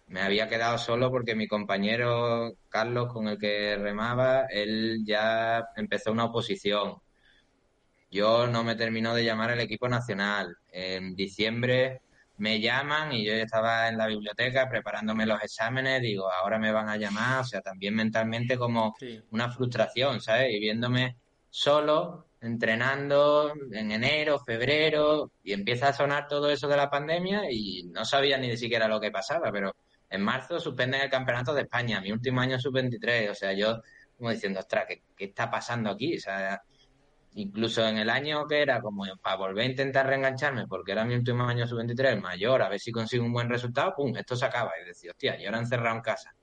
me 0.08 0.22
había 0.22 0.48
quedado 0.48 0.78
solo 0.78 1.12
porque 1.12 1.36
mi 1.36 1.48
compañero 1.48 2.54
Carlos, 2.70 3.12
con 3.14 3.28
el 3.28 3.38
que 3.38 3.76
remaba, 3.78 4.46
él 4.50 5.04
ya 5.06 5.66
empezó 5.76 6.12
una 6.12 6.26
oposición. 6.26 6.96
Yo 8.10 8.48
no 8.48 8.64
me 8.64 8.76
terminó 8.76 9.14
de 9.14 9.26
llamar 9.26 9.52
el 9.52 9.60
equipo 9.60 9.88
nacional. 9.90 10.56
En 10.72 11.16
diciembre 11.16 12.02
me 12.38 12.60
llaman 12.60 13.12
y 13.14 13.26
yo 13.26 13.34
estaba 13.34 13.88
en 13.88 13.98
la 13.98 14.08
biblioteca 14.08 14.70
preparándome 14.70 15.26
los 15.26 15.42
exámenes, 15.44 16.02
digo, 16.02 16.32
ahora 16.32 16.60
me 16.60 16.72
van 16.72 16.90
a 16.90 16.98
llamar, 16.98 17.42
o 17.42 17.44
sea, 17.44 17.62
también 17.62 17.96
mentalmente 17.96 18.58
como 18.58 18.96
una 19.32 19.52
frustración, 19.52 20.22
¿sabes? 20.22 20.54
Y 20.54 20.60
viéndome 20.60 21.18
solo, 21.50 22.28
entrenando 22.42 23.54
en 23.72 23.92
enero, 23.92 24.40
febrero, 24.40 25.32
y 25.44 25.54
empieza 25.54 25.90
a 25.90 25.94
sonar 25.94 26.28
todo 26.28 26.50
eso 26.50 26.68
de 26.68 26.78
la 26.78 26.90
pandemia 26.90 27.52
y 27.52 27.84
no 27.86 28.06
sabía 28.06 28.38
ni 28.38 28.56
siquiera 28.58 28.88
lo 28.88 29.00
que 29.00 29.12
pasaba, 29.12 29.52
pero 29.52 29.76
en 30.10 30.22
marzo 30.22 30.60
suspenden 30.60 31.02
el 31.02 31.10
campeonato 31.10 31.54
de 31.54 31.62
España, 31.64 32.00
mi 32.02 32.12
último 32.12 32.42
año 32.42 32.60
sub-23, 32.60 33.32
o 33.32 33.36
sea, 33.36 33.54
yo 33.54 33.82
como 34.18 34.32
diciendo, 34.32 34.60
ostras, 34.60 34.86
¿qué, 34.88 35.04
¿qué 35.16 35.26
está 35.26 35.50
pasando 35.50 35.92
aquí? 35.92 36.18
O 36.18 36.20
sea, 36.20 36.62
incluso 37.38 37.88
en 37.88 38.00
el 38.00 38.10
año 38.10 38.48
que 38.48 38.62
era 38.62 38.82
como 38.82 39.06
para 39.22 39.36
volver 39.36 39.66
a 39.66 39.70
intentar 39.70 40.08
reengancharme, 40.08 40.68
porque 40.68 40.92
era 40.92 41.06
mi 41.06 41.14
último 41.14 41.44
año 41.44 41.68
sub-23, 41.68 42.20
mayor, 42.20 42.64
a 42.64 42.70
ver 42.70 42.80
si 42.80 42.92
consigo 42.92 43.24
un 43.24 43.32
buen 43.32 43.48
resultado, 43.48 43.94
pum, 43.96 44.16
esto 44.18 44.36
se 44.36 44.46
acaba. 44.46 44.72
Y 44.82 44.88
decía, 44.88 45.12
hostia, 45.12 45.40
y 45.40 45.46
ahora 45.46 45.60
encerrado 45.60 45.98
en 45.98 46.02
casa. 46.02 46.34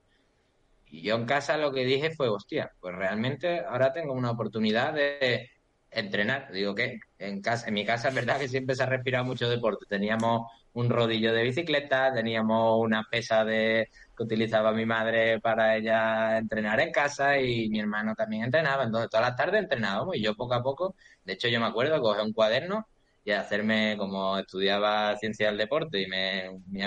Y 0.85 1.01
yo 1.01 1.15
en 1.15 1.25
casa 1.25 1.57
lo 1.57 1.73
que 1.73 1.83
dije 1.83 2.11
fue, 2.11 2.29
hostia, 2.29 2.71
pues 2.79 2.95
realmente 2.95 3.59
ahora 3.59 3.91
tengo 3.91 4.13
una 4.13 4.31
oportunidad 4.31 4.93
de 4.93 5.49
entrenar. 5.91 6.49
Digo 6.53 6.73
que 6.73 6.99
en 7.19 7.41
casa, 7.41 7.67
en 7.67 7.73
mi 7.73 7.85
casa 7.85 8.07
es 8.07 8.15
verdad 8.15 8.39
que 8.39 8.47
siempre 8.47 8.75
se 8.75 8.83
ha 8.83 8.85
respirado 8.85 9.25
mucho 9.25 9.49
deporte. 9.49 9.85
Teníamos 9.89 10.49
un 10.73 10.89
rodillo 10.89 11.33
de 11.33 11.43
bicicleta, 11.43 12.13
teníamos 12.13 12.79
una 12.79 13.03
pesa 13.11 13.43
de 13.43 13.89
que 14.15 14.23
utilizaba 14.23 14.71
mi 14.71 14.85
madre 14.85 15.39
para 15.41 15.75
ella 15.75 16.37
entrenar 16.37 16.79
en 16.79 16.91
casa 16.91 17.39
y 17.39 17.69
mi 17.69 17.79
hermano 17.79 18.15
también 18.15 18.43
entrenaba. 18.43 18.83
Entonces, 18.83 19.09
todas 19.09 19.27
las 19.27 19.35
tardes 19.35 19.61
entrenábamos 19.61 20.15
y 20.15 20.21
yo 20.21 20.35
poco 20.35 20.53
a 20.53 20.63
poco, 20.63 20.95
de 21.23 21.33
hecho, 21.33 21.47
yo 21.47 21.59
me 21.59 21.67
acuerdo, 21.67 22.01
coger 22.01 22.23
un 22.23 22.33
cuaderno 22.33 22.87
y 23.23 23.31
hacerme, 23.31 23.95
como 23.97 24.37
estudiaba 24.37 25.15
ciencia 25.17 25.47
del 25.47 25.57
deporte 25.57 26.01
y 26.01 26.07
me, 26.07 26.51
mi, 26.67 26.81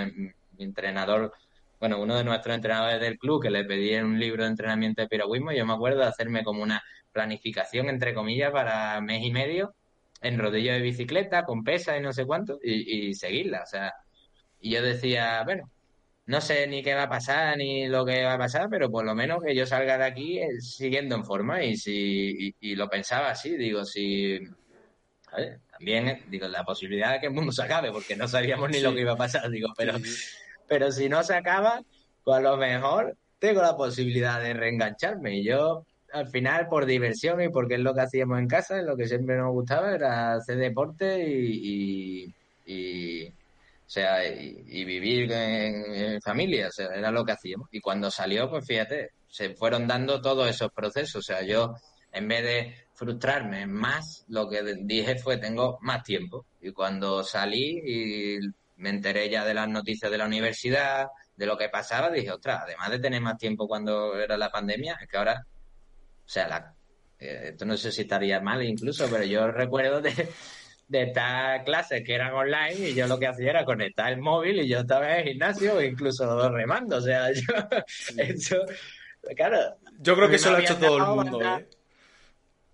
entrenador, 0.59 1.33
bueno, 1.81 2.01
uno 2.01 2.17
de 2.17 2.25
nuestros 2.25 2.55
entrenadores 2.55 3.01
del 3.01 3.19
club 3.19 3.43
que 3.43 3.51
le 3.51 3.65
pedí 3.65 3.95
un 3.97 4.19
libro 4.19 4.45
de 4.45 4.51
entrenamiento 4.51 5.03
de 5.03 5.09
piragüismo, 5.09 5.53
yo 5.53 5.67
me 5.67 5.75
acuerdo 5.75 6.01
de 6.01 6.07
hacerme 6.07 6.45
como 6.45 6.63
una 6.63 6.83
planificación, 7.13 7.89
entre 7.89 8.15
comillas, 8.15 8.53
para 8.53 9.01
mes 9.01 9.23
y 9.25 9.31
medio 9.33 9.75
en 10.21 10.39
rodillo 10.39 10.73
de 10.73 10.81
bicicleta, 10.81 11.45
con 11.45 11.63
pesa 11.65 11.97
y 11.97 12.01
no 12.01 12.13
sé 12.13 12.27
cuánto, 12.27 12.59
y, 12.63 13.09
y 13.11 13.15
seguirla. 13.15 13.63
O 13.63 13.67
sea, 13.67 13.93
y 14.61 14.71
yo 14.73 14.83
decía, 14.83 15.43
bueno, 15.45 15.71
no 16.29 16.43
sé 16.43 16.67
ni 16.67 16.83
qué 16.83 16.95
va 16.95 17.05
a 17.05 17.09
pasar 17.09 17.57
ni 17.57 17.89
lo 17.89 18.05
que 18.05 18.23
va 18.23 18.35
a 18.35 18.39
pasar, 18.39 18.69
pero 18.69 18.91
por 18.91 19.03
lo 19.03 19.15
menos 19.15 19.43
que 19.43 19.55
yo 19.55 19.65
salga 19.65 19.97
de 19.97 20.05
aquí 20.05 20.39
eh, 20.39 20.61
siguiendo 20.61 21.17
en 21.17 21.25
forma 21.25 21.65
y 21.65 21.75
si 21.79 22.55
y, 22.61 22.77
lo 22.77 22.87
pensaba 22.91 23.31
así, 23.31 23.57
digo, 23.57 23.83
si 23.87 24.39
también 25.71 26.09
eh, 26.09 26.23
digo 26.29 26.47
la 26.47 26.65
posibilidad 26.65 27.13
de 27.13 27.21
que 27.21 27.27
el 27.29 27.33
mundo 27.33 27.51
se 27.51 27.63
acabe 27.63 27.91
porque 27.91 28.15
no 28.15 28.29
sabíamos 28.29 28.69
ni 28.69 28.81
lo 28.81 28.93
que 28.93 29.01
iba 29.01 29.13
a 29.13 29.17
pasar, 29.17 29.49
digo, 29.51 29.73
pero 29.75 29.95
pero 30.69 30.93
si 30.93 31.09
no 31.09 31.23
se 31.23 31.35
acaba, 31.35 31.83
pues 32.25 32.37
a 32.37 32.41
lo 32.43 32.59
mejor 32.59 33.17
tengo 33.39 33.63
la 33.63 33.75
posibilidad 33.75 34.39
de 34.39 34.53
reengancharme. 34.53 35.39
Y 35.39 35.45
yo 35.45 35.87
al 36.13 36.29
final 36.29 36.69
por 36.69 36.85
diversión 36.85 37.41
y 37.41 37.49
porque 37.49 37.77
es 37.77 37.81
lo 37.81 37.95
que 37.95 38.03
hacíamos 38.03 38.39
en 38.39 38.49
casa, 38.49 38.83
lo 38.83 38.99
que 38.99 39.09
siempre 39.09 39.39
nos 39.39 39.53
gustaba 39.53 39.95
era 39.95 40.35
hacer 40.35 40.59
deporte 40.59 41.25
y 41.27 42.35
o 43.89 43.91
sea, 43.91 44.23
y, 44.23 44.85
vivir 44.85 45.33
en, 45.33 46.21
familia, 46.21 46.69
o 46.69 46.71
sea, 46.71 46.89
era 46.95 47.11
lo 47.11 47.25
que 47.25 47.33
hacíamos. 47.33 47.71
Y 47.73 47.81
cuando 47.81 48.11
salió, 48.11 48.51
pues 48.51 48.67
fíjate, 48.67 49.13
se 49.27 49.55
fueron 49.55 49.87
dando 49.87 50.21
todos 50.21 50.47
esos 50.47 50.71
procesos. 50.73 51.17
O 51.17 51.23
sea, 51.23 51.41
yo, 51.41 51.75
en 52.13 52.29
vez 52.29 52.43
de 52.43 52.75
frustrarme 52.93 53.67
más, 53.67 54.27
lo 54.29 54.47
que 54.47 54.63
dije 54.83 55.17
fue, 55.17 55.39
tengo 55.39 55.79
más 55.81 56.03
tiempo. 56.03 56.45
Y 56.61 56.73
cuando 56.73 57.25
salí 57.25 57.81
y 57.83 58.39
me 58.77 58.91
enteré 58.91 59.31
ya 59.31 59.47
de 59.47 59.55
las 59.55 59.69
noticias 59.69 60.11
de 60.11 60.19
la 60.19 60.27
universidad, 60.27 61.07
de 61.35 61.47
lo 61.47 61.57
que 61.57 61.71
pasaba, 61.71 62.11
dije, 62.11 62.31
ostras, 62.31 62.65
además 62.65 62.91
de 62.91 62.99
tener 62.99 63.23
más 63.23 63.39
tiempo 63.39 63.67
cuando 63.67 64.19
era 64.19 64.37
la 64.37 64.51
pandemia, 64.51 64.99
es 65.01 65.09
que 65.09 65.17
ahora, 65.17 65.47
o 65.47 66.29
sea, 66.29 66.47
la, 66.47 66.75
eh, 67.19 67.53
esto 67.53 67.65
no 67.65 67.75
sé 67.79 67.91
si 67.91 68.03
estaría 68.03 68.39
mal 68.41 68.63
incluso, 68.63 69.09
pero 69.11 69.25
yo 69.25 69.51
recuerdo 69.51 70.03
de 70.03 70.29
de 70.89 71.03
estas 71.03 71.63
clases 71.65 72.03
que 72.03 72.15
eran 72.15 72.33
online 72.33 72.89
y 72.89 72.95
yo 72.95 73.07
lo 73.07 73.19
que 73.19 73.27
hacía 73.27 73.51
era 73.51 73.65
conectar 73.65 74.11
el 74.11 74.21
móvil 74.21 74.61
y 74.61 74.69
yo 74.69 74.81
estaba 74.81 75.13
en 75.13 75.21
el 75.21 75.33
gimnasio 75.33 75.77
o 75.77 75.83
incluso 75.83 76.49
remando. 76.51 76.97
O 76.97 77.01
sea, 77.01 77.31
yo, 77.33 77.43
eso, 78.17 78.57
claro. 79.37 79.77
Yo 80.01 80.17
creo 80.17 80.29
que 80.29 80.37
eso 80.37 80.51
lo 80.51 80.57
ha 80.57 80.61
hecho 80.61 80.79
todo 80.79 80.97
el 80.97 81.05
mundo, 81.05 81.43
¿eh? 81.43 81.69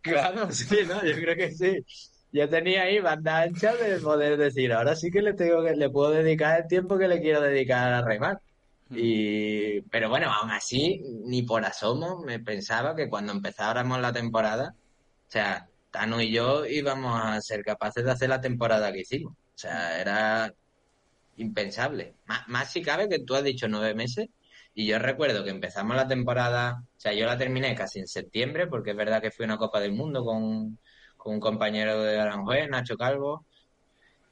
Claro, 0.00 0.50
sí, 0.52 0.78
no, 0.86 1.04
yo 1.04 1.14
creo 1.14 1.36
que 1.36 1.50
sí. 1.50 1.84
Yo 2.30 2.48
tenía 2.48 2.82
ahí 2.82 3.00
banda 3.00 3.42
ancha 3.42 3.74
de 3.74 3.98
poder 3.98 4.36
decir, 4.36 4.72
ahora 4.72 4.96
sí 4.96 5.10
que 5.10 5.22
le 5.22 5.34
tengo 5.34 5.64
que, 5.64 5.76
le 5.76 5.88
puedo 5.88 6.10
dedicar 6.10 6.60
el 6.60 6.68
tiempo 6.68 6.98
que 6.98 7.08
le 7.08 7.20
quiero 7.20 7.40
dedicar 7.40 7.92
a 7.92 8.02
remar. 8.02 8.40
Hmm. 8.88 8.96
Y, 8.98 9.80
pero 9.82 10.08
bueno, 10.08 10.30
aún 10.32 10.50
así, 10.50 11.00
ni 11.24 11.42
por 11.42 11.64
asomo 11.64 12.22
me 12.22 12.38
pensaba 12.40 12.94
que 12.94 13.08
cuando 13.08 13.32
empezáramos 13.32 14.00
la 14.00 14.12
temporada, 14.12 14.74
o 15.28 15.30
sea, 15.30 15.68
Tano 15.94 16.20
y 16.20 16.32
yo 16.32 16.66
íbamos 16.66 17.20
a 17.22 17.40
ser 17.40 17.62
capaces 17.62 18.04
de 18.04 18.10
hacer 18.10 18.28
la 18.28 18.40
temporada 18.40 18.92
que 18.92 19.02
hicimos. 19.02 19.32
O 19.32 19.58
sea, 19.58 20.00
era 20.00 20.52
impensable. 21.36 22.16
Más, 22.48 22.72
si 22.72 22.82
cabe 22.82 23.08
que 23.08 23.20
tú 23.20 23.36
has 23.36 23.44
dicho 23.44 23.68
nueve 23.68 23.94
meses. 23.94 24.28
Y 24.74 24.86
yo 24.86 24.98
recuerdo 24.98 25.44
que 25.44 25.50
empezamos 25.50 25.94
la 25.94 26.08
temporada, 26.08 26.82
o 26.82 27.00
sea, 27.00 27.12
yo 27.12 27.26
la 27.26 27.38
terminé 27.38 27.76
casi 27.76 28.00
en 28.00 28.08
septiembre, 28.08 28.66
porque 28.66 28.90
es 28.90 28.96
verdad 28.96 29.22
que 29.22 29.30
fui 29.30 29.44
a 29.44 29.46
una 29.46 29.56
Copa 29.56 29.78
del 29.78 29.92
Mundo 29.92 30.24
con, 30.24 30.80
un 31.26 31.40
compañero 31.40 32.02
de 32.02 32.18
Aranjuez, 32.18 32.68
Nacho 32.68 32.96
Calvo, 32.96 33.46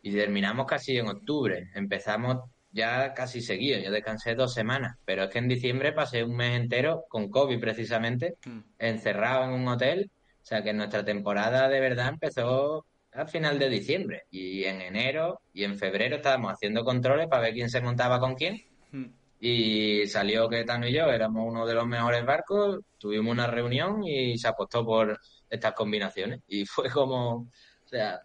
y 0.03 0.13
terminamos 0.13 0.67
casi 0.67 0.97
en 0.97 1.07
octubre. 1.07 1.71
Empezamos 1.77 2.39
ya 2.73 3.15
casi 3.15 3.41
seguido, 3.41 3.79
yo 3.79 3.93
descansé 3.93 4.35
dos 4.35 4.53
semanas, 4.53 4.97
pero 5.05 5.25
es 5.25 5.31
que 5.31 5.39
en 5.39 5.47
diciembre 5.47 5.93
pasé 5.93 6.25
un 6.25 6.35
mes 6.35 6.61
entero 6.61 7.05
con 7.09 7.31
COVID 7.31 7.61
precisamente, 7.61 8.35
hmm. 8.45 8.61
encerrado 8.81 9.45
en 9.45 9.51
un 9.51 9.69
hotel 9.69 10.11
o 10.43 10.45
sea 10.45 10.63
que 10.63 10.73
nuestra 10.73 11.05
temporada 11.05 11.69
de 11.69 11.81
verdad 11.81 12.09
empezó 12.09 12.85
al 13.13 13.29
final 13.29 13.59
de 13.59 13.69
diciembre 13.69 14.25
y 14.31 14.65
en 14.65 14.81
enero 14.81 15.41
y 15.53 15.65
en 15.65 15.79
febrero 15.79 16.17
estábamos 16.17 16.53
haciendo 16.53 16.85
controles 16.85 17.29
para 17.29 17.43
ver 17.43 17.55
quién 17.55 17.71
se 17.71 17.81
montaba 17.81 18.19
con 18.19 18.35
quién 18.35 18.65
hmm. 18.91 19.05
y 19.41 20.07
salió 20.07 20.49
que 20.49 20.65
Tano 20.65 20.89
y 20.89 20.93
yo 20.93 21.05
éramos 21.05 21.45
uno 21.47 21.67
de 21.67 21.75
los 21.75 21.87
mejores 21.87 22.25
barcos, 22.25 22.81
tuvimos 22.99 23.33
una 23.33 23.47
reunión 23.47 24.03
y 24.05 24.37
se 24.39 24.49
apostó 24.49 24.85
por 24.85 25.19
estas 25.49 25.75
combinaciones 25.75 26.41
y 26.49 26.65
fue 26.67 26.91
como, 26.91 27.35
o 27.35 27.89
sea, 27.89 28.21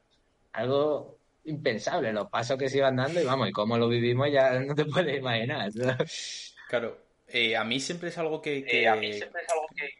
algo 0.53 1.17
impensable 1.43 2.11
los 2.11 2.29
pasos 2.29 2.57
que 2.57 2.69
se 2.69 2.79
iban 2.79 2.95
dando 2.95 3.21
y 3.21 3.25
vamos, 3.25 3.49
y 3.49 3.51
cómo 3.51 3.77
lo 3.77 3.87
vivimos 3.87 4.29
ya 4.31 4.59
no 4.59 4.73
te 4.73 4.85
puedes 4.85 5.19
imaginar. 5.19 5.69
Claro, 6.67 7.06
eh, 7.29 7.57
a 7.57 7.63
mí 7.65 7.79
siempre 7.79 8.09
es 8.09 8.17
algo 8.17 8.41
que, 8.41 8.65
eh, 8.65 9.29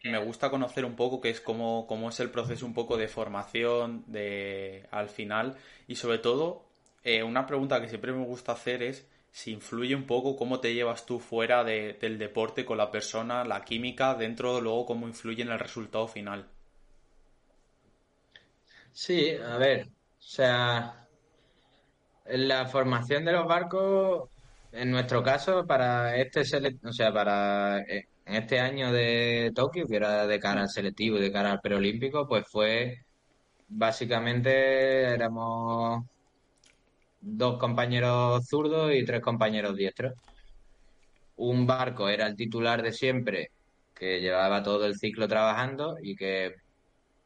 me 0.03 0.17
gusta 0.19 0.49
conocer 0.49 0.85
un 0.85 0.95
poco, 0.95 1.19
que 1.19 1.29
es 1.29 1.41
cómo, 1.41 1.85
cómo, 1.85 2.09
es 2.09 2.19
el 2.21 2.31
proceso 2.31 2.65
un 2.65 2.73
poco 2.73 2.95
de 2.95 3.09
formación 3.09 4.03
de, 4.07 4.87
al 4.91 5.09
final. 5.09 5.57
Y 5.87 5.95
sobre 5.95 6.19
todo, 6.19 6.65
eh, 7.03 7.23
una 7.23 7.45
pregunta 7.45 7.81
que 7.81 7.89
siempre 7.89 8.13
me 8.13 8.23
gusta 8.23 8.53
hacer 8.53 8.81
es 8.81 9.05
si 9.31 9.51
influye 9.51 9.93
un 9.93 10.05
poco 10.05 10.37
cómo 10.37 10.61
te 10.61 10.73
llevas 10.73 11.05
tú 11.05 11.19
fuera 11.19 11.63
del 11.63 12.17
deporte 12.17 12.65
con 12.65 12.77
la 12.77 12.91
persona, 12.91 13.43
la 13.43 13.63
química, 13.63 14.15
dentro 14.15 14.61
luego 14.61 14.85
cómo 14.85 15.07
influye 15.07 15.43
en 15.43 15.51
el 15.51 15.59
resultado 15.59 16.07
final. 16.07 16.47
Sí, 18.93 19.31
a 19.35 19.57
ver, 19.57 19.85
o 19.85 20.21
sea, 20.21 21.07
en 22.25 22.47
la 22.47 22.65
formación 22.65 23.25
de 23.25 23.33
los 23.33 23.45
barcos 23.45 24.29
en 24.77 24.91
nuestro 24.91 25.23
caso, 25.23 25.65
para 25.65 26.15
este 26.17 26.41
o 26.83 26.91
sea, 26.93 27.11
para 27.13 27.79
eh, 27.81 28.07
este 28.25 28.59
año 28.59 28.91
de 28.91 29.51
Tokio, 29.55 29.87
que 29.87 29.95
era 29.95 30.27
de 30.27 30.39
cara 30.39 30.61
al 30.61 30.69
selectivo 30.69 31.17
y 31.17 31.21
de 31.21 31.31
cara 31.31 31.51
al 31.51 31.61
preolímpico, 31.61 32.27
pues 32.27 32.45
fue 32.49 33.05
básicamente 33.67 35.03
éramos 35.13 36.05
dos 37.21 37.57
compañeros 37.59 38.45
zurdos 38.47 38.93
y 38.93 39.05
tres 39.05 39.21
compañeros 39.21 39.75
diestros. 39.75 40.13
Un 41.37 41.67
barco 41.67 42.09
era 42.09 42.27
el 42.27 42.35
titular 42.35 42.81
de 42.83 42.93
siempre, 42.93 43.51
que 43.95 44.19
llevaba 44.21 44.63
todo 44.63 44.85
el 44.85 44.95
ciclo 44.97 45.27
trabajando 45.27 45.97
y 46.01 46.15
que 46.15 46.55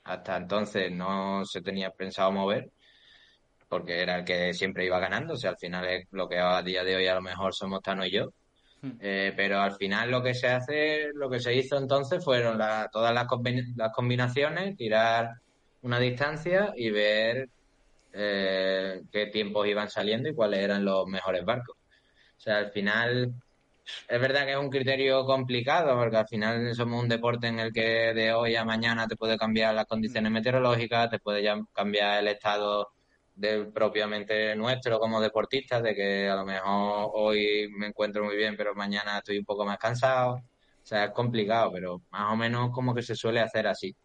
hasta 0.03 0.37
entonces 0.37 0.91
no 0.91 1.45
se 1.45 1.61
tenía 1.61 1.91
pensado 1.91 2.31
mover 2.31 2.71
porque 3.71 4.01
era 4.01 4.17
el 4.17 4.25
que 4.25 4.53
siempre 4.53 4.85
iba 4.85 4.99
ganando, 4.99 5.35
o 5.35 5.37
sea, 5.37 5.51
al 5.51 5.57
final 5.57 5.87
es 5.87 6.05
lo 6.11 6.27
que 6.27 6.37
a 6.37 6.61
día 6.61 6.83
de 6.83 6.93
hoy 6.93 7.07
a 7.07 7.15
lo 7.15 7.21
mejor 7.21 7.55
somos 7.55 7.81
Tano 7.81 8.05
y 8.05 8.11
yo. 8.11 8.33
Hmm. 8.81 8.97
Eh, 8.99 9.31
pero 9.33 9.61
al 9.61 9.77
final 9.77 10.11
lo 10.11 10.21
que 10.21 10.33
se 10.33 10.47
hace, 10.49 11.07
lo 11.13 11.29
que 11.29 11.39
se 11.39 11.55
hizo 11.55 11.77
entonces 11.77 12.21
fueron 12.21 12.59
todas 12.91 13.13
las, 13.13 13.27
las, 13.77 13.93
combinaciones, 13.93 14.75
tirar 14.75 15.35
una 15.83 15.99
distancia 15.99 16.73
y 16.75 16.89
ver 16.89 17.47
eh, 18.11 19.03
qué 19.09 19.27
tiempos 19.27 19.65
iban 19.65 19.89
saliendo 19.89 20.27
y 20.27 20.35
cuáles 20.35 20.59
eran 20.59 20.83
los 20.83 21.07
mejores 21.07 21.45
barcos. 21.45 21.77
O 21.77 22.41
sea, 22.41 22.57
al 22.57 22.71
final 22.71 23.33
es 24.05 24.19
verdad 24.19 24.43
que 24.43 24.51
es 24.51 24.57
un 24.57 24.69
criterio 24.69 25.23
complicado 25.23 25.97
porque 25.97 26.17
al 26.17 26.27
final 26.27 26.75
somos 26.75 27.01
un 27.01 27.07
deporte 27.07 27.47
en 27.47 27.59
el 27.59 27.71
que 27.71 28.13
de 28.13 28.33
hoy 28.33 28.53
a 28.57 28.65
mañana 28.65 29.07
te 29.07 29.15
puede 29.15 29.37
cambiar 29.37 29.73
las 29.73 29.85
condiciones 29.85 30.29
hmm. 30.29 30.33
meteorológicas, 30.33 31.09
te 31.09 31.19
puede 31.19 31.49
cambiar 31.73 32.19
el 32.19 32.27
estado 32.27 32.91
del 33.41 33.71
propiamente 33.73 34.55
nuestro 34.55 34.99
como 34.99 35.19
deportistas, 35.19 35.81
de 35.83 35.95
que 35.95 36.29
a 36.29 36.35
lo 36.35 36.45
mejor 36.45 37.11
hoy 37.13 37.67
me 37.75 37.87
encuentro 37.87 38.23
muy 38.23 38.37
bien, 38.37 38.55
pero 38.55 38.75
mañana 38.75 39.17
estoy 39.17 39.39
un 39.39 39.45
poco 39.45 39.65
más 39.65 39.77
cansado. 39.79 40.35
O 40.35 40.85
sea, 40.85 41.05
es 41.05 41.11
complicado, 41.11 41.71
pero 41.73 42.01
más 42.11 42.31
o 42.33 42.35
menos 42.37 42.69
como 42.71 42.93
que 42.93 43.01
se 43.01 43.15
suele 43.15 43.39
hacer 43.39 43.67
así. 43.67 43.95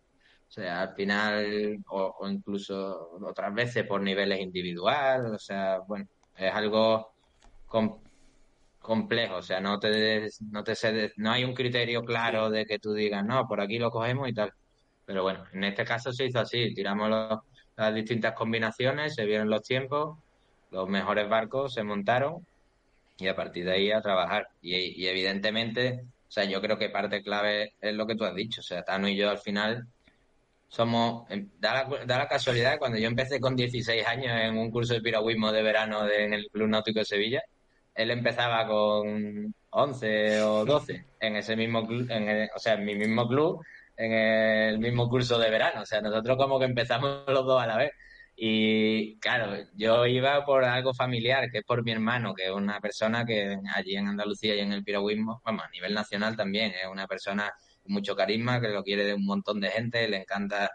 O 0.49 0.51
sea, 0.51 0.83
al 0.83 0.95
final, 0.95 1.79
o, 1.89 2.29
incluso 2.29 3.11
otras 3.23 3.53
veces 3.55 3.87
por 3.87 4.01
niveles 4.01 4.41
individuales, 4.41 5.33
o 5.33 5.39
sea, 5.39 5.81
bueno, 5.81 6.07
es 6.37 6.53
algo 6.55 7.13
complejo, 8.81 9.37
o 9.37 9.43
sea, 9.43 9.61
no 9.61 9.79
te, 9.79 10.29
no 10.51 10.63
te 10.65 10.75
no 11.17 11.33
hay 11.33 11.45
un 11.45 11.55
criterio 11.55 12.05
claro 12.05 12.51
de 12.51 12.65
que 12.65 12.79
tú 12.79 12.93
digas, 12.95 13.25
no, 13.25 13.47
por 13.49 13.61
aquí 13.61 13.79
lo 13.79 13.91
cogemos 13.91 14.29
y 14.29 14.35
tal. 14.35 14.53
Pero 15.05 15.23
bueno, 15.23 15.45
en 15.53 15.65
este 15.65 15.85
caso 15.85 16.13
se 16.13 16.27
hizo 16.27 16.41
así, 16.41 16.75
tiramos 16.75 17.11
las 17.77 17.95
distintas 17.95 18.35
combinaciones, 18.35 19.15
se 19.15 19.27
vieron 19.27 19.51
los 19.51 19.63
tiempos, 19.63 20.19
los 20.71 20.89
mejores 20.89 21.29
barcos 21.29 21.75
se 21.75 21.83
montaron 21.83 22.47
y 23.19 23.29
a 23.29 23.37
partir 23.37 23.65
de 23.65 23.73
ahí 23.73 23.91
a 23.93 24.01
trabajar. 24.01 24.49
Y, 24.63 25.07
evidentemente, 25.07 26.05
o 26.29 26.31
sea, 26.31 26.45
yo 26.45 26.61
creo 26.61 26.79
que 26.79 26.91
parte 26.91 27.23
clave 27.23 27.75
es 27.81 27.95
lo 27.95 28.07
que 28.07 28.17
tú 28.17 28.25
has 28.25 28.35
dicho, 28.35 28.61
o 28.61 28.65
sea, 28.65 28.83
Tano 28.83 29.09
y 29.09 29.17
yo 29.17 29.31
al 29.31 29.39
final 29.39 29.87
somos, 30.69 31.31
em, 31.31 31.49
da 31.59 31.89
la, 31.89 32.05
da 32.05 32.19
la 32.19 32.29
casualidad, 32.29 32.79
cuando 32.79 32.99
yo 32.99 33.07
empecé 33.07 33.41
con 33.41 33.57
16 33.57 34.07
años 34.07 34.33
en 34.33 34.59
un 34.59 34.71
curso 34.71 34.95
de 34.95 35.01
piragüismo 35.01 35.53
de 35.53 35.63
verano 35.63 36.09
en 36.11 36.35
el 36.35 36.49
Club 36.51 36.69
Náutico 36.69 36.99
de 36.99 37.05
Sevilla, 37.05 37.43
él 37.95 38.11
empezaba 38.11 38.67
con 38.67 39.55
11 39.71 40.43
o 40.43 40.65
12 40.65 41.05
en 41.21 41.37
ese 41.37 41.57
mismo 41.57 41.87
club, 41.87 42.07
en 42.11 42.49
o 42.55 42.59
sea, 42.59 42.75
en 42.75 42.85
mi 42.85 42.95
mismo 42.95 43.27
club, 43.27 43.65
en 43.97 44.13
el 44.13 44.79
mismo 44.79 45.09
curso 45.09 45.39
de 45.39 45.51
verano. 45.51 45.83
O 45.83 45.87
sea, 45.87 46.01
nosotros 46.01 46.37
como 46.37 46.59
que 46.59 46.67
empezamos 46.67 47.25
los 47.29 47.45
dos 47.47 47.63
a 47.63 47.67
la 47.67 47.77
vez. 47.77 47.93
Y 48.39 49.19
claro, 49.19 49.57
yo 49.75 50.07
iba 50.07 50.45
por 50.45 50.65
algo 50.65 50.93
familiar, 50.93 51.51
que 51.51 51.59
es 51.59 51.65
por 51.65 51.83
mi 51.83 51.93
hermano, 51.93 52.35
que 52.35 52.45
es 52.47 52.51
una 52.51 52.81
persona 52.81 53.25
que 53.25 53.59
allí 53.75 53.97
en 53.97 54.09
Andalucía 54.09 54.55
y 54.55 54.61
en 54.61 54.73
el 54.73 54.85
piragüismo, 54.85 55.41
vamos, 55.43 55.65
a 55.65 55.71
nivel 55.71 55.95
nacional 55.95 56.37
también, 56.37 56.73
es 56.73 56.87
una 56.87 57.07
persona 57.07 57.51
con 57.83 57.95
mucho 57.95 58.15
carisma, 58.15 58.61
que 58.61 58.69
lo 58.69 58.85
quiere 58.85 59.07
de 59.07 59.15
un 59.15 59.25
montón 59.25 59.59
de 59.61 59.71
gente, 59.71 60.07
le 60.09 60.19
encanta 60.19 60.71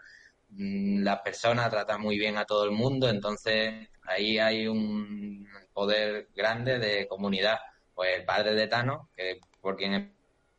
mm, 0.48 1.02
las 1.04 1.20
personas, 1.20 1.70
trata 1.70 1.98
muy 1.98 2.18
bien 2.18 2.36
a 2.36 2.44
todo 2.46 2.64
el 2.64 2.72
mundo, 2.72 3.08
entonces 3.08 3.88
ahí 4.02 4.38
hay 4.38 4.66
un 4.66 5.46
poder 5.72 6.28
grande 6.34 6.78
de 6.78 7.06
comunidad. 7.06 7.58
Pues 7.94 8.18
el 8.18 8.24
padre 8.24 8.54
de 8.54 8.66
Tano, 8.66 9.10
que 9.16 9.38
por 9.60 9.76
quien 9.76 10.12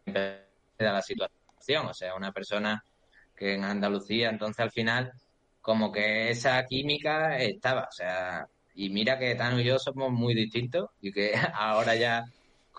empezó 0.06 0.40
la 0.80 1.02
situación, 1.02 1.43
o 1.68 1.94
sea, 1.94 2.16
una 2.16 2.32
persona 2.32 2.84
que 3.36 3.56
en 3.56 3.64
Andalucía, 3.64 4.30
entonces 4.30 4.60
al 4.60 4.72
final, 4.72 5.12
como 5.62 5.92
que 5.92 6.30
esa 6.30 6.64
química 6.66 7.38
estaba, 7.38 7.84
o 7.90 7.92
sea, 7.92 8.48
y 8.76 8.90
mira 8.90 9.20
que 9.20 9.36
Tano 9.36 9.60
y 9.60 9.64
yo 9.66 9.80
somos 9.80 10.12
muy 10.12 10.34
distintos 10.34 10.90
y 11.02 11.12
que 11.12 11.34
ahora 11.54 11.96
ya 11.96 12.26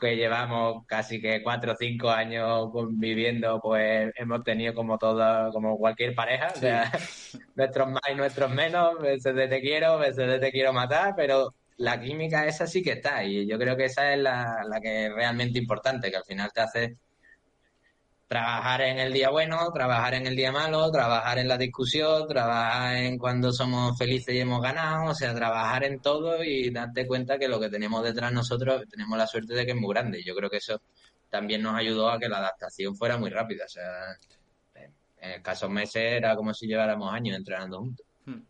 que 0.01 0.16
llevamos 0.16 0.85
casi 0.87 1.20
que 1.20 1.42
cuatro 1.42 1.73
o 1.73 1.77
cinco 1.77 2.11
años 2.11 2.70
conviviendo, 2.73 3.61
pues 3.61 4.12
hemos 4.16 4.42
tenido 4.44 4.75
como 4.75 4.99
todo, 4.99 5.53
como 5.53 5.79
cualquier 5.79 6.14
pareja, 6.14 6.49
o 6.55 6.59
sea, 6.59 6.90
nuestros 7.55 7.88
más 7.88 8.03
y 8.11 8.14
nuestros 8.14 8.51
menos, 8.51 8.99
veces 9.01 9.35
de 9.35 9.49
te 9.49 9.61
quiero, 9.61 9.99
veces 9.99 10.27
de 10.29 10.38
te 10.40 10.51
quiero 10.51 10.73
matar, 10.73 11.14
pero 11.16 11.55
la 11.77 12.01
química 12.01 12.47
esa 12.47 12.66
sí 12.66 12.83
que 12.83 12.92
está 12.92 13.25
y 13.25 13.47
yo 13.47 13.59
creo 13.59 13.77
que 13.77 13.87
esa 13.87 14.12
es 14.12 14.18
la, 14.20 14.64
la 14.68 14.81
que 14.81 15.07
es 15.07 15.14
realmente 15.14 15.59
importante, 15.59 16.11
que 16.11 16.16
al 16.16 16.25
final 16.25 16.51
te 16.53 16.61
hace 16.61 16.97
trabajar 18.35 18.81
en 18.81 18.99
el 18.99 19.12
día 19.12 19.31
bueno, 19.31 19.70
trabajar 19.73 20.14
en 20.14 20.27
el 20.27 20.35
día 20.35 20.51
malo, 20.51 20.90
trabajar 20.90 21.38
en 21.38 21.47
la 21.47 21.57
discusión, 21.57 22.27
trabajar 22.27 22.97
en 22.97 23.16
cuando 23.16 23.53
somos 23.53 23.97
felices 23.97 24.35
y 24.35 24.40
hemos 24.40 24.61
ganado, 24.61 25.12
o 25.12 25.14
sea, 25.14 25.33
trabajar 25.33 25.85
en 25.85 26.01
todo 26.01 26.42
y 26.42 26.70
darte 26.70 27.07
cuenta 27.07 27.38
que 27.38 27.47
lo 27.47 27.61
que 27.61 27.68
tenemos 27.70 28.03
detrás 28.03 28.33
nosotros 28.33 28.83
tenemos 28.90 29.16
la 29.16 29.29
suerte 29.29 29.55
de 29.55 29.64
que 29.64 29.70
es 29.70 29.77
muy 29.77 29.94
grande. 29.94 30.20
Yo 30.25 30.35
creo 30.35 30.51
que 30.51 30.57
eso 30.57 30.83
también 31.31 31.62
nos 31.62 31.77
ayudó 31.77 32.11
a 32.11 32.18
que 32.18 32.29
la 32.29 32.38
adaptación 32.38 32.97
fuera 32.97 33.16
muy 33.18 33.31
rápida. 33.31 33.66
O 33.66 33.68
sea, 33.68 34.18
en 34.75 35.31
escasos 35.31 35.70
meses 35.70 36.03
era 36.03 36.35
como 36.35 36.53
si 36.53 36.66
lleváramos 36.66 37.14
años 37.14 37.37
entrenando 37.37 37.79
juntos. 37.79 38.05
Hmm. 38.25 38.40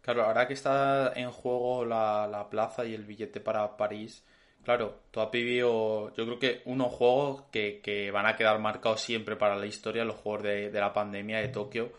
Claro, 0.00 0.26
ahora 0.26 0.46
que 0.46 0.54
está 0.54 1.12
en 1.16 1.32
juego 1.32 1.84
la, 1.84 2.28
la 2.30 2.48
plaza 2.48 2.84
y 2.84 2.94
el 2.94 3.04
billete 3.04 3.40
para 3.40 3.76
París, 3.76 4.22
Claro, 4.64 5.02
tú 5.10 5.20
has 5.20 5.30
vivido, 5.30 6.14
yo 6.16 6.24
creo 6.24 6.38
que 6.38 6.62
unos 6.64 6.90
juegos 6.90 7.44
que, 7.52 8.10
van 8.10 8.26
a 8.26 8.34
quedar 8.34 8.58
marcados 8.58 9.02
siempre 9.02 9.36
para 9.36 9.56
la 9.56 9.66
historia, 9.66 10.04
los 10.04 10.16
juegos 10.16 10.42
de, 10.44 10.70
la 10.72 10.92
pandemia 10.92 11.38
de 11.38 11.48
Tokio. 11.48 11.92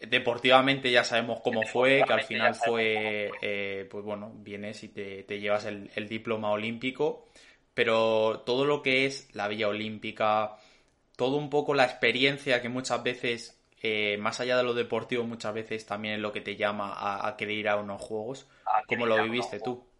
Deportivamente 0.00 0.90
ya 0.90 1.04
sabemos 1.04 1.40
cómo 1.40 1.62
fue, 1.62 2.02
que 2.04 2.12
al 2.12 2.24
final 2.24 2.56
fue, 2.56 3.30
eh, 3.40 3.86
pues 3.88 4.04
bueno, 4.04 4.32
vienes 4.34 4.82
y 4.82 4.88
te, 4.88 5.38
llevas 5.38 5.64
el, 5.64 6.08
diploma 6.08 6.50
olímpico, 6.50 7.28
pero 7.72 8.40
todo 8.40 8.64
lo 8.64 8.82
que 8.82 9.06
es 9.06 9.32
la 9.32 9.46
Villa 9.46 9.68
Olímpica, 9.68 10.56
todo 11.14 11.36
un 11.36 11.50
poco 11.50 11.72
la 11.72 11.84
experiencia 11.84 12.60
que 12.60 12.68
muchas 12.68 13.00
veces, 13.04 13.62
eh, 13.80 14.16
más 14.18 14.40
allá 14.40 14.56
de 14.56 14.64
lo 14.64 14.74
deportivo, 14.74 15.22
muchas 15.22 15.54
veces 15.54 15.86
también 15.86 16.14
es 16.14 16.20
lo 16.20 16.32
que 16.32 16.40
te 16.40 16.56
llama 16.56 16.92
a, 16.94 17.28
a 17.28 17.36
querer 17.36 17.58
ir 17.58 17.68
a 17.68 17.76
unos 17.76 18.02
juegos, 18.02 18.48
¿cómo 18.88 19.06
lo 19.06 19.22
viviste 19.22 19.60
tú? 19.60 19.91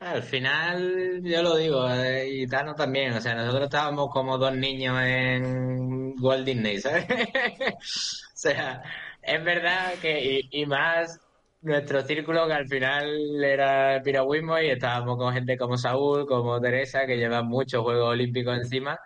Al 0.00 0.22
final, 0.22 1.20
yo 1.22 1.42
lo 1.42 1.56
digo, 1.56 1.86
eh, 1.90 2.26
y 2.26 2.46
Tano 2.46 2.74
también, 2.74 3.12
o 3.12 3.20
sea, 3.20 3.34
nosotros 3.34 3.64
estábamos 3.64 4.08
como 4.10 4.38
dos 4.38 4.56
niños 4.56 4.98
en 5.02 6.14
Walt 6.18 6.46
Disney, 6.46 6.80
¿sabes? 6.80 7.04
o 7.74 8.36
sea, 8.36 8.82
es 9.20 9.44
verdad 9.44 9.92
que, 10.00 10.40
y, 10.50 10.64
más 10.64 11.20
nuestro 11.60 12.00
círculo 12.02 12.46
que 12.46 12.54
al 12.54 12.66
final 12.66 13.44
era 13.44 14.00
piragüismo 14.02 14.58
y 14.58 14.70
estábamos 14.70 15.18
con 15.18 15.34
gente 15.34 15.58
como 15.58 15.76
Saúl, 15.76 16.26
como 16.26 16.58
Teresa, 16.60 17.04
que 17.06 17.18
llevan 17.18 17.46
muchos 17.46 17.82
Juegos 17.82 18.08
Olímpicos 18.12 18.56
encima, 18.56 18.98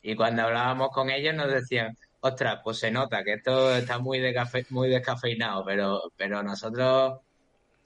y 0.00 0.14
cuando 0.14 0.42
hablábamos 0.42 0.90
con 0.90 1.10
ellos 1.10 1.34
nos 1.34 1.50
decían, 1.50 1.96
ostras, 2.20 2.60
pues 2.62 2.78
se 2.78 2.92
nota 2.92 3.24
que 3.24 3.34
esto 3.34 3.74
está 3.74 3.98
muy, 3.98 4.20
muy 4.70 4.88
descafeinado, 4.90 5.64
pero, 5.64 6.02
pero 6.16 6.42
nosotros 6.44 7.20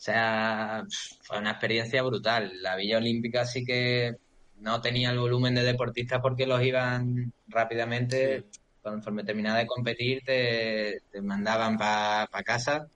o 0.00 0.02
sea, 0.02 0.82
fue 1.20 1.38
una 1.38 1.50
experiencia 1.50 2.02
brutal. 2.02 2.50
La 2.62 2.74
Villa 2.74 2.96
Olímpica 2.96 3.44
sí 3.44 3.66
que 3.66 4.16
no 4.60 4.80
tenía 4.80 5.10
el 5.10 5.18
volumen 5.18 5.54
de 5.54 5.62
deportistas 5.62 6.20
porque 6.22 6.46
los 6.46 6.62
iban 6.62 7.34
rápidamente, 7.48 8.46
conforme 8.82 9.24
terminaba 9.24 9.58
de 9.58 9.66
competir, 9.66 10.22
te, 10.24 11.02
mandaban 11.20 11.76
para 11.76 12.42
casa, 12.42 12.86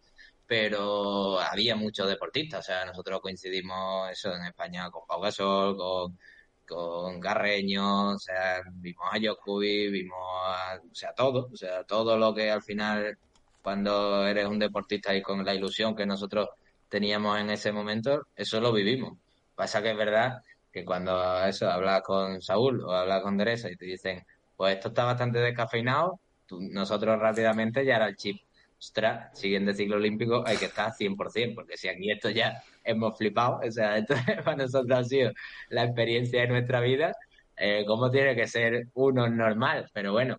pero 0.47 1.38
había 1.40 1.77
muchos 1.77 2.09
deportistas. 2.09 2.61
O 2.61 2.62
sea, 2.62 2.87
nosotros 2.87 3.21
coincidimos 3.21 4.11
eso 4.11 4.35
en 4.35 4.47
España 4.47 4.90
con 4.90 5.07
Pau 5.07 5.21
Gasol, 5.21 5.77
con, 5.77 6.19
con 6.67 7.21
Garreño, 7.21 8.12
o 8.12 8.19
sea, 8.19 8.62
vimos 8.73 9.05
a 9.12 9.19
Jokovic, 9.23 9.93
vimos 9.93 10.19
a, 10.47 10.81
o 10.90 10.95
sea, 10.95 11.12
todo, 11.12 11.51
o 11.53 11.57
sea, 11.57 11.85
todo 11.85 12.17
lo 12.17 12.35
que 12.35 12.51
al 12.51 12.62
final, 12.62 13.19
cuando 13.62 14.27
eres 14.27 14.47
un 14.47 14.59
deportista 14.59 15.14
y 15.14 15.21
con 15.21 15.45
la 15.45 15.55
ilusión 15.55 15.95
que 15.95 16.07
nosotros 16.07 16.49
teníamos 16.88 17.38
en 17.38 17.51
ese 17.51 17.73
momento, 17.73 18.27
eso 18.37 18.61
lo 18.61 18.73
vivimos. 18.73 19.18
Pasa 19.55 19.83
que 19.83 19.90
es 19.90 19.97
verdad 19.97 20.42
que 20.73 20.85
cuando 20.85 21.44
eso 21.44 21.70
hablas 21.70 22.03
con 22.03 22.42
Saúl 22.42 22.83
o 22.85 22.92
hablas 22.92 23.23
con 23.23 23.38
Teresa 23.38 23.70
y 23.70 23.77
te 23.77 23.87
dicen, 23.87 24.25
pues 24.57 24.77
esto 24.77 24.88
está 24.88 25.05
bastante 25.05 25.38
descafeinado, 25.38 26.20
nosotros 26.51 27.18
rápidamente 27.18 27.85
ya 27.85 27.97
era 27.97 28.09
el 28.09 28.16
chip. 28.16 28.40
Ostras, 28.79 29.38
siguiente 29.38 29.73
ciclo 29.73 29.97
olímpico 29.97 30.42
hay 30.47 30.57
que 30.57 30.66
estar 30.66 30.92
100%, 30.92 31.55
porque 31.55 31.77
si 31.77 31.88
aquí 31.88 32.11
esto 32.11 32.29
ya 32.31 32.62
hemos 32.83 33.16
flipado, 33.16 33.61
o 33.66 33.70
sea, 33.70 33.97
esto 33.99 34.14
para 34.44 34.57
nosotros 34.57 34.99
ha 34.99 35.05
sido 35.05 35.33
la 35.70 35.85
experiencia 35.85 36.42
de 36.42 36.49
nuestra 36.49 36.81
vida, 36.81 37.14
eh, 37.57 37.85
¿cómo 37.87 38.11
tiene 38.11 38.35
que 38.35 38.47
ser 38.47 38.88
uno 38.94 39.29
normal? 39.29 39.88
Pero 39.94 40.12
bueno, 40.12 40.38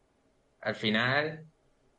al 0.61 0.75
final 0.75 1.45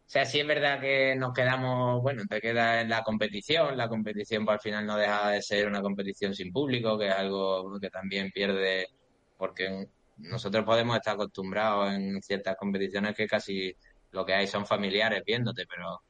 o 0.06 0.08
sea, 0.08 0.24
sí 0.24 0.38
es 0.38 0.46
verdad 0.46 0.80
que 0.80 1.16
nos 1.16 1.34
quedamos, 1.34 2.00
bueno, 2.00 2.22
te 2.28 2.40
queda 2.40 2.80
en 2.80 2.88
la 2.88 3.02
competición, 3.02 3.76
la 3.76 3.88
competición 3.88 4.44
pues, 4.44 4.54
al 4.54 4.60
final 4.60 4.86
no 4.86 4.96
deja 4.96 5.30
de 5.30 5.42
ser 5.42 5.66
una 5.66 5.82
competición 5.82 6.32
sin 6.32 6.52
público, 6.52 6.96
que 6.96 7.08
es 7.08 7.12
algo 7.12 7.76
que 7.80 7.90
también 7.90 8.30
pierde, 8.30 8.86
porque 9.36 9.88
nosotros 10.18 10.64
podemos 10.64 10.96
estar 10.96 11.14
acostumbrados 11.14 11.92
en 11.92 12.22
ciertas 12.22 12.56
competiciones 12.56 13.16
que 13.16 13.26
casi 13.26 13.76
lo 14.12 14.24
que 14.24 14.34
hay 14.34 14.46
son 14.46 14.64
familiares 14.64 15.24
viéndote, 15.26 15.66
pero 15.66 16.02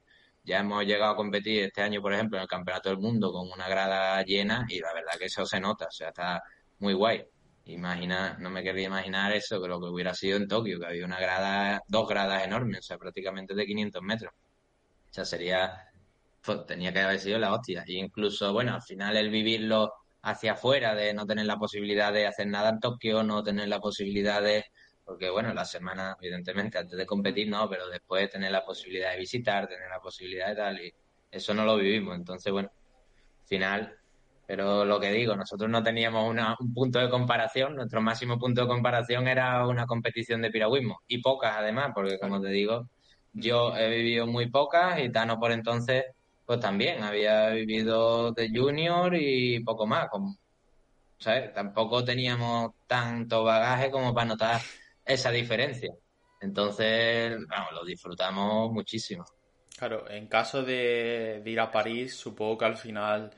ya 0.45 0.59
hemos 0.61 0.85
llegado 0.85 1.13
a 1.13 1.17
competir 1.17 1.63
este 1.65 1.81
año, 1.81 2.03
por 2.03 2.13
ejemplo, 2.13 2.37
en 2.37 2.43
el 2.43 2.49
Campeonato 2.49 2.91
del 2.91 2.99
Mundo 2.99 3.33
con 3.33 3.51
una 3.51 3.67
grada 3.67 4.23
llena 4.25 4.67
y 4.69 4.79
la 4.79 4.93
verdad 4.93 5.15
que 5.19 5.25
eso 5.25 5.47
se 5.47 5.59
nota, 5.59 5.87
o 5.87 5.91
sea, 5.91 6.09
está 6.09 6.43
muy 6.81 6.93
guay. 6.93 7.25
Imagina, 7.67 8.37
no 8.39 8.49
me 8.51 8.63
quería 8.63 8.87
imaginar 8.87 9.33
eso, 9.33 9.61
que 9.61 9.69
lo 9.69 9.81
que 9.81 9.87
hubiera 9.89 10.15
sido 10.15 10.37
en 10.37 10.47
Tokio, 10.47 10.79
que 10.79 10.87
había 10.87 11.05
una 11.05 11.19
grada, 11.19 11.81
dos 11.89 12.09
gradas 12.09 12.45
enormes, 12.45 12.81
o 12.81 12.83
sea, 12.83 12.99
prácticamente 12.99 13.55
de 13.55 13.67
500 13.67 14.03
metros. 14.03 14.33
O 15.11 15.13
sea, 15.13 15.25
sería, 15.25 15.91
tenía 16.67 16.93
que 16.93 17.01
haber 17.01 17.19
sido 17.19 17.39
la 17.39 17.53
hostia. 17.53 17.85
E 17.87 17.95
incluso, 17.95 18.53
bueno, 18.53 18.75
al 18.75 18.83
final 18.83 19.17
el 19.17 19.31
vivirlo 19.31 19.93
hacia 20.23 20.53
afuera, 20.53 20.95
de 20.95 21.13
no 21.15 21.27
tener 21.27 21.47
la 21.47 21.59
posibilidad 21.59 22.13
de 22.13 22.27
hacer 22.27 22.47
nada 22.47 22.71
en 22.71 22.81
Tokio, 22.81 23.23
no 23.25 23.43
tener 23.43 23.69
la 23.69 23.81
posibilidad 23.81 24.41
de, 24.43 24.65
porque 25.05 25.31
bueno, 25.31 25.53
la 25.53 25.65
semana, 25.65 26.17
evidentemente, 26.21 26.79
antes 26.79 26.97
de 26.97 27.07
competir 27.07 27.49
no, 27.49 27.69
pero 27.69 27.89
después 27.89 28.31
tener 28.31 28.53
la 28.53 28.65
posibilidad 28.65 29.13
de 29.13 29.19
visitar, 29.19 29.67
tener 29.69 29.89
la 29.91 30.01
posibilidad 30.01 30.49
de 30.49 30.55
tal, 30.57 30.81
y 30.81 30.95
eso 31.33 31.53
no 31.55 31.65
lo 31.65 31.77
vivimos. 31.79 32.17
Entonces, 32.17 32.53
bueno, 32.53 32.71
al 33.41 33.47
final 33.47 33.99
pero 34.47 34.85
lo 34.85 35.01
que 35.01 35.11
digo, 35.11 35.37
nosotros 35.37 35.69
no 35.69 35.83
teníamos 35.83 36.35
un 36.61 36.75
punto 36.75 36.99
de 36.99 37.11
comparación, 37.11 37.75
nuestro 37.75 38.01
máximo 38.01 38.39
punto 38.39 38.63
de 38.63 38.69
comparación 38.69 39.29
era 39.29 39.67
una 39.67 39.87
competición 39.87 40.43
de 40.43 40.51
piragüismo, 40.51 41.01
y 41.07 41.21
pocas 41.21 41.57
además, 41.57 41.91
porque 41.95 42.19
como 42.19 42.41
te 42.41 42.49
digo, 42.49 42.89
yo 43.33 43.77
he 43.77 43.89
vivido 43.91 44.27
muy 44.27 44.51
pocas 44.51 44.99
y 45.01 45.11
Tano 45.11 45.39
por 45.39 45.53
entonces, 45.53 46.05
pues 46.47 46.59
también 46.59 47.03
había 47.03 47.51
vivido 47.51 48.33
de 48.33 48.49
junior 48.49 49.15
y 49.15 49.61
poco 49.61 49.87
más. 49.87 50.09
Como, 50.09 50.39
¿sabes? 51.19 51.53
Tampoco 51.53 52.03
teníamos 52.05 52.73
tanto 52.87 53.45
bagaje 53.45 53.91
como 53.91 54.15
para 54.15 54.29
notar 54.29 54.61
esa 55.05 55.31
diferencia. 55.31 55.93
Entonces, 56.41 57.37
vamos, 57.49 57.73
lo 57.73 57.85
disfrutamos 57.85 58.73
muchísimo. 58.73 59.25
Claro, 59.77 60.09
en 60.09 60.29
caso 60.29 60.63
de, 60.63 61.43
ir 61.45 61.61
a 61.61 61.71
París, 61.71 62.17
supongo 62.17 62.57
que 62.57 62.65
al 62.65 62.77
final 62.77 63.31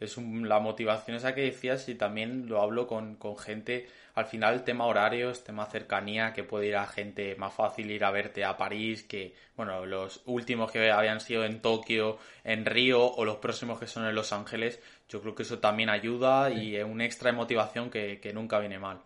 es 0.00 0.16
la 0.16 0.60
motivación 0.60 1.16
esa 1.16 1.34
que 1.34 1.42
decías 1.42 1.88
y 1.88 1.94
también 1.94 2.48
lo 2.48 2.62
hablo 2.62 2.86
con, 2.86 3.16
con 3.16 3.36
gente 3.36 3.88
al 4.18 4.26
final 4.26 4.64
tema 4.64 4.86
horarios, 4.86 5.44
tema 5.44 5.66
cercanía, 5.66 6.32
que 6.32 6.42
puede 6.42 6.66
ir 6.66 6.76
a 6.76 6.86
gente 6.86 7.36
más 7.36 7.54
fácil 7.54 7.90
ir 7.90 8.04
a 8.04 8.10
verte 8.10 8.44
a 8.44 8.56
París, 8.56 9.04
que 9.04 9.34
bueno, 9.56 9.86
los 9.86 10.22
últimos 10.26 10.72
que 10.72 10.90
habían 10.90 11.20
sido 11.20 11.44
en 11.44 11.60
Tokio, 11.62 12.18
en 12.42 12.64
Río 12.66 13.04
o 13.04 13.24
los 13.24 13.36
próximos 13.36 13.78
que 13.78 13.86
son 13.86 14.06
en 14.06 14.16
Los 14.16 14.32
Ángeles, 14.32 14.80
yo 15.08 15.20
creo 15.20 15.36
que 15.36 15.44
eso 15.44 15.60
también 15.60 15.88
ayuda 15.88 16.50
y 16.50 16.74
es 16.74 16.84
un 16.84 17.00
extra 17.00 17.30
de 17.30 17.36
motivación 17.36 17.90
que, 17.90 18.30
nunca 18.34 18.58
viene 18.58 18.78
mal. 18.78 19.00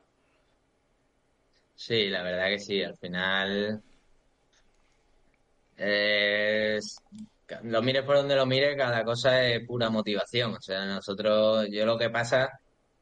Sí, 1.74 2.08
la 2.08 2.22
verdad 2.22 2.48
que 2.48 2.58
sí, 2.58 2.82
al 2.82 2.96
final 2.96 3.82
lo 7.64 7.82
mires 7.82 8.02
por 8.02 8.16
donde 8.16 8.36
lo 8.36 8.46
mires, 8.46 8.76
cada 8.76 9.04
cosa 9.04 9.44
es 9.44 9.66
pura 9.66 9.90
motivación. 9.90 10.54
O 10.54 10.60
sea, 10.60 10.86
nosotros, 10.86 11.68
yo 11.70 11.86
lo 11.86 11.98
que 11.98 12.10
pasa 12.10 12.50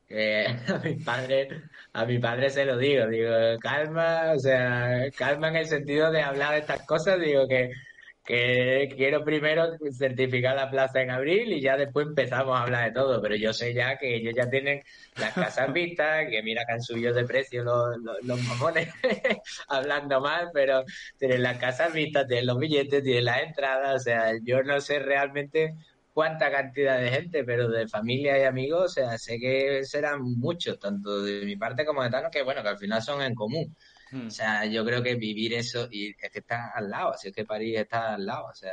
que 0.09 0.47
a 0.69 0.79
mi 0.79 0.97
padre, 0.97 1.49
a 1.93 2.05
mi 2.05 2.19
padre 2.19 2.51
se 2.51 2.65
lo 2.65 2.77
digo, 2.77 3.07
digo, 3.07 3.31
calma, 3.61 4.33
o 4.37 4.39
sea, 4.39 5.11
calma 5.17 5.49
en 5.49 5.57
el 5.57 5.67
sentido 5.67 6.11
de 6.11 6.23
hablar 6.23 6.53
de 6.53 6.61
estas 6.61 6.85
cosas, 6.87 7.21
digo 7.21 7.47
que, 7.49 7.71
que 8.25 8.89
quiero 8.97 9.25
primero 9.25 9.71
certificar 9.93 10.55
la 10.55 10.71
plaza 10.71 11.01
en 11.01 11.11
abril 11.11 11.53
y 11.53 11.61
ya 11.61 11.77
después 11.77 12.07
empezamos 12.07 12.57
a 12.59 12.63
hablar 12.63 12.85
de 12.87 12.93
todo, 12.93 13.21
pero 13.21 13.35
yo 13.35 13.53
sé 13.53 13.75
ya 13.75 13.97
que 13.97 14.17
ellos 14.17 14.35
ya 14.37 14.49
tienen 14.49 14.83
las 15.17 15.33
casas 15.33 15.73
vistas, 15.73 16.27
que 16.31 16.43
mira 16.43 16.65
que 16.67 16.73
han 16.75 16.83
subido 16.83 17.15
de 17.15 17.25
precio 17.25 17.65
los, 17.65 17.97
los, 18.23 18.43
mamones, 18.43 18.89
hablando 19.69 20.21
mal, 20.21 20.51
pero 20.53 20.85
tienen 21.19 21.43
las 21.43 21.59
casas 21.59 21.93
vistas, 21.93 22.27
tienen 22.29 22.47
los 22.47 22.59
billetes, 22.59 23.03
tienen 23.03 23.25
las 23.25 23.43
entradas, 23.43 23.97
o 23.97 24.05
sea, 24.05 24.33
yo 24.43 24.63
no 24.63 24.81
sé 24.81 24.99
realmente 24.99 25.75
cuánta 26.13 26.51
cantidad 26.51 27.01
de 27.01 27.11
gente, 27.11 27.45
pero 27.45 27.69
de 27.69 27.89
familia 27.89 28.39
y 28.39 28.43
amigos, 28.43 28.85
o 28.85 28.89
sea, 28.89 29.19
sé 29.19 29.39
que 29.39 29.85
serán 29.85 30.23
muchos, 30.23 30.79
tanto 30.79 31.23
de 31.23 31.45
mi 31.45 31.57
parte 31.57 31.85
como 31.85 32.03
de 32.03 32.11
Tano, 32.11 32.31
que 32.31 32.43
bueno, 32.43 32.63
que 32.63 32.69
al 32.69 32.79
final 32.79 33.03
son 33.03 33.23
en 33.23 33.35
común. 33.35 33.75
Hmm. 34.11 34.27
O 34.27 34.31
sea, 34.31 34.65
yo 34.67 34.85
creo 34.85 35.03
que 35.03 35.15
vivir 35.15 35.55
eso, 35.55 35.89
y 35.91 36.11
es 36.11 36.31
que 36.31 36.41
está 36.41 36.73
al 36.75 36.91
lado, 36.91 37.13
así 37.13 37.29
es 37.29 37.35
que 37.35 37.45
París 37.45 37.79
está 37.79 38.15
al 38.15 38.27
lado, 38.27 38.47
o 38.47 38.55
sea, 38.55 38.73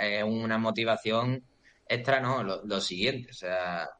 es 0.00 0.24
una 0.24 0.58
motivación 0.58 1.44
extra, 1.86 2.20
no, 2.20 2.42
lo, 2.42 2.80
siguiente, 2.80 3.30
o 3.30 3.34
sea, 3.34 3.82
al 3.82 3.90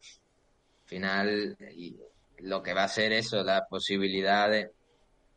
final, 0.84 1.56
y 1.76 1.96
lo 2.38 2.62
que 2.62 2.72
va 2.72 2.84
a 2.84 2.88
ser 2.88 3.12
eso, 3.12 3.42
la 3.42 3.66
posibilidad 3.68 4.50
de... 4.50 4.70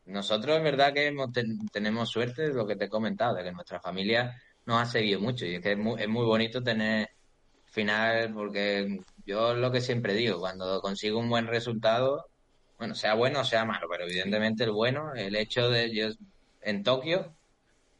Nosotros 0.06 0.58
es 0.58 0.63
verdad 0.63 0.94
que 0.94 1.16
tenemos 1.72 2.10
suerte, 2.10 2.44
de 2.44 2.54
lo 2.54 2.68
que 2.68 2.76
te 2.76 2.86
he 2.86 2.89
comentado, 2.89 3.36
de 3.36 3.44
que 3.44 3.52
nuestra 3.52 3.80
familia 3.80 4.36
nos 4.66 4.82
ha 4.82 4.86
seguido 4.86 5.20
mucho 5.20 5.46
y 5.46 5.56
es 5.56 5.62
que 5.62 5.74
es 5.74 5.78
muy, 5.78 6.02
es 6.02 6.08
muy 6.08 6.26
bonito 6.26 6.62
tener 6.62 7.10
final 7.66 8.34
porque 8.34 9.00
yo 9.26 9.54
lo 9.56 9.72
que 9.72 9.82
siempre 9.82 10.13
digo, 10.13 10.39
cuando 10.39 10.80
consigo 10.82 11.20
un 11.20 11.30
buen 11.30 11.48
resultado, 11.48 12.26
bueno, 12.84 12.96
sea 12.96 13.13
bueno 13.13 13.39
o 13.39 13.43
sea 13.46 13.63
malo, 13.63 13.88
pero 13.89 14.04
evidentemente 14.04 14.65
el 14.65 14.72
bueno, 14.72 15.13
el 15.15 15.38
hecho 15.38 15.69
de 15.69 15.96
yo 15.96 16.10
en 16.62 16.84
Tokio, 16.84 17.34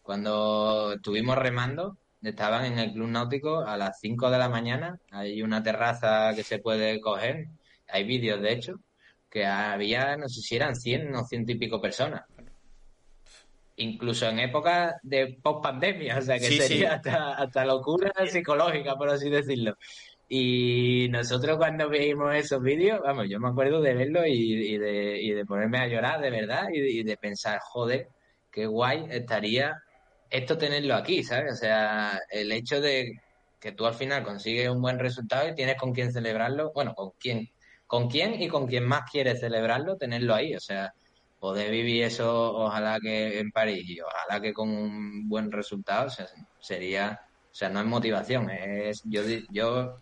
cuando 0.02 0.94
estuvimos 0.96 1.38
remando, 1.38 1.98
estaban 2.22 2.66
en 2.66 2.80
el 2.80 2.92
club 2.92 3.08
náutico 3.08 3.62
a 3.62 3.78
las 3.78 3.98
5 4.02 4.30
de 4.30 4.38
la 4.38 4.50
mañana, 4.50 5.00
hay 5.10 5.42
una 5.42 5.64
terraza 5.64 6.34
que 6.36 6.44
se 6.44 6.60
puede 6.60 7.00
coger, 7.00 7.48
hay 7.88 8.04
vídeos 8.04 8.42
de 8.42 8.52
hecho, 8.52 8.80
que 9.30 9.46
había, 9.46 10.18
no 10.18 10.28
sé 10.28 10.42
si 10.42 10.58
eran 10.58 10.76
100 10.76 11.16
o 11.16 11.24
ciento 11.24 11.54
y 11.54 11.56
pico 11.56 11.80
personas 11.80 12.24
incluso 13.76 14.30
en 14.30 14.40
época 14.40 15.00
de 15.02 15.40
post-pandemia, 15.42 16.20
o 16.20 16.22
sea 16.22 16.38
que 16.38 16.46
sería 16.46 17.02
Hasta, 17.38 17.66
locura 17.66 18.12
psicológica, 18.28 18.96
por 18.96 19.10
así 19.10 19.30
decirlo. 19.30 19.78
Y 20.30 21.08
nosotros 21.10 21.58
cuando 21.58 21.90
vimos 21.90 22.34
esos 22.36 22.62
vídeos, 22.62 23.02
vamos, 23.04 23.28
yo 23.30 23.40
me 23.40 23.50
acuerdo 23.50 23.82
de 23.82 23.94
verlo 23.94 24.26
y, 24.26 24.78
de, 24.78 25.22
y 25.22 25.32
de 25.32 25.46
ponerme 25.46 25.80
a 25.80 25.88
llorar 25.88 26.22
de 26.22 26.32
verdad 26.32 26.70
y 26.74 27.04
de, 27.04 27.18
pensar, 27.18 27.60
joder, 27.62 28.08
qué 28.52 28.66
guay 28.66 29.06
estaría 29.10 29.82
esto 30.30 30.58
tenerlo 30.58 30.96
aquí, 30.96 31.24
¿sabes? 31.24 31.54
O 31.54 31.56
sea, 31.56 32.20
el 32.32 32.52
hecho 32.52 32.82
de 32.82 33.20
que 33.60 33.72
tú 33.72 33.86
al 33.86 33.94
final 33.94 34.24
consigues 34.24 34.70
un 34.70 34.82
buen 34.82 34.98
resultado 34.98 35.48
y 35.48 35.56
tienes 35.56 35.78
con 35.78 35.94
quién 35.94 36.12
celebrarlo, 36.12 36.72
bueno, 36.74 36.96
con 36.96 37.12
quién, 37.20 37.50
con 37.86 38.10
quién 38.10 38.42
y 38.42 38.48
con 38.48 38.66
quién 38.66 38.86
más 38.86 39.10
quieres 39.12 39.40
celebrarlo, 39.40 39.98
tenerlo 39.98 40.34
ahí, 40.34 40.56
o 40.56 40.60
sea, 40.60 40.94
poder 41.40 41.70
vivir 41.72 42.04
eso, 42.04 42.56
ojalá 42.56 43.00
que 43.00 43.40
en 43.40 43.52
París 43.52 43.84
y 43.88 44.00
ojalá 44.02 44.42
que 44.42 44.54
con 44.54 44.70
un 44.70 45.30
buen 45.30 45.52
resultado, 45.52 46.10
sería, 46.60 47.22
o 47.52 47.56
sea, 47.56 47.70
no 47.70 47.82
es 47.82 47.86
motivación, 47.86 48.50
es 48.50 49.02
yo, 49.06 49.22
yo 49.52 49.98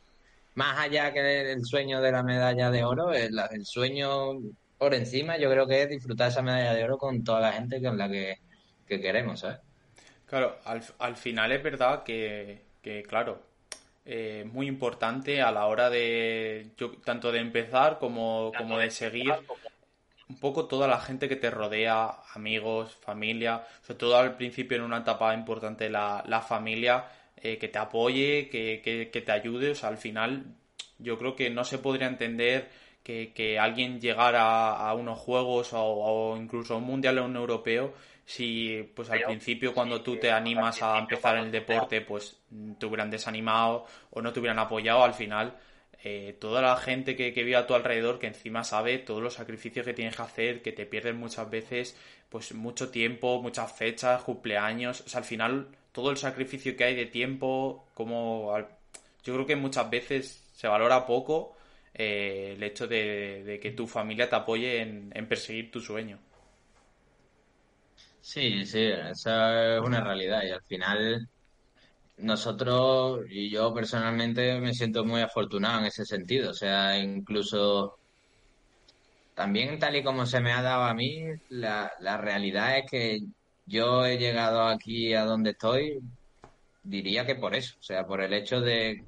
más 0.55 0.79
allá 0.79 1.13
que 1.13 1.51
el 1.51 1.65
sueño 1.65 2.01
de 2.01 2.11
la 2.11 2.23
medalla 2.23 2.69
de 2.71 2.83
oro, 2.83 3.13
el, 3.13 3.65
sueño 3.65 4.33
por 4.77 4.93
encima, 4.93 5.37
yo 5.37 5.49
creo 5.49 5.67
que 5.67 5.83
es 5.83 5.89
disfrutar 5.89 6.29
esa 6.29 6.41
medalla 6.41 6.73
de 6.73 6.83
oro 6.83 6.97
con 6.97 7.23
toda 7.23 7.39
la 7.39 7.53
gente 7.53 7.81
con 7.81 7.97
la 7.97 8.09
que, 8.09 8.37
queremos, 8.87 9.39
¿sabes? 9.39 9.59
Claro, 10.25 10.57
al, 10.65 11.15
final 11.15 11.51
es 11.51 11.63
verdad 11.63 12.03
que, 12.03 12.61
claro, 13.07 13.41
eh, 14.05 14.45
muy 14.51 14.67
importante 14.67 15.41
a 15.41 15.51
la 15.51 15.67
hora 15.67 15.89
de 15.89 16.71
tanto 17.05 17.31
de 17.31 17.39
empezar 17.39 17.99
como, 17.99 18.51
como 18.57 18.79
de 18.79 18.89
seguir 18.89 19.33
un 20.31 20.39
poco 20.39 20.65
toda 20.65 20.87
la 20.87 20.99
gente 20.99 21.27
que 21.27 21.35
te 21.35 21.51
rodea, 21.51 22.09
amigos, 22.33 22.95
familia, 22.95 23.65
sobre 23.81 23.99
todo 23.99 24.17
al 24.17 24.37
principio 24.37 24.77
en 24.77 24.83
una 24.83 24.99
etapa 24.99 25.33
importante 25.33 25.89
la, 25.89 26.23
la 26.25 26.41
familia, 26.41 27.05
eh, 27.43 27.57
que 27.57 27.67
te 27.67 27.79
apoye, 27.79 28.49
que, 28.49 28.81
que, 29.11 29.21
te 29.21 29.31
ayude, 29.31 29.71
o 29.71 29.75
sea, 29.75 29.89
al 29.89 29.97
final 29.97 30.45
yo 30.99 31.17
creo 31.17 31.35
que 31.35 31.49
no 31.49 31.63
se 31.63 31.79
podría 31.79 32.07
entender 32.07 32.69
que, 33.03 33.33
que 33.33 33.57
alguien 33.57 33.99
llegara 33.99 34.75
a 34.75 34.93
unos 34.93 35.17
juegos 35.19 35.69
o, 35.73 36.37
incluso 36.39 36.75
a 36.75 36.77
un 36.77 36.83
mundial 36.83 37.17
o 37.19 37.25
un 37.25 37.35
europeo 37.35 37.93
si 38.23 38.89
pues 38.95 39.09
al 39.09 39.23
principio 39.23 39.73
cuando 39.73 40.01
tú 40.01 40.17
te 40.17 40.31
animas 40.31 40.81
a 40.83 40.99
empezar 40.99 41.37
en 41.37 41.45
el 41.45 41.51
deporte 41.51 42.01
pues 42.01 42.39
te 42.77 42.85
hubieran 42.85 43.09
desanimado 43.09 43.85
o 44.11 44.21
no 44.21 44.31
te 44.31 44.39
hubieran 44.39 44.59
apoyado 44.59 45.03
al 45.03 45.15
final 45.15 45.57
eh, 46.03 46.35
toda 46.39 46.61
la 46.61 46.77
gente 46.77 47.15
que, 47.15 47.31
que 47.31 47.43
vive 47.43 47.57
a 47.57 47.67
tu 47.67 47.75
alrededor, 47.75 48.17
que 48.17 48.25
encima 48.25 48.63
sabe 48.63 48.97
todos 48.97 49.21
los 49.21 49.35
sacrificios 49.35 49.85
que 49.85 49.93
tienes 49.93 50.15
que 50.15 50.21
hacer, 50.23 50.61
que 50.63 50.71
te 50.71 50.87
pierden 50.87 51.17
muchas 51.17 51.47
veces, 51.49 51.95
pues 52.29 52.55
mucho 52.55 52.89
tiempo, 52.89 53.39
muchas 53.39 53.71
fechas, 53.71 54.23
cumpleaños, 54.23 55.01
o 55.01 55.09
sea, 55.09 55.19
al 55.19 55.25
final 55.25 55.67
todo 55.91 56.11
el 56.11 56.17
sacrificio 56.17 56.75
que 56.75 56.83
hay 56.85 56.95
de 56.95 57.05
tiempo, 57.05 57.85
como 57.93 58.57
yo 59.23 59.33
creo 59.33 59.45
que 59.45 59.55
muchas 59.55 59.89
veces 59.89 60.41
se 60.53 60.67
valora 60.67 61.05
poco 61.05 61.55
eh, 61.93 62.53
el 62.55 62.63
hecho 62.63 62.87
de, 62.87 63.59
que 63.61 63.71
tu 63.71 63.87
familia 63.87 64.29
te 64.29 64.35
apoye 64.35 64.81
en, 64.81 65.11
en 65.13 65.27
perseguir 65.27 65.71
tu 65.71 65.79
sueño. 65.81 66.19
Sí, 68.21 68.65
sí, 68.65 68.79
esa 68.85 69.75
es 69.77 69.81
una 69.81 70.01
realidad 70.03 70.43
y 70.43 70.51
al 70.51 70.61
final 70.63 71.27
nosotros 72.17 73.21
y 73.29 73.49
yo 73.51 73.73
personalmente 73.73 74.59
me 74.61 74.73
siento 74.73 75.05
muy 75.05 75.21
afortunado 75.21 75.79
en 75.79 75.85
ese 75.87 76.05
sentido. 76.05 76.51
O 76.51 76.53
sea, 76.53 76.97
incluso 76.99 77.99
también 79.35 79.79
tal 79.79 79.95
y 79.95 80.03
como 80.03 80.25
se 80.25 80.39
me 80.41 80.51
ha 80.53 80.61
dado 80.61 80.83
a 80.83 80.93
mí, 80.93 81.23
la, 81.49 81.91
la 81.99 82.17
realidad 82.17 82.77
es 82.77 82.85
que 82.89 83.19
yo 83.65 84.05
he 84.05 84.17
llegado 84.17 84.63
aquí 84.63 85.13
a 85.13 85.25
donde 85.25 85.51
estoy, 85.51 86.01
diría 86.83 87.25
que 87.25 87.35
por 87.35 87.55
eso. 87.55 87.75
O 87.79 87.83
sea, 87.83 88.05
por 88.05 88.21
el 88.21 88.33
hecho 88.33 88.61
de 88.61 89.05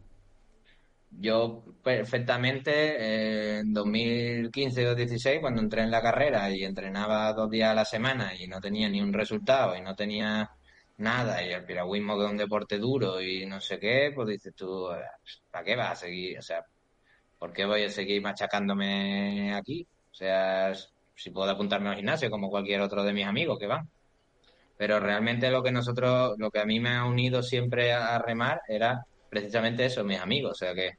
yo 1.19 1.63
perfectamente 1.83 2.71
eh, 2.71 3.59
en 3.59 3.73
2015 3.73 4.87
o 4.87 4.95
16 4.95 5.39
cuando 5.41 5.61
entré 5.61 5.83
en 5.83 5.91
la 5.91 6.01
carrera 6.01 6.49
y 6.49 6.63
entrenaba 6.63 7.33
dos 7.33 7.49
días 7.49 7.71
a 7.71 7.75
la 7.75 7.85
semana 7.85 8.33
y 8.35 8.47
no 8.47 8.59
tenía 8.59 8.89
ni 8.89 9.01
un 9.01 9.13
resultado 9.13 9.75
y 9.75 9.81
no 9.81 9.95
tenía 9.95 10.49
nada 10.97 11.43
y 11.43 11.51
el 11.51 11.65
piragüismo 11.65 12.17
que 12.17 12.25
es 12.25 12.31
un 12.31 12.37
deporte 12.37 12.77
duro 12.77 13.21
y 13.21 13.45
no 13.45 13.59
sé 13.61 13.79
qué, 13.79 14.11
pues 14.15 14.27
dices 14.27 14.53
tú, 14.55 14.89
¿para 15.51 15.63
qué 15.63 15.75
vas 15.75 15.91
a 15.91 15.95
seguir? 15.95 16.39
O 16.39 16.41
sea, 16.41 16.65
¿por 17.39 17.53
qué 17.53 17.65
voy 17.65 17.83
a 17.83 17.89
seguir 17.89 18.21
machacándome 18.21 19.53
aquí? 19.53 19.87
O 20.11 20.15
sea, 20.15 20.73
si 21.15 21.31
puedo 21.31 21.49
apuntarme 21.51 21.89
al 21.89 21.95
gimnasio 21.95 22.29
como 22.29 22.49
cualquier 22.49 22.81
otro 22.81 23.03
de 23.03 23.13
mis 23.13 23.25
amigos 23.25 23.59
que 23.59 23.67
van. 23.67 23.89
Pero 24.83 24.99
realmente 24.99 25.49
lo 25.49 25.63
que 25.63 25.71
nosotros, 25.71 26.35
lo 26.37 26.51
que 26.51 26.59
a 26.59 26.65
mí 26.65 26.81
me 26.81 26.89
ha 26.89 27.05
unido 27.05 27.41
siempre 27.41 27.93
a, 27.93 28.19
remar 28.19 28.61
era 28.67 29.05
precisamente 29.29 29.85
eso, 29.85 30.03
mis 30.03 30.19
amigos. 30.19 30.51
O 30.51 30.55
sea 30.55 30.75
que 30.75 30.97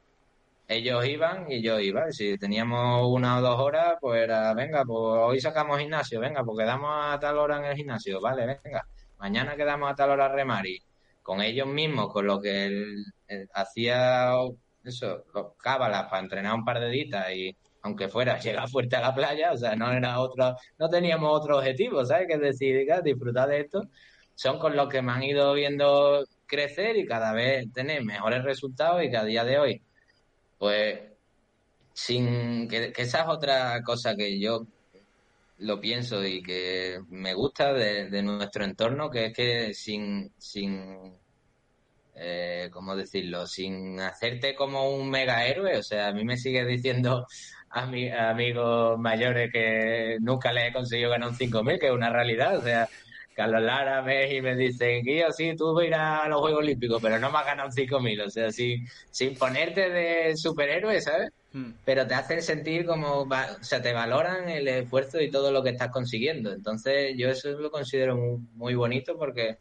ellos 0.67 1.05
iban 1.05 1.51
y 1.51 1.61
yo 1.61 1.79
iba. 1.79 2.09
Y 2.09 2.13
si 2.13 2.37
teníamos 2.39 3.07
una 3.07 3.37
o 3.37 3.41
dos 3.41 3.59
horas, 3.59 3.97
pues 4.01 4.23
era, 4.23 4.53
venga, 4.55 4.83
pues 4.85 4.97
hoy 4.99 5.39
sacamos 5.39 5.77
gimnasio, 5.77 6.19
venga, 6.19 6.43
pues 6.43 6.57
quedamos 6.57 6.89
a 6.91 7.19
tal 7.19 7.37
hora 7.37 7.59
en 7.59 7.65
el 7.65 7.75
gimnasio, 7.75 8.19
vale, 8.19 8.47
venga 8.63 8.83
mañana 9.19 9.55
quedamos 9.55 9.91
a 9.91 9.95
tal 9.95 10.11
hora 10.11 10.25
a 10.25 10.29
remar 10.29 10.65
y 10.65 10.81
con 11.21 11.41
ellos 11.41 11.67
mismos, 11.67 12.11
con 12.11 12.27
lo 12.27 12.39
que 12.39 12.65
él, 12.65 13.05
hacía 13.53 14.33
eso, 14.83 15.25
cábalas 15.57 16.03
para 16.09 16.21
entrenar 16.21 16.53
un 16.53 16.65
par 16.65 16.79
de 16.79 16.89
ditas 16.89 17.31
y 17.31 17.55
aunque 17.85 18.09
fuera 18.09 18.39
llegar 18.39 18.67
fuerte 18.67 18.95
a 18.95 19.01
la 19.01 19.15
playa, 19.15 19.53
o 19.53 19.57
sea, 19.57 19.75
no 19.75 19.91
era 19.91 20.19
otro, 20.19 20.55
no 20.79 20.89
teníamos 20.89 21.29
otro 21.39 21.57
objetivo, 21.57 22.03
¿sabes? 22.03 22.27
Que 22.27 22.37
decir, 22.37 22.85
disfrutar 23.03 23.47
de 23.49 23.61
esto, 23.61 23.83
son 24.33 24.59
con 24.59 24.75
los 24.75 24.89
que 24.89 25.01
me 25.01 25.11
han 25.11 25.23
ido 25.23 25.53
viendo 25.53 26.25
crecer 26.47 26.97
y 26.97 27.05
cada 27.05 27.31
vez 27.31 27.71
tener 27.71 28.03
mejores 28.03 28.43
resultados 28.43 29.03
y 29.03 29.09
que 29.11 29.17
a 29.17 29.23
día 29.23 29.43
de 29.43 29.59
hoy, 29.59 29.81
pues, 30.57 30.99
sin 31.93 32.67
que, 32.67 32.91
esa 32.97 33.21
es 33.21 33.27
otra 33.27 33.81
cosa 33.83 34.15
que 34.15 34.39
yo 34.39 34.65
lo 35.59 35.79
pienso 35.79 36.25
y 36.25 36.41
que 36.41 36.99
me 37.09 37.33
gusta 37.33 37.71
de, 37.71 38.21
nuestro 38.23 38.65
entorno, 38.65 39.09
que 39.11 39.27
es 39.27 39.33
que 39.33 39.73
sin, 39.73 40.33
sin 40.37 41.13
eh, 42.15 42.69
¿cómo 42.71 42.95
decirlo? 42.95 43.45
Sin 43.45 43.99
hacerte 43.99 44.55
como 44.55 44.89
un 44.89 45.09
mega 45.09 45.45
héroe, 45.45 45.77
o 45.77 45.83
sea, 45.83 46.07
a 46.07 46.13
mí 46.13 46.25
me 46.25 46.37
sigue 46.37 46.65
diciendo 46.65 47.27
a 47.75 47.85
mis 47.87 48.11
amigos 48.13 48.97
mayores 48.97 49.51
que 49.51 50.17
nunca 50.21 50.53
les 50.53 50.69
he 50.69 50.73
conseguido 50.73 51.09
ganar 51.09 51.27
un 51.27 51.35
5.000, 51.35 51.77
que 51.77 51.87
es 51.87 51.91
una 51.91 52.09
realidad, 52.09 52.57
o 52.57 52.61
sea, 52.61 52.87
Carlos 53.35 53.61
Lara 53.61 54.01
me, 54.01 54.33
y 54.33 54.41
me 54.41 54.55
dicen, 54.55 55.03
Guío, 55.03 55.29
sí, 55.33 55.57
tú 55.57 55.73
vas 55.73 55.83
a 55.83 55.87
ir 55.87 55.93
a 55.93 56.27
los 56.29 56.39
Juegos 56.39 56.59
Olímpicos, 56.59 57.01
pero 57.01 57.19
no 57.19 57.29
me 57.29 57.37
has 57.37 57.45
ganado 57.45 57.67
un 57.67 57.75
5.000, 57.75 58.27
o 58.27 58.29
sea, 58.29 58.49
sin, 58.49 58.87
sin 59.11 59.35
ponerte 59.35 59.89
de 59.89 60.37
superhéroe, 60.37 61.01
¿sabes? 61.01 61.31
Hmm. 61.51 61.71
Pero 61.83 62.07
te 62.07 62.13
hacen 62.13 62.41
sentir 62.41 62.85
como, 62.85 63.23
o 63.23 63.27
sea, 63.59 63.81
te 63.81 63.91
valoran 63.91 64.47
el 64.47 64.69
esfuerzo 64.69 65.19
y 65.19 65.29
todo 65.29 65.51
lo 65.51 65.61
que 65.61 65.71
estás 65.71 65.89
consiguiendo. 65.89 66.53
Entonces, 66.53 67.15
yo 67.17 67.29
eso 67.29 67.49
lo 67.59 67.71
considero 67.71 68.15
muy, 68.15 68.39
muy 68.53 68.75
bonito 68.75 69.17
porque 69.17 69.57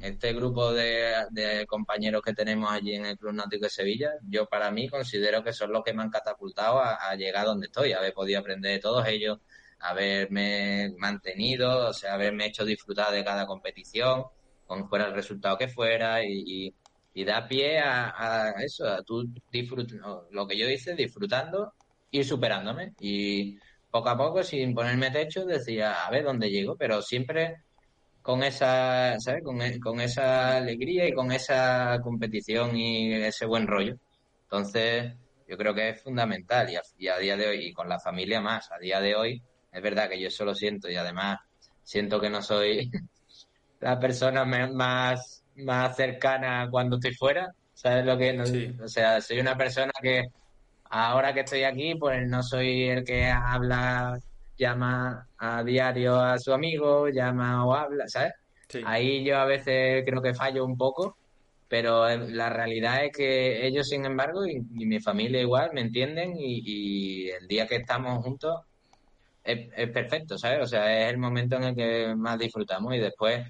este 0.00 0.32
grupo 0.32 0.72
de, 0.72 1.64
compañeros 1.68 2.22
que 2.22 2.32
tenemos 2.34 2.70
allí 2.70 2.94
en 2.94 3.06
el 3.06 3.18
Club 3.18 3.34
Náutico 3.34 3.64
de 3.64 3.70
Sevilla, 3.70 4.10
yo 4.28 4.46
para 4.46 4.70
mí 4.70 4.88
considero 4.88 5.44
que 5.44 5.52
son 5.52 5.72
los 5.72 5.84
que 5.84 5.92
me 5.92 6.02
han 6.02 6.10
catapultado 6.10 6.80
a, 6.80 7.14
llegar 7.16 7.46
donde 7.46 7.66
estoy, 7.66 7.92
haber 7.92 8.12
podido 8.12 8.40
aprender 8.40 8.72
de 8.72 8.78
todos 8.80 9.06
ellos, 9.06 9.38
haberme 9.78 10.94
mantenido, 10.98 11.88
o 11.88 11.92
sea, 11.92 12.14
haberme 12.14 12.46
hecho 12.46 12.64
disfrutar 12.64 13.12
de 13.12 13.24
cada 13.24 13.46
competición, 13.46 14.24
con 14.66 14.88
fuera 14.88 15.06
el 15.06 15.14
resultado 15.14 15.58
que 15.58 15.68
fuera, 15.68 16.24
y, 16.24 16.74
da 17.26 17.46
pie 17.46 17.78
a, 17.78 18.54
eso, 18.64 18.88
a 18.88 19.02
tú 19.02 19.28
lo 20.30 20.46
que 20.46 20.58
yo 20.58 20.68
hice, 20.68 20.94
disfrutando 20.94 21.74
y 22.10 22.24
superándome. 22.24 22.94
Y 23.00 23.58
poco 23.90 24.08
a 24.08 24.16
poco, 24.16 24.42
sin 24.42 24.74
ponerme 24.74 25.10
techo, 25.10 25.44
decía, 25.44 26.06
a 26.06 26.10
ver 26.10 26.24
dónde 26.24 26.50
llego, 26.50 26.76
pero 26.76 27.02
siempre 27.02 27.62
con 28.22 28.42
esa, 28.44 29.18
¿sabes? 29.18 29.42
Con, 29.42 29.60
e, 29.60 29.80
con, 29.80 30.00
esa 30.00 30.56
alegría 30.56 31.08
y 31.08 31.12
con 31.12 31.32
esa 31.32 31.98
competición 32.02 32.76
y 32.76 33.12
ese 33.14 33.46
buen 33.46 33.66
rollo. 33.66 33.96
Entonces, 34.44 35.12
yo 35.48 35.56
creo 35.56 35.74
que 35.74 35.90
es 35.90 36.02
fundamental 36.02 36.70
y 36.70 36.76
a, 37.08 37.18
día 37.18 37.36
de 37.36 37.48
hoy, 37.48 37.66
y 37.66 37.72
con 37.72 37.88
la 37.88 37.98
familia 37.98 38.40
más, 38.40 38.70
a 38.70 38.78
día 38.78 39.00
de 39.00 39.14
hoy, 39.14 39.42
es 39.72 39.82
verdad 39.82 40.08
que 40.08 40.20
yo 40.20 40.28
eso 40.28 40.44
lo 40.44 40.54
siento 40.54 40.88
y 40.88 40.96
además 40.96 41.40
siento 41.82 42.20
que 42.20 42.30
no 42.30 42.42
soy 42.42 42.90
la 43.80 43.98
persona 43.98 44.44
más, 44.44 45.44
más 45.56 45.96
cercana 45.96 46.68
cuando 46.70 46.96
estoy 46.96 47.14
fuera, 47.14 47.52
¿sabes 47.74 48.04
lo 48.06 48.16
que? 48.16 48.32
No, 48.32 48.44
O 48.84 48.88
sea, 48.88 49.20
soy 49.20 49.40
una 49.40 49.56
persona 49.56 49.92
que 50.00 50.26
ahora 50.84 51.34
que 51.34 51.40
estoy 51.40 51.64
aquí, 51.64 51.94
pues 51.96 52.28
no 52.28 52.42
soy 52.42 52.88
el 52.88 53.04
que 53.04 53.26
habla 53.26 54.18
llama 54.58 55.28
a 55.38 55.62
diario 55.64 56.20
a 56.20 56.38
su 56.38 56.52
amigo, 56.52 57.08
llama 57.08 57.66
o 57.66 57.74
habla, 57.74 58.08
¿sabes? 58.08 58.32
Ahí 58.84 59.24
yo 59.24 59.36
a 59.38 59.44
veces 59.44 60.04
creo 60.06 60.22
que 60.22 60.34
fallo 60.34 60.64
un 60.64 60.76
poco, 60.76 61.16
pero 61.68 62.08
la 62.08 62.50
realidad 62.50 63.04
es 63.04 63.12
que 63.12 63.66
ellos, 63.66 63.88
sin 63.88 64.04
embargo, 64.04 64.46
y, 64.46 64.60
mi 64.60 65.00
familia 65.00 65.40
igual, 65.40 65.70
me 65.74 65.82
entienden 65.82 66.34
y, 66.36 67.28
el 67.30 67.46
día 67.48 67.66
que 67.66 67.76
estamos 67.76 68.24
juntos 68.24 68.60
es, 69.44 69.68
es, 69.76 69.90
perfecto, 69.90 70.38
¿sabes? 70.38 70.60
O 70.62 70.66
sea, 70.66 71.02
es 71.02 71.12
el 71.12 71.18
momento 71.18 71.56
en 71.56 71.64
el 71.64 71.74
que 71.74 72.14
más 72.14 72.38
disfrutamos 72.38 72.94
y 72.94 72.98
después 72.98 73.46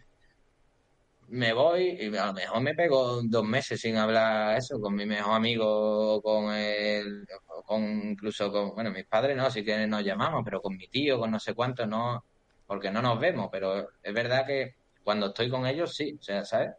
me 1.32 1.54
voy 1.54 1.96
y 1.98 2.14
a 2.16 2.26
lo 2.26 2.34
mejor 2.34 2.60
me 2.60 2.74
pego 2.74 3.22
dos 3.24 3.44
meses 3.44 3.80
sin 3.80 3.96
hablar 3.96 4.58
eso 4.58 4.78
con 4.78 4.94
mi 4.94 5.06
mejor 5.06 5.34
amigo, 5.34 6.20
con 6.20 6.52
el, 6.52 7.26
con 7.64 7.82
incluso 8.10 8.52
con, 8.52 8.74
bueno, 8.74 8.90
mis 8.90 9.06
padres 9.06 9.34
no, 9.34 9.50
sí 9.50 9.64
que 9.64 9.86
nos 9.86 10.04
llamamos, 10.04 10.42
pero 10.44 10.60
con 10.60 10.76
mi 10.76 10.88
tío, 10.88 11.18
con 11.18 11.30
no 11.30 11.40
sé 11.40 11.54
cuántos, 11.54 11.88
no, 11.88 12.22
porque 12.66 12.90
no 12.90 13.00
nos 13.00 13.18
vemos, 13.18 13.48
pero 13.50 13.88
es 14.02 14.14
verdad 14.14 14.46
que 14.46 14.74
cuando 15.02 15.28
estoy 15.28 15.48
con 15.48 15.66
ellos 15.66 15.94
sí, 15.94 16.14
o 16.20 16.22
sea, 16.22 16.44
¿sabes? 16.44 16.72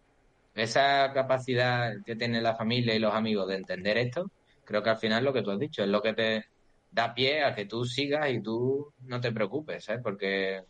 Esa 0.54 1.12
capacidad 1.14 1.92
que 2.06 2.16
tiene 2.16 2.40
la 2.40 2.56
familia 2.56 2.94
y 2.94 3.00
los 3.00 3.14
amigos 3.16 3.48
de 3.48 3.56
entender 3.56 3.98
esto, 3.98 4.30
creo 4.66 4.84
que 4.84 4.92
al 4.92 5.00
final 5.00 5.24
lo 5.24 5.34
que 5.34 5.42
tú 5.42 5.50
has 5.50 5.60
dicho 5.60 5.82
es 5.82 5.90
lo 5.90 6.02
que 6.02 6.14
te 6.14 6.46
da 6.92 7.16
pie 7.16 7.44
a 7.44 7.56
que 7.56 7.66
tú 7.66 7.86
sigas 7.86 8.30
y 8.30 8.40
tú 8.40 8.94
no 9.02 9.20
te 9.20 9.32
preocupes, 9.32 9.86
¿sabes? 9.86 10.02
Porque 10.04 10.62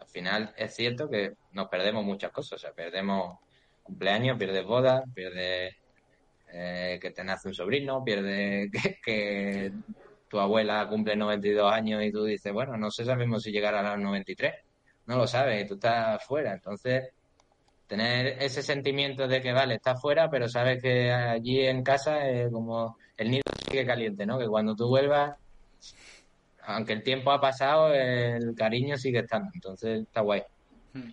al 0.00 0.08
final 0.08 0.54
es 0.56 0.74
cierto 0.74 1.08
que 1.08 1.34
nos 1.52 1.68
perdemos 1.68 2.04
muchas 2.04 2.32
cosas, 2.32 2.52
o 2.54 2.58
sea, 2.58 2.72
perdemos 2.72 3.38
cumpleaños, 3.82 4.38
pierdes 4.38 4.64
bodas, 4.64 5.02
pierdes 5.14 5.76
eh, 6.52 6.98
que 7.00 7.10
te 7.10 7.22
nace 7.22 7.48
un 7.48 7.54
sobrino, 7.54 8.02
pierdes 8.02 8.70
que, 9.04 9.72
tu 10.30 10.38
abuela 10.38 10.86
cumple 10.88 11.16
92 11.16 11.72
años 11.72 12.04
y 12.04 12.12
tú 12.12 12.24
dices, 12.24 12.52
bueno, 12.52 12.76
no 12.76 12.88
sé 12.90 13.04
sabemos 13.04 13.42
si 13.42 13.50
llegará 13.50 13.80
a 13.80 13.96
los 13.96 14.04
93, 14.04 14.54
no 15.06 15.16
lo 15.16 15.26
sabes, 15.26 15.64
y 15.64 15.68
tú 15.68 15.74
estás 15.74 16.24
fuera, 16.24 16.52
entonces 16.52 17.10
tener 17.88 18.40
ese 18.40 18.62
sentimiento 18.62 19.26
de 19.26 19.40
que 19.40 19.52
vale, 19.52 19.74
estás 19.74 20.00
fuera, 20.00 20.30
pero 20.30 20.48
sabes 20.48 20.80
que 20.80 21.10
allí 21.10 21.66
en 21.66 21.82
casa 21.82 22.28
es 22.28 22.48
como 22.52 22.96
el 23.16 23.32
nido 23.32 23.42
sigue 23.68 23.84
caliente, 23.84 24.24
¿no? 24.24 24.38
Que 24.38 24.46
cuando 24.46 24.76
tú 24.76 24.86
vuelvas 24.86 25.36
aunque 26.64 26.92
el 26.92 27.02
tiempo 27.02 27.32
ha 27.32 27.40
pasado, 27.40 27.92
el 27.94 28.54
cariño 28.54 28.96
sigue 28.96 29.20
estando, 29.20 29.50
entonces 29.54 30.02
está 30.02 30.20
guay. 30.20 30.42
Hmm. 30.92 31.10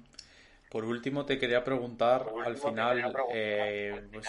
Por 0.69 0.83
último, 0.83 1.25
te 1.25 1.37
quería 1.37 1.63
preguntar, 1.63 2.25
al 2.45 2.57
final, 2.57 3.13
eh, 3.33 4.09
pues 4.11 4.27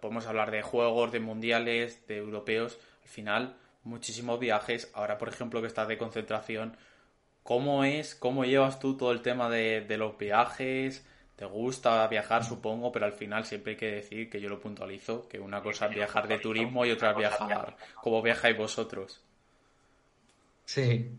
podemos 0.00 0.26
hablar 0.26 0.50
de 0.50 0.62
juegos, 0.62 1.10
de 1.10 1.18
mundiales, 1.18 2.06
de 2.06 2.18
europeos, 2.18 2.78
al 3.02 3.08
final, 3.08 3.56
muchísimos 3.82 4.38
viajes. 4.38 4.90
Ahora, 4.94 5.18
por 5.18 5.28
ejemplo, 5.28 5.60
que 5.60 5.66
estás 5.66 5.88
de 5.88 5.98
concentración, 5.98 6.76
¿cómo 7.42 7.84
es, 7.84 8.14
cómo 8.14 8.44
llevas 8.44 8.78
tú 8.78 8.96
todo 8.96 9.10
el 9.10 9.22
tema 9.22 9.50
de, 9.50 9.80
de 9.80 9.98
los 9.98 10.16
viajes? 10.16 11.04
¿Te 11.34 11.44
gusta 11.44 12.06
viajar, 12.06 12.44
supongo, 12.44 12.92
pero 12.92 13.06
al 13.06 13.12
final 13.12 13.44
siempre 13.44 13.72
hay 13.72 13.76
que 13.76 13.90
decir 13.90 14.30
que 14.30 14.40
yo 14.40 14.48
lo 14.48 14.60
puntualizo, 14.60 15.28
que 15.28 15.40
una 15.40 15.60
cosa 15.60 15.86
es 15.86 15.94
viajar 15.96 16.28
de 16.28 16.38
turismo 16.38 16.86
y 16.86 16.92
otra 16.92 17.10
es 17.10 17.16
viajar 17.16 17.76
como 18.00 18.22
viajáis 18.22 18.56
vosotros. 18.56 19.24
Sí. 20.64 21.10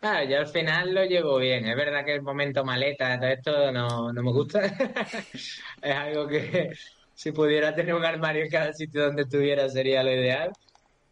Ah, 0.00 0.24
yo 0.24 0.38
al 0.38 0.48
final 0.48 0.94
lo 0.94 1.04
llevo 1.04 1.38
bien. 1.38 1.66
Es 1.66 1.76
verdad 1.76 2.04
que 2.04 2.14
el 2.14 2.22
momento 2.22 2.64
maleta, 2.64 3.18
todo 3.18 3.28
esto 3.28 3.72
no, 3.72 4.12
no 4.12 4.22
me 4.22 4.32
gusta. 4.32 4.60
es 5.82 5.94
algo 5.94 6.26
que 6.26 6.70
si 7.14 7.32
pudiera 7.32 7.74
tener 7.74 7.94
un 7.94 8.04
armario 8.04 8.44
en 8.44 8.50
cada 8.50 8.72
sitio 8.72 9.04
donde 9.06 9.22
estuviera 9.22 9.68
sería 9.68 10.02
lo 10.02 10.10
ideal. 10.12 10.50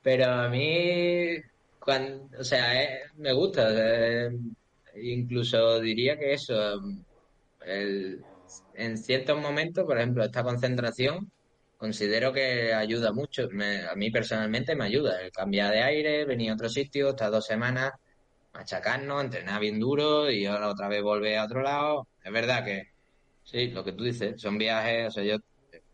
Pero 0.03 0.27
a 0.27 0.49
mí, 0.49 1.37
cuando, 1.79 2.29
o 2.39 2.45
sea, 2.45 2.83
eh, 2.83 3.03
me 3.17 3.33
gusta. 3.33 3.69
incluso 4.97 5.81
diría 5.81 6.19
que 6.19 6.35
eso, 6.35 6.81
en 8.75 8.99
ciertos 8.99 9.41
momentos, 9.41 9.85
por 9.85 9.99
ejemplo, 9.99 10.25
esta 10.25 10.43
concentración, 10.43 11.31
considero 11.81 12.33
que 12.33 12.75
ayuda 12.75 13.13
mucho. 13.13 13.49
a 13.91 13.95
mí 13.97 14.11
personalmente 14.11 14.77
me 14.77 14.85
ayuda. 14.85 15.23
El 15.23 15.33
cambiar 15.33 15.73
de 15.73 15.83
aire, 15.83 16.25
venir 16.27 16.51
a 16.51 16.55
otro 16.55 16.69
sitio, 16.69 17.11
estas 17.11 17.31
dos 17.33 17.47
semanas, 17.47 17.93
machacarnos, 18.53 19.25
entrenar 19.25 19.61
bien 19.61 19.81
duro 19.81 20.31
y 20.31 20.47
ahora 20.47 20.69
otra 20.69 20.89
vez 20.89 21.03
volver 21.03 21.39
a 21.39 21.45
otro 21.45 21.63
lado. 21.63 22.09
Es 22.23 22.33
verdad 22.33 22.65
que, 22.65 22.91
sí, 23.45 23.69
lo 23.69 23.83
que 23.85 23.93
tú 23.93 24.05
dices, 24.05 24.41
son 24.41 24.59
viajes, 24.59 25.09
o 25.09 25.11
sea, 25.13 25.25
yo 25.25 25.37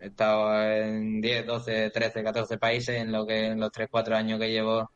he 0.00 0.06
estado 0.08 0.62
en 0.72 1.20
10, 1.20 1.46
12, 1.46 1.90
13, 1.90 2.22
14 2.24 2.58
países 2.58 2.96
en 2.96 3.12
lo 3.12 3.26
que 3.26 3.46
en 3.46 3.60
los 3.60 3.70
3, 3.72 3.88
4 3.90 4.16
años 4.16 4.40
que 4.40 4.50
llevo 4.50 4.90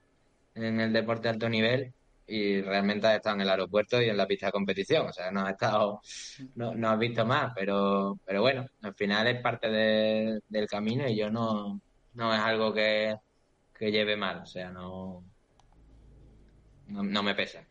en 0.54 0.80
el 0.80 0.92
deporte 0.92 1.24
de 1.24 1.34
alto 1.34 1.48
nivel 1.48 1.94
y 2.30 2.62
realmente 2.62 3.08
has 3.08 3.16
estado 3.16 3.34
en 3.34 3.42
el 3.42 3.50
aeropuerto 3.50 4.00
y 4.00 4.08
en 4.08 4.16
la 4.16 4.26
pista 4.26 4.46
de 4.46 4.52
competición, 4.52 5.08
o 5.08 5.12
sea, 5.12 5.32
no 5.32 5.40
has 5.40 5.50
estado, 5.50 6.00
no, 6.54 6.74
no 6.76 6.90
has 6.90 6.98
visto 6.98 7.26
más, 7.26 7.52
pero, 7.56 8.18
pero 8.24 8.40
bueno, 8.40 8.66
al 8.82 8.94
final 8.94 9.26
es 9.26 9.42
parte 9.42 9.68
del 9.68 10.68
camino 10.68 11.08
y 11.08 11.16
yo 11.16 11.28
no, 11.28 11.80
no 12.14 12.34
es 12.34 12.40
algo 12.40 12.72
que, 12.72 13.16
lleve 13.80 14.16
mal, 14.16 14.42
o 14.42 14.46
sea, 14.46 14.70
no, 14.70 15.24
no, 16.86 17.22
me 17.22 17.34
pesa. 17.34 17.64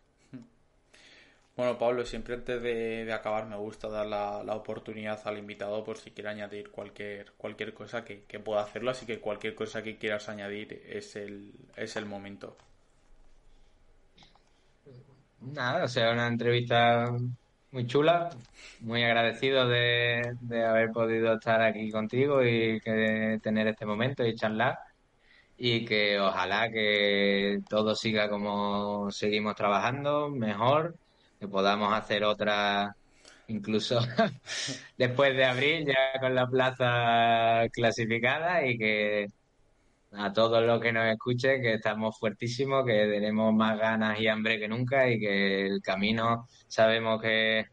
Bueno, 1.55 1.77
Pablo, 1.77 2.05
siempre 2.05 2.35
antes 2.35 2.61
de, 2.61 3.13
acabar 3.13 3.45
me 3.45 3.55
gusta 3.55 3.87
dar 3.87 4.07
la, 4.07 4.43
la, 4.43 4.55
oportunidad 4.55 5.21
al 5.25 5.37
invitado 5.37 5.83
por 5.83 5.97
si 5.97 6.11
quiere 6.11 6.29
añadir 6.29 6.69
cualquier, 6.69 7.31
cualquier 7.37 7.73
cosa 7.73 8.03
que, 8.03 8.23
que 8.23 8.39
pueda 8.39 8.61
hacerlo, 8.61 8.91
así 8.91 9.05
que 9.05 9.19
cualquier 9.19 9.55
cosa 9.55 9.83
que 9.83 9.97
quieras 9.97 10.27
añadir 10.27 10.81
es 10.85 11.15
el, 11.15 11.53
es 11.77 11.95
el 11.95 12.05
momento. 12.05 12.57
Nada, 15.41 15.85
o 15.85 15.87
sea, 15.87 16.11
una 16.11 16.27
entrevista 16.27 17.05
muy 17.71 17.87
chula, 17.87 18.29
muy 18.81 19.03
agradecido 19.03 19.67
de, 19.67 20.37
haber 20.67 20.91
podido 20.91 21.33
estar 21.35 21.61
aquí 21.61 21.91
contigo 21.91 22.43
y 22.43 22.79
que 22.81 23.39
tener 23.41 23.67
este 23.67 23.85
momento 23.85 24.25
y 24.25 24.35
charlar. 24.35 24.79
y 25.57 25.85
que 25.85 26.19
ojalá 26.19 26.69
que 26.71 27.59
todo 27.69 27.95
siga 27.95 28.29
como 28.29 29.11
seguimos 29.11 29.55
trabajando, 29.55 30.29
mejor, 30.29 30.95
que 31.39 31.47
podamos 31.47 31.93
hacer 31.93 32.23
otra 32.23 32.95
incluso 33.47 33.99
después 34.97 35.35
de 35.35 35.45
abril 35.45 35.85
ya 35.85 36.19
con 36.19 36.35
la 36.35 36.47
plaza 36.47 37.67
clasificada 37.73 38.65
y 38.65 38.77
que 38.77 39.27
a 40.11 40.33
todos 40.33 40.63
los 40.63 40.81
que 40.81 40.91
nos 40.91 41.05
escuchen 41.05 41.61
que 41.61 41.75
estamos 41.75 42.17
fuertísimos, 42.17 42.85
que 42.85 43.07
tenemos 43.07 43.53
más 43.53 43.77
ganas 43.77 44.19
y 44.19 44.27
hambre 44.27 44.59
que 44.59 44.67
nunca 44.67 45.07
y 45.07 45.19
que 45.19 45.67
el 45.67 45.81
camino 45.81 46.47
sabemos 46.67 47.21
que 47.21 47.67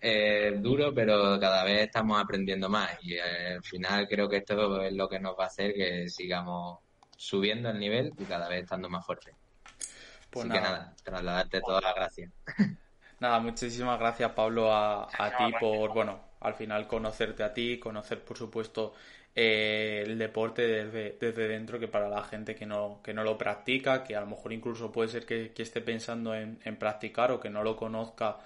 es 0.00 0.62
duro, 0.62 0.92
pero 0.94 1.38
cada 1.40 1.64
vez 1.64 1.86
estamos 1.86 2.20
aprendiendo 2.20 2.68
más 2.68 2.90
y 3.02 3.14
eh, 3.14 3.54
al 3.54 3.62
final 3.62 4.06
creo 4.08 4.28
que 4.28 4.38
esto 4.38 4.82
es 4.82 4.92
lo 4.92 5.08
que 5.08 5.18
nos 5.18 5.38
va 5.38 5.44
a 5.44 5.48
hacer 5.48 5.74
que 5.74 6.08
sigamos 6.08 6.78
subiendo 7.16 7.70
el 7.70 7.78
nivel 7.78 8.12
y 8.18 8.24
cada 8.24 8.48
vez 8.48 8.64
estando 8.64 8.88
más 8.88 9.04
fuerte. 9.04 9.34
Pues 10.30 10.44
Así 10.44 10.54
que 10.54 10.60
nada, 10.60 10.94
trasladarte 11.02 11.60
todas 11.60 11.82
las 11.82 11.94
gracias. 11.94 12.30
Nada, 13.18 13.40
muchísimas 13.40 13.98
gracias 13.98 14.32
Pablo 14.32 14.70
a, 14.70 15.04
a 15.04 15.36
ti 15.38 15.50
por, 15.58 15.94
bueno, 15.94 16.20
al 16.40 16.52
final 16.52 16.86
conocerte 16.86 17.42
a 17.42 17.54
ti, 17.54 17.78
conocer 17.78 18.22
por 18.22 18.36
supuesto 18.36 18.92
eh, 19.38 20.02
el 20.06 20.16
deporte 20.16 20.62
desde, 20.66 21.18
desde, 21.20 21.46
dentro, 21.46 21.78
que 21.78 21.88
para 21.88 22.08
la 22.08 22.24
gente 22.24 22.54
que 22.54 22.64
no, 22.64 23.00
que 23.04 23.12
no 23.12 23.22
lo 23.22 23.36
practica, 23.36 24.02
que 24.02 24.16
a 24.16 24.20
lo 24.20 24.26
mejor 24.26 24.54
incluso 24.54 24.90
puede 24.90 25.10
ser 25.10 25.26
que, 25.26 25.52
esté 25.54 25.82
pensando 25.82 26.34
en, 26.34 26.58
practicar 26.78 27.30
o 27.30 27.38
que 27.38 27.50
no 27.50 27.62
lo 27.62 27.76
conozca 27.76 28.38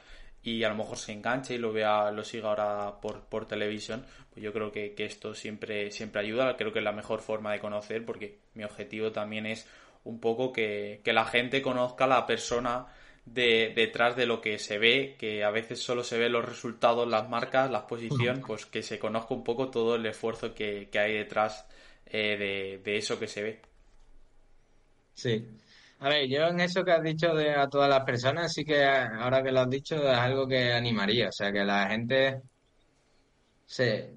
y 0.43 0.65
a 0.65 0.69
lo 0.69 0.75
mejor 0.75 0.99
se 0.99 1.13
enganche 1.13 1.55
y 1.55 1.59
lo 1.59 1.73
vea, 1.73 2.11
lo 2.11 2.25
siga 2.25 2.49
ahora 2.49 3.01
por, 3.01 3.21
por 3.27 3.47
televisión, 3.47 4.05
pues 4.31 4.43
yo 4.43 4.53
creo 4.53 4.73
que, 4.73 4.95
que 4.95 5.05
esto 5.05 5.33
siempre, 5.33 5.93
siempre 5.93 6.23
ayuda, 6.23 6.57
creo 6.57 6.73
que 6.73 6.81
es 6.81 6.85
la 6.85 6.93
mejor 6.93 7.21
forma 7.21 7.53
de 7.53 7.61
conocer, 7.61 8.05
porque 8.05 8.39
mi 8.55 8.65
objetivo 8.65 9.13
también 9.13 9.47
es 9.47 9.69
un 10.03 10.19
poco 10.19 10.53
que, 10.53 11.03
que 11.05 11.13
la 11.13 11.25
gente 11.25 11.63
conozca 11.63 12.05
a 12.05 12.09
la 12.09 12.27
persona 12.27 12.87
de, 13.25 13.73
detrás 13.75 14.17
de 14.17 14.27
lo 14.27 14.41
que 14.41 14.59
se 14.59 14.79
ve, 14.79 15.17
que 15.19 15.45
a 15.45 15.51
veces 15.51 15.81
solo 15.81 16.03
se 16.03 16.19
ve 16.19 16.29
los 16.29 16.45
resultados, 16.45 17.09
las 17.09 17.29
marcas, 17.29 17.71
la 17.71 17.87
posición, 17.87 18.43
pues 18.47 18.67
que 18.67 18.83
se 18.83 18.99
conozca 18.99 19.35
un 19.35 19.45
poco 19.45 19.71
todo 19.71 19.97
el 19.97 20.07
esfuerzo 20.07 20.55
que, 20.55 20.89
hay 20.95 21.15
detrás 21.15 21.67
eh, 22.07 22.81
de, 22.83 22.97
eso 22.97 23.19
que 23.19 23.29
se 23.29 23.43
ve. 23.43 23.61
Sí. 25.15 25.47
A 26.01 26.09
ver, 26.09 26.29
yo 26.29 26.47
en 26.47 26.61
eso 26.61 26.83
que 26.83 26.93
has 26.93 27.03
dicho 27.03 27.35
de 27.35 27.55
a 27.55 27.69
todas 27.69 27.91
las 27.91 28.05
personas, 28.05 28.53
sí 28.53 28.65
que 28.65 28.83
ahora 28.85 29.43
que 29.43 29.53
lo 29.53 29.61
has 29.61 29.71
dicho 29.71 29.97
es 29.97 30.17
algo 30.17 30.49
que 30.49 30.73
animaría, 30.73 31.29
o 31.29 31.33
sea, 31.33 31.53
que 31.53 31.63
la 31.63 31.89
gente 31.89 32.41
se, 33.67 34.15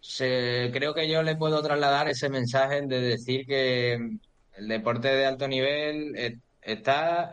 se 0.00 0.70
creo 0.72 0.94
que 0.94 1.08
yo 1.08 1.22
le 1.22 1.36
puedo 1.36 1.62
trasladar 1.62 2.08
ese 2.08 2.30
mensaje 2.30 2.80
de 2.86 3.00
decir 3.02 3.46
que 3.46 3.92
el 3.92 4.68
deporte 4.68 5.08
de 5.08 5.26
alto 5.26 5.46
nivel 5.46 6.40
está, 6.62 7.30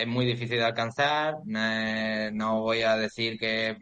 es 0.00 0.06
muy 0.06 0.26
difícil 0.26 0.58
de 0.58 0.64
alcanzar. 0.64 1.36
No 1.44 2.60
voy 2.60 2.82
a 2.82 2.96
decir 2.96 3.38
que 3.38 3.76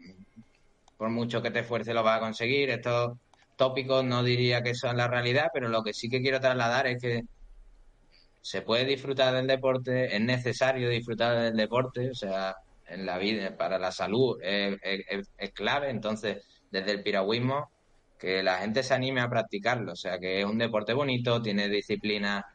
por 0.97 1.09
mucho 1.09 1.41
que 1.41 1.51
te 1.51 1.59
esfuerces 1.59 1.93
lo 1.93 2.03
vas 2.03 2.17
a 2.17 2.21
conseguir. 2.21 2.69
Estos 2.69 3.17
tópicos 3.55 4.03
no 4.03 4.23
diría 4.23 4.61
que 4.61 4.75
son 4.75 4.97
la 4.97 5.07
realidad, 5.07 5.47
pero 5.53 5.69
lo 5.69 5.83
que 5.83 5.93
sí 5.93 6.09
que 6.09 6.21
quiero 6.21 6.39
trasladar 6.39 6.87
es 6.87 7.01
que 7.01 7.23
se 8.41 8.61
puede 8.61 8.85
disfrutar 8.85 9.33
del 9.33 9.47
deporte, 9.47 10.15
es 10.15 10.21
necesario 10.21 10.89
disfrutar 10.89 11.37
del 11.39 11.55
deporte, 11.55 12.09
o 12.09 12.15
sea, 12.15 12.55
en 12.87 13.05
la 13.05 13.17
vida, 13.17 13.55
para 13.57 13.77
la 13.77 13.91
salud 13.91 14.39
es, 14.41 14.77
es 15.37 15.51
clave. 15.51 15.89
Entonces, 15.89 16.43
desde 16.71 16.91
el 16.91 17.03
piragüismo, 17.03 17.69
que 18.17 18.43
la 18.43 18.57
gente 18.57 18.83
se 18.83 18.93
anime 18.93 19.21
a 19.21 19.29
practicarlo, 19.29 19.93
o 19.93 19.95
sea, 19.95 20.19
que 20.19 20.39
es 20.39 20.45
un 20.45 20.57
deporte 20.57 20.93
bonito, 20.93 21.41
tiene 21.41 21.69
disciplina 21.69 22.45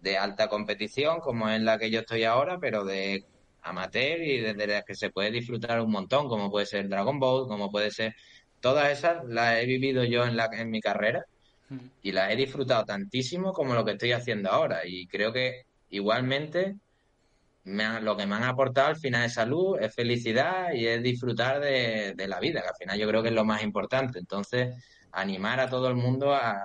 de 0.00 0.18
alta 0.18 0.48
competición, 0.48 1.20
como 1.20 1.48
es 1.48 1.60
la 1.60 1.78
que 1.78 1.90
yo 1.90 2.00
estoy 2.00 2.24
ahora, 2.24 2.58
pero 2.60 2.84
de 2.84 3.24
amateur 3.62 4.20
y 4.22 4.38
desde 4.38 4.66
la 4.66 4.82
que 4.82 4.94
se 4.94 5.10
puede 5.10 5.30
disfrutar 5.30 5.80
un 5.80 5.90
montón, 5.90 6.28
como 6.28 6.50
puede 6.50 6.66
ser 6.66 6.88
Dragon 6.88 7.18
Ball, 7.18 7.48
como 7.48 7.70
puede 7.70 7.90
ser... 7.90 8.14
Todas 8.60 8.90
esas 8.90 9.24
las 9.24 9.58
he 9.58 9.66
vivido 9.66 10.02
yo 10.02 10.24
en, 10.24 10.36
la, 10.36 10.48
en 10.52 10.70
mi 10.70 10.80
carrera 10.80 11.24
mm. 11.68 11.78
y 12.02 12.12
las 12.12 12.32
he 12.32 12.36
disfrutado 12.36 12.84
tantísimo 12.84 13.52
como 13.52 13.74
lo 13.74 13.84
que 13.84 13.92
estoy 13.92 14.12
haciendo 14.12 14.50
ahora. 14.50 14.80
Y 14.84 15.06
creo 15.06 15.32
que 15.32 15.62
igualmente 15.90 16.76
me 17.62 18.00
lo 18.00 18.16
que 18.16 18.26
me 18.26 18.34
han 18.34 18.44
aportado 18.44 18.88
al 18.88 18.96
final 18.96 19.26
es 19.26 19.34
salud, 19.34 19.78
es 19.80 19.94
felicidad 19.94 20.72
y 20.72 20.86
es 20.86 21.02
disfrutar 21.02 21.60
de, 21.60 22.14
de 22.16 22.28
la 22.28 22.40
vida, 22.40 22.62
que 22.62 22.68
al 22.68 22.76
final 22.76 22.98
yo 22.98 23.06
creo 23.08 23.22
que 23.22 23.28
es 23.28 23.34
lo 23.34 23.44
más 23.44 23.62
importante. 23.62 24.18
Entonces, 24.18 24.74
animar 25.12 25.60
a 25.60 25.68
todo 25.68 25.88
el 25.88 25.94
mundo 25.94 26.34
a, 26.34 26.60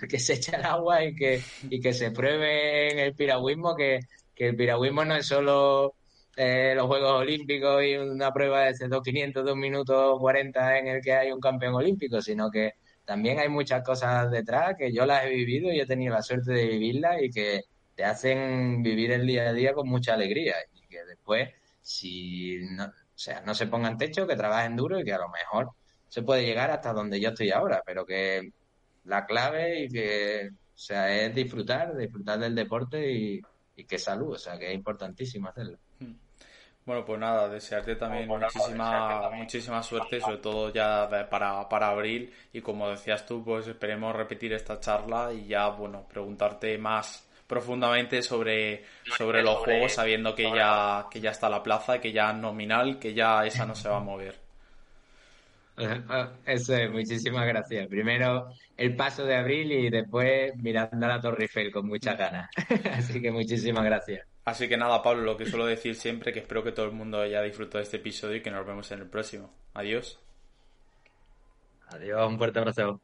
que 0.08 0.18
se 0.18 0.34
eche 0.34 0.56
el 0.56 0.64
agua 0.64 1.04
y 1.04 1.14
que, 1.14 1.42
y 1.68 1.80
que 1.80 1.92
se 1.92 2.10
pruebe 2.10 2.92
en 2.92 2.98
el 2.98 3.14
piragüismo 3.14 3.74
que, 3.74 4.00
el 4.36 4.56
piragüismo 4.56 5.04
no 5.04 5.16
es 5.16 5.26
solo 5.26 5.94
eh, 6.36 6.72
los 6.76 6.86
Juegos 6.86 7.22
Olímpicos 7.22 7.82
y 7.82 7.96
una 7.96 8.32
prueba 8.32 8.66
de 8.66 8.72
2.500, 8.72 9.42
2 9.42 9.56
minutos 9.56 10.16
40 10.20 10.78
en 10.78 10.86
el 10.86 11.02
que 11.02 11.12
hay 11.12 11.32
un 11.32 11.40
campeón 11.40 11.74
olímpico, 11.74 12.22
sino 12.22 12.48
que 12.48 12.74
también 13.04 13.40
hay 13.40 13.48
muchas 13.48 13.82
cosas 13.82 14.30
detrás 14.30 14.76
que 14.78 14.92
yo 14.92 15.06
las 15.06 15.24
he 15.24 15.30
vivido 15.30 15.72
y 15.72 15.80
he 15.80 15.86
tenido 15.86 16.14
la 16.14 16.22
suerte 16.22 16.52
de 16.52 16.66
vivirlas 16.66 17.20
y 17.20 17.30
que 17.30 17.62
te 17.96 18.04
hacen 18.04 18.80
vivir 18.80 19.10
el 19.10 19.26
día 19.26 19.48
a 19.48 19.52
día 19.52 19.72
con 19.72 19.88
mucha 19.88 20.14
alegría. 20.14 20.54
Y 20.72 20.86
que 20.86 21.04
después, 21.04 21.48
si 21.82 22.58
no, 22.76 22.84
o 22.84 22.92
sea, 23.14 23.40
no 23.40 23.54
se 23.54 23.66
pongan 23.66 23.98
techo, 23.98 24.24
que 24.24 24.36
trabajen 24.36 24.76
duro 24.76 25.00
y 25.00 25.04
que 25.04 25.14
a 25.14 25.18
lo 25.18 25.28
mejor 25.30 25.70
se 26.06 26.22
puede 26.22 26.44
llegar 26.44 26.70
hasta 26.70 26.92
donde 26.92 27.18
yo 27.18 27.30
estoy 27.30 27.50
ahora, 27.50 27.82
pero 27.84 28.06
que 28.06 28.52
la 29.08 29.26
clave 29.26 29.84
y 29.84 29.88
que, 29.88 30.50
o 30.52 30.78
sea, 30.78 31.12
es 31.12 31.34
disfrutar, 31.34 31.96
disfrutar 31.96 32.38
del 32.38 32.54
deporte 32.54 33.10
y, 33.10 33.40
que 33.86 33.98
salud, 33.98 34.34
o 34.34 34.38
sea, 34.38 34.58
que 34.58 34.68
es 34.68 34.74
importantísimo 34.74 35.48
hacerlo. 35.48 35.78
Hmm. 36.00 36.14
Bueno, 36.84 37.04
pues 37.04 37.20
nada, 37.20 37.48
desearte 37.48 37.96
también 37.96 38.26
muchísima, 38.26 39.30
muchísima 39.30 39.82
suerte, 39.82 40.20
sobre 40.20 40.38
todo 40.38 40.72
ya 40.72 41.08
para, 41.30 41.68
para 41.68 41.90
abril. 41.90 42.32
Y 42.52 42.60
como 42.60 42.88
decías 42.88 43.24
tú, 43.26 43.44
pues 43.44 43.66
esperemos 43.68 44.16
repetir 44.16 44.52
esta 44.52 44.80
charla 44.80 45.32
y 45.32 45.46
ya, 45.46 45.68
bueno, 45.68 46.06
preguntarte 46.08 46.76
más 46.78 47.28
profundamente 47.46 48.22
sobre, 48.22 48.84
sobre 49.16 49.42
los 49.42 49.58
juegos, 49.58 49.92
sabiendo 49.92 50.34
que 50.34 50.50
ya, 50.54 51.06
que 51.10 51.20
ya 51.20 51.30
está 51.30 51.48
la 51.48 51.62
plaza, 51.62 52.00
que 52.00 52.12
ya 52.12 52.32
nominal, 52.32 52.98
que 52.98 53.14
ya 53.14 53.44
esa 53.44 53.64
no 53.64 53.74
se 53.74 53.88
va 53.88 53.98
a 53.98 54.00
mover. 54.00 54.47
Eso 56.46 56.76
es, 56.76 56.90
muchísimas 56.90 57.46
gracias. 57.46 57.86
Primero 57.88 58.48
el 58.76 58.94
paso 58.96 59.24
de 59.24 59.36
abril 59.36 59.72
y 59.72 59.90
después 59.90 60.54
mirando 60.56 61.06
a 61.06 61.08
la 61.08 61.20
Torre 61.20 61.44
Eiffel 61.44 61.72
con 61.72 61.86
muchas 61.86 62.16
ganas. 62.18 62.50
Así 62.92 63.20
que 63.20 63.30
muchísimas 63.30 63.84
gracias. 63.84 64.26
Así 64.44 64.68
que 64.68 64.76
nada, 64.76 65.02
Pablo, 65.02 65.22
lo 65.22 65.36
que 65.36 65.46
suelo 65.46 65.66
decir 65.66 65.94
siempre, 65.94 66.32
que 66.32 66.40
espero 66.40 66.64
que 66.64 66.72
todo 66.72 66.86
el 66.86 66.92
mundo 66.92 67.20
haya 67.20 67.42
disfrutado 67.42 67.78
de 67.78 67.84
este 67.84 67.98
episodio 67.98 68.36
y 68.36 68.42
que 68.42 68.50
nos 68.50 68.66
vemos 68.66 68.90
en 68.92 69.00
el 69.00 69.06
próximo. 69.06 69.52
Adiós. 69.74 70.18
Adiós, 71.88 72.28
un 72.28 72.38
fuerte 72.38 72.58
abrazo. 72.58 73.00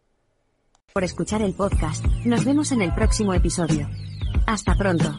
Por 0.92 1.04
escuchar 1.04 1.42
el 1.42 1.54
podcast, 1.54 2.04
nos 2.24 2.44
vemos 2.44 2.72
en 2.72 2.82
el 2.82 2.94
próximo 2.94 3.34
episodio. 3.34 3.88
Hasta 4.46 4.74
pronto. 4.74 5.12